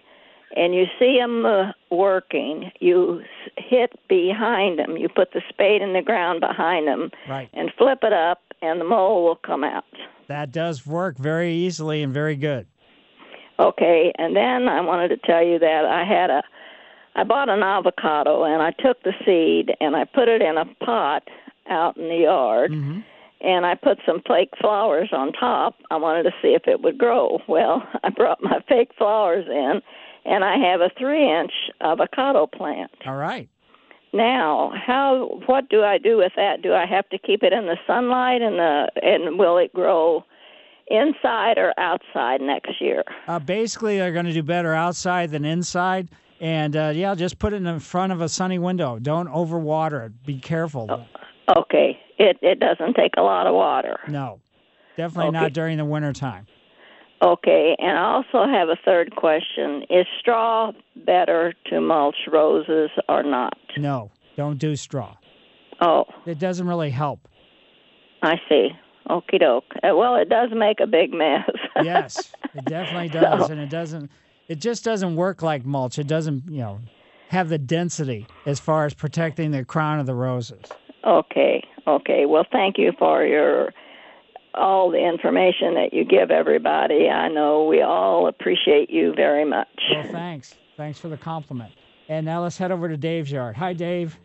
and 0.57 0.75
you 0.75 0.87
see 0.99 1.17
them 1.17 1.47
uh, 1.47 1.71
working, 1.93 2.73
you 2.81 3.23
hit 3.57 3.93
behind 4.09 4.81
them. 4.81 4.97
You 4.97 5.09
put 5.09 5.33
the 5.33 5.43
spade 5.49 5.81
in 5.81 5.93
the 5.93 6.03
ground 6.03 6.41
behind 6.41 6.89
them 6.89 7.11
Right. 7.29 7.49
and 7.55 7.71
flip 7.79 8.01
it 8.03 8.13
up, 8.13 8.41
and 8.63 8.81
the 8.81 8.85
mole 8.85 9.23
will 9.25 9.37
come 9.37 9.63
out. 9.63 9.85
That 10.27 10.51
does 10.51 10.85
work 10.85 11.19
very 11.19 11.53
easily 11.53 12.03
and 12.03 12.13
very 12.13 12.35
good. 12.35 12.67
Okay, 13.61 14.13
and 14.19 14.35
then 14.35 14.67
I 14.69 14.81
wanted 14.81 15.09
to 15.09 15.19
tell 15.19 15.43
you 15.45 15.61
that 15.61 15.85
I 15.85 16.03
had 16.05 16.31
a 16.31 16.43
I 17.15 17.25
bought 17.25 17.49
an 17.49 17.63
avocado 17.63 18.45
and 18.45 18.63
I 18.63 18.71
took 18.71 19.03
the 19.03 19.13
seed 19.25 19.75
and 19.81 19.95
I 19.97 20.05
put 20.05 20.29
it 20.29 20.41
in 20.43 20.57
a 20.57 20.65
pot 20.85 21.29
out 21.69 21.97
in 21.97 22.09
the 22.09 22.17
yard 22.17 22.73
and 23.43 23.67
I 23.67 23.75
put 23.75 23.99
some 24.07 24.23
fake 24.27 24.51
flowers 24.61 25.11
on 25.13 25.33
top. 25.33 25.77
I 25.91 25.97
wanted 25.97 26.23
to 26.25 26.33
see 26.41 26.49
if 26.55 26.67
it 26.67 26.81
would 26.81 26.97
grow. 26.97 27.41
Well, 27.49 27.83
I 28.03 28.11
brought 28.11 28.43
my 28.43 28.61
fake 28.69 28.91
flowers 28.97 29.47
in 29.49 29.83
and 30.25 30.45
I 30.45 30.57
have 30.57 30.81
a 30.81 30.91
3-inch 31.01 31.53
avocado 31.81 32.47
plant. 32.47 32.93
All 33.07 33.17
right. 33.17 33.49
Now, 34.15 34.73
how 34.75 35.41
what 35.47 35.71
do 35.71 35.83
I 35.83 35.97
do 35.97 36.19
with 36.19 36.33
that? 36.37 36.61
Do 36.63 36.75
I 36.75 36.85
have 36.85 37.09
to 37.11 37.19
keep 37.19 37.43
it 37.43 37.53
in 37.55 37.65
the 37.65 37.79
sunlight 37.87 38.43
and 38.43 38.59
the 38.59 38.91
and 39.03 39.39
will 39.39 39.57
it 39.57 39.73
grow 39.73 40.25
inside 40.89 41.57
or 41.57 41.73
outside 41.79 42.43
next 42.43 42.79
year? 42.79 43.05
Uh, 43.27 43.39
basically, 43.39 43.97
they're 43.97 44.13
going 44.13 44.27
to 44.27 44.33
do 44.33 44.43
better 44.43 44.75
outside 44.75 45.31
than 45.31 45.47
inside. 45.47 46.11
And 46.43 46.75
uh, 46.77 46.93
yeah, 46.93 47.15
just 47.15 47.39
put 47.39 47.53
it 47.53 47.65
in 47.65 47.79
front 47.79 48.13
of 48.13 48.21
a 48.21 48.29
sunny 48.29 48.59
window. 48.59 48.99
Don't 48.99 49.29
overwater 49.29 50.07
it. 50.07 50.27
Be 50.27 50.39
careful. 50.39 51.07
Okay. 51.57 51.99
It 52.19 52.37
it 52.43 52.59
doesn't 52.59 52.95
take 52.95 53.13
a 53.17 53.23
lot 53.23 53.47
of 53.47 53.55
water. 53.55 53.97
No, 54.09 54.41
definitely 54.97 55.29
Okay. 55.29 55.41
not 55.41 55.53
during 55.53 55.79
the 55.79 55.85
winter 55.85 56.13
time. 56.13 56.47
Okay, 57.23 57.77
and 57.79 57.97
I 57.97 58.03
also 58.15 58.45
have 58.51 58.69
a 58.69 58.77
third 58.85 59.15
question. 59.15 59.85
Is 59.89 60.07
straw 60.19 60.73
better 61.07 61.55
to 61.71 61.81
mulch 61.81 62.17
roses 62.33 62.91
or 63.09 63.23
not? 63.23 63.57
No, 63.77 64.11
don't 64.37 64.59
do 64.59 64.75
straw. 64.75 65.15
Oh, 65.81 66.05
It 66.27 66.41
doesn't 66.41 66.67
really 66.67 66.91
help. 66.91 67.29
I 68.23 68.35
see. 68.49 68.71
Okie 69.09 69.39
doke. 69.39 69.65
Uh, 69.85 69.95
Well, 69.97 70.17
it 70.17 70.29
does 70.29 70.51
make 70.53 70.81
a 70.81 70.87
big 70.89 71.13
mess. 71.13 71.49
Yes, 71.83 72.33
it 72.55 72.65
definitely 72.65 73.09
does, 73.09 73.51
and 73.51 73.61
it 73.61 73.71
doesn't. 73.71 74.11
It 74.49 74.61
just 74.61 74.85
doesn't 74.85 75.17
work 75.17 75.43
like 75.43 75.65
mulch. 75.65 75.99
It 75.99 76.07
doesn't, 76.07 76.45
you 76.49 76.61
know, 76.61 76.81
have 77.29 77.49
the 77.49 77.59
density 77.59 78.27
as 78.47 78.61
far 78.61 78.85
as 78.85 78.95
protecting 78.95 79.51
the 79.51 79.65
crown 79.65 79.99
of 79.99 80.07
the 80.07 80.15
roses. 80.15 80.65
Okay, 81.07 81.63
okay. 81.87 82.27
Well, 82.27 82.47
thank 82.53 82.77
you 82.79 82.93
for 82.99 83.25
your 83.25 83.73
all 84.55 84.91
the 84.91 84.99
information 84.99 85.75
that 85.75 85.91
you 85.93 86.05
give 86.05 86.31
everybody. 86.31 87.09
I 87.09 87.29
know 87.29 87.65
we 87.65 87.81
all 87.81 88.29
appreciate 88.29 88.91
you 88.91 89.15
very 89.15 89.47
much. 89.47 89.67
Well, 89.91 90.05
thanks. 90.13 90.55
Thanks 90.77 90.99
for 90.99 91.09
the 91.09 91.17
compliment. 91.17 91.73
And 92.09 92.27
now 92.27 92.43
let's 92.43 92.59
head 92.59 92.71
over 92.71 92.89
to 92.89 92.97
Dave's 92.97 93.31
yard. 93.31 93.57
Hi, 93.57 93.73
Dave. 93.73 94.19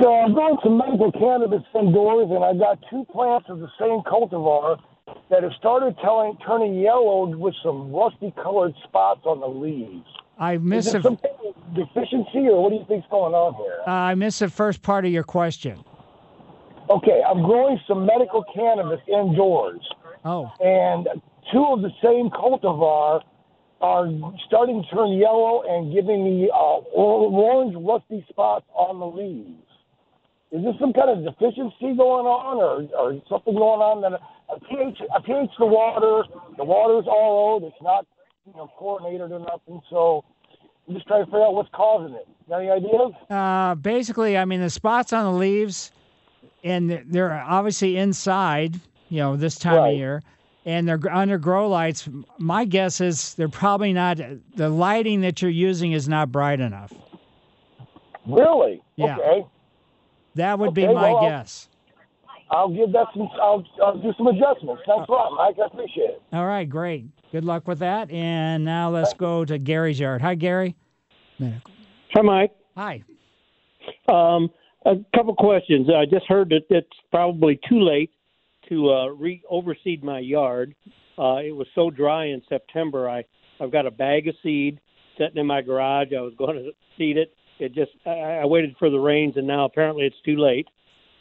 So 0.00 0.12
I'm 0.12 0.32
growing 0.32 0.56
some 0.64 0.78
medical 0.78 1.12
cannabis 1.12 1.62
indoors, 1.78 2.28
and 2.30 2.42
I 2.42 2.54
got 2.54 2.78
two 2.90 3.04
plants 3.12 3.46
of 3.48 3.60
the 3.60 3.68
same 3.78 4.00
cultivar 4.00 4.78
that 5.34 5.42
have 5.42 5.52
started 5.58 5.96
telling, 6.00 6.36
turning 6.46 6.74
yellow 6.78 7.26
with 7.26 7.54
some 7.62 7.92
rusty-colored 7.92 8.72
spots 8.84 9.22
on 9.24 9.40
the 9.40 9.48
leaves. 9.48 10.06
I 10.38 10.54
Is 10.54 10.60
missed 10.62 10.94
it 10.94 10.98
a, 10.98 11.02
some 11.02 11.16
kind 11.16 11.34
of 11.48 11.74
deficiency, 11.74 12.46
or 12.48 12.62
what 12.62 12.70
do 12.70 12.76
you 12.76 12.84
think's 12.86 13.06
going 13.10 13.34
on 13.34 13.54
here? 13.54 13.78
uh, 13.86 13.90
I 13.90 14.14
missed 14.14 14.38
the 14.40 14.48
first 14.48 14.80
part 14.82 15.04
of 15.04 15.10
your 15.10 15.24
question. 15.24 15.82
Okay, 16.88 17.20
I'm 17.28 17.42
growing 17.42 17.80
some 17.88 18.06
medical 18.06 18.44
cannabis 18.54 19.00
indoors, 19.08 19.80
Oh, 20.24 20.50
and 20.60 21.08
two 21.52 21.64
of 21.66 21.82
the 21.82 21.90
same 22.02 22.30
cultivar 22.30 23.20
are 23.80 24.06
starting 24.46 24.82
to 24.82 24.88
turn 24.96 25.12
yellow 25.18 25.62
and 25.68 25.92
giving 25.92 26.24
me 26.24 26.48
uh, 26.54 26.78
orange 26.94 27.74
rusty 27.76 28.24
spots 28.30 28.64
on 28.74 29.00
the 29.00 29.06
leaves. 29.06 29.60
Is 30.52 30.62
this 30.62 30.74
some 30.78 30.92
kind 30.92 31.10
of 31.10 31.24
deficiency 31.24 31.96
going 31.96 32.26
on, 32.26 32.56
or 32.62 32.86
or 32.96 33.20
something 33.28 33.54
going 33.54 33.80
on 33.82 34.00
that 34.02 34.20
a 34.48 34.60
pH 34.60 34.98
a 35.14 35.20
pH 35.22 35.50
the 35.58 35.66
water, 35.66 36.22
the 36.56 36.64
water 36.64 36.98
is 36.98 37.06
RO'd. 37.06 37.62
It's 37.64 37.82
not 37.82 38.06
you 38.46 38.52
know 38.56 38.70
chlorinated 38.78 39.32
or 39.32 39.38
nothing. 39.38 39.80
So 39.90 40.24
I'm 40.88 40.94
just 40.94 41.06
trying 41.06 41.22
to 41.22 41.26
figure 41.26 41.42
out 41.44 41.54
what's 41.54 41.70
causing 41.72 42.14
it. 42.14 42.26
Got 42.48 42.60
any 42.60 42.70
ideas? 42.70 43.12
Uh, 43.30 43.74
basically, 43.76 44.36
I 44.36 44.44
mean, 44.44 44.60
the 44.60 44.68
spots 44.70 45.12
on 45.14 45.24
the 45.24 45.38
leaves, 45.38 45.92
and 46.62 46.90
they're- 47.06 47.42
obviously 47.46 47.96
inside, 47.96 48.74
you 49.08 49.20
know, 49.20 49.34
this 49.36 49.58
time 49.58 49.78
of 49.92 49.96
year, 49.96 50.22
and 50.66 50.86
they're 50.86 51.00
under 51.10 51.38
grow 51.38 51.68
lights. 51.70 52.06
My 52.38 52.66
guess 52.66 53.00
is 53.00 53.34
they're 53.34 53.48
probably 53.48 53.94
not, 53.94 54.18
the 54.56 54.68
lighting 54.68 55.22
that 55.22 55.40
you're 55.40 55.50
using 55.50 55.92
is 55.92 56.06
not 56.06 56.30
bright 56.30 56.60
enough. 56.60 56.92
Really? 58.26 58.82
Yeah. 58.96 59.16
Okay. 59.16 59.46
That 60.34 60.58
would 60.58 60.74
be 60.74 60.86
my 60.86 61.12
well, 61.12 61.22
guess. 61.22 61.68
I'll 62.50 62.68
give 62.68 62.92
that 62.92 63.06
some. 63.14 63.28
I'll, 63.40 63.64
I'll 63.82 63.98
do 63.98 64.12
some 64.16 64.26
adjustments. 64.26 64.82
Thanks 64.86 65.08
a 65.08 65.12
lot, 65.12 65.32
Mike. 65.36 65.56
I 65.62 65.66
appreciate 65.66 66.10
it. 66.10 66.22
All 66.32 66.46
right, 66.46 66.68
great. 66.68 67.06
Good 67.32 67.44
luck 67.44 67.66
with 67.66 67.80
that. 67.80 68.10
And 68.10 68.64
now 68.64 68.90
let's 68.90 69.14
go 69.14 69.44
to 69.44 69.58
Gary's 69.58 69.98
yard. 69.98 70.22
Hi, 70.22 70.34
Gary. 70.34 70.76
Hi, 71.40 72.22
Mike. 72.22 72.52
Hi. 72.76 73.02
Um, 74.08 74.50
a 74.84 74.96
couple 75.14 75.34
questions. 75.34 75.88
I 75.88 76.04
just 76.04 76.26
heard 76.26 76.50
that 76.50 76.62
it's 76.70 76.86
probably 77.10 77.58
too 77.68 77.80
late 77.80 78.10
to 78.68 78.92
uh, 78.92 79.06
re 79.08 79.42
overseed 79.50 80.02
my 80.02 80.18
yard. 80.18 80.74
Uh, 81.18 81.36
it 81.36 81.54
was 81.54 81.66
so 81.74 81.90
dry 81.90 82.26
in 82.26 82.42
September. 82.48 83.08
I 83.08 83.24
I've 83.60 83.72
got 83.72 83.86
a 83.86 83.90
bag 83.90 84.28
of 84.28 84.34
seed 84.42 84.80
sitting 85.18 85.38
in 85.38 85.46
my 85.46 85.62
garage. 85.62 86.08
I 86.16 86.20
was 86.20 86.34
going 86.36 86.56
to 86.56 86.70
seed 86.98 87.16
it. 87.16 87.34
It 87.58 87.74
just 87.74 87.92
I, 88.06 88.40
I 88.42 88.44
waited 88.44 88.74
for 88.78 88.90
the 88.90 88.98
rains, 88.98 89.36
and 89.36 89.46
now 89.46 89.64
apparently 89.64 90.04
it's 90.04 90.20
too 90.24 90.36
late. 90.36 90.66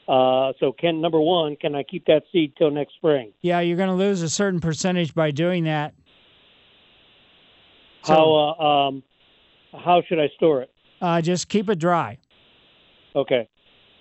Uh, 0.08 0.52
so 0.60 0.72
can 0.74 1.00
number 1.00 1.20
one, 1.22 1.56
can 1.56 1.76
I 1.76 1.84
keep 1.84 2.06
that 2.08 2.24
seed 2.32 2.54
till 2.58 2.72
next 2.72 2.96
spring? 2.96 3.32
Yeah, 3.42 3.62
you're 3.62 3.78
going 3.78 3.90
to 3.90 3.96
lose 3.96 4.22
a 4.22 4.30
certain 4.30 4.60
percentage 4.60 5.14
by 5.14 5.32
doing 5.32 5.64
that. 5.64 5.94
how 8.04 8.56
uh, 8.60 8.64
um, 8.64 9.04
how 9.74 10.02
should 10.08 10.20
I 10.20 10.28
store 10.36 10.62
it? 10.64 10.72
Uh, 11.02 11.22
just 11.22 11.48
keep 11.48 11.70
it 11.70 11.80
dry. 11.80 12.18
Okay. 13.16 13.48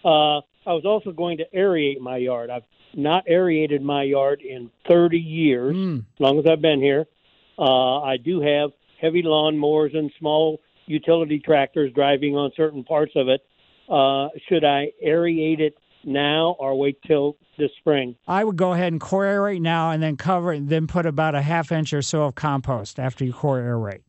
Uh, 0.04 0.38
I 0.64 0.72
was 0.72 0.84
also 0.84 1.12
going 1.12 1.38
to 1.38 1.44
aerate 1.54 2.00
my 2.00 2.16
yard. 2.16 2.50
I've 2.50 2.62
not 2.94 3.24
aerated 3.28 3.82
my 3.82 4.02
yard 4.02 4.42
in 4.42 4.70
30 4.88 5.18
years, 5.18 5.74
as 5.76 6.20
long 6.20 6.38
as 6.38 6.46
I've 6.46 6.60
been 6.60 6.80
here. 6.80 7.06
Uh, 7.58 8.00
I 8.00 8.16
do 8.16 8.40
have 8.40 8.70
heavy 9.00 9.22
lawnmowers 9.22 9.96
and 9.96 10.10
small 10.18 10.60
utility 10.86 11.38
tractors 11.38 11.92
driving 11.94 12.36
on 12.36 12.50
certain 12.56 12.84
parts 12.84 13.12
of 13.16 13.28
it. 13.28 13.40
Uh, 13.88 14.28
should 14.48 14.64
I 14.64 14.92
aerate 15.04 15.60
it 15.60 15.76
now 16.04 16.56
or 16.58 16.78
wait 16.78 16.98
till 17.06 17.36
this 17.58 17.70
spring? 17.78 18.16
I 18.26 18.44
would 18.44 18.56
go 18.56 18.72
ahead 18.72 18.92
and 18.92 19.00
core 19.00 19.24
aerate 19.24 19.60
now 19.60 19.90
and 19.90 20.02
then 20.02 20.16
cover 20.16 20.52
it, 20.52 20.68
then 20.68 20.86
put 20.86 21.06
about 21.06 21.34
a 21.34 21.42
half 21.42 21.72
inch 21.72 21.92
or 21.92 22.02
so 22.02 22.24
of 22.24 22.34
compost 22.34 22.98
after 22.98 23.24
you 23.24 23.32
core 23.32 23.60
aerate. 23.60 24.02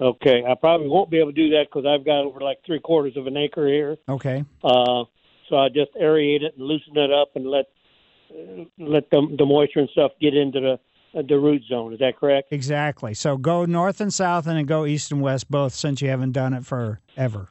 Okay, 0.00 0.42
I 0.44 0.54
probably 0.54 0.88
won't 0.88 1.10
be 1.10 1.18
able 1.18 1.32
to 1.32 1.36
do 1.36 1.50
that 1.50 1.66
because 1.70 1.86
I've 1.86 2.04
got 2.04 2.24
over 2.24 2.40
like 2.40 2.58
three 2.66 2.80
quarters 2.80 3.16
of 3.16 3.26
an 3.26 3.36
acre 3.36 3.66
here. 3.66 3.96
Okay. 4.08 4.44
Uh, 4.62 5.04
so 5.48 5.56
I 5.56 5.68
just 5.68 5.94
aerate 5.94 6.42
it 6.42 6.54
and 6.56 6.66
loosen 6.66 6.96
it 6.96 7.12
up 7.12 7.30
and 7.36 7.46
let 7.46 7.66
uh, 8.30 8.64
let 8.78 9.10
the 9.10 9.34
the 9.38 9.46
moisture 9.46 9.80
and 9.80 9.88
stuff 9.90 10.12
get 10.20 10.34
into 10.34 10.60
the 10.60 11.18
uh, 11.18 11.22
the 11.28 11.38
root 11.38 11.62
zone. 11.68 11.92
Is 11.92 12.00
that 12.00 12.18
correct? 12.18 12.48
Exactly. 12.52 13.14
So 13.14 13.36
go 13.36 13.64
north 13.66 14.00
and 14.00 14.12
south 14.12 14.46
and 14.46 14.56
then 14.56 14.66
go 14.66 14.84
east 14.84 15.12
and 15.12 15.20
west 15.20 15.50
both 15.50 15.74
since 15.74 16.02
you 16.02 16.08
haven't 16.08 16.32
done 16.32 16.54
it 16.54 16.66
forever. 16.66 17.50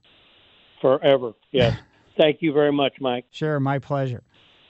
Forever. 0.82 1.34
Yes. 1.52 1.78
Thank 2.18 2.42
you 2.42 2.54
very 2.54 2.72
much, 2.72 2.94
Mike. 3.00 3.26
Sure, 3.32 3.60
my 3.60 3.80
pleasure. 3.80 4.24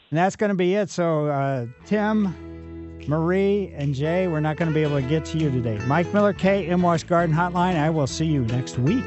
And 0.09 0.17
that's 0.17 0.35
going 0.35 0.49
to 0.49 0.55
be 0.55 0.75
it. 0.75 0.89
So, 0.89 1.27
uh, 1.27 1.65
Tim, 1.85 2.99
Marie, 3.07 3.73
and 3.75 3.93
Jay, 3.93 4.27
we're 4.27 4.39
not 4.39 4.57
going 4.57 4.69
to 4.69 4.73
be 4.73 4.83
able 4.83 5.01
to 5.01 5.07
get 5.07 5.25
to 5.25 5.37
you 5.37 5.49
today. 5.51 5.79
Mike 5.85 6.13
Miller, 6.13 6.33
KMOX 6.33 7.05
Garden 7.05 7.35
Hotline. 7.35 7.75
I 7.75 7.89
will 7.89 8.07
see 8.07 8.25
you 8.25 8.45
next 8.45 8.77
week. 8.77 9.03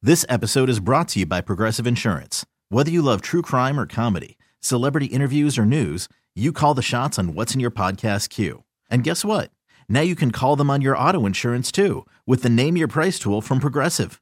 This 0.00 0.24
episode 0.28 0.68
is 0.68 0.80
brought 0.80 1.08
to 1.08 1.20
you 1.20 1.26
by 1.26 1.40
Progressive 1.40 1.86
Insurance. 1.86 2.46
Whether 2.70 2.90
you 2.90 3.02
love 3.02 3.20
true 3.20 3.42
crime 3.42 3.78
or 3.78 3.86
comedy, 3.86 4.38
celebrity 4.60 5.06
interviews 5.06 5.58
or 5.58 5.66
news, 5.66 6.08
you 6.34 6.52
call 6.52 6.74
the 6.74 6.82
shots 6.82 7.18
on 7.18 7.34
what's 7.34 7.52
in 7.52 7.60
your 7.60 7.70
podcast 7.70 8.30
queue. 8.30 8.64
And 8.90 9.04
guess 9.04 9.24
what? 9.24 9.50
Now 9.88 10.00
you 10.00 10.14
can 10.14 10.30
call 10.30 10.56
them 10.56 10.70
on 10.70 10.80
your 10.80 10.96
auto 10.96 11.26
insurance 11.26 11.70
too 11.70 12.06
with 12.26 12.42
the 12.42 12.48
Name 12.48 12.76
Your 12.76 12.88
Price 12.88 13.18
tool 13.18 13.42
from 13.42 13.60
Progressive. 13.60 14.21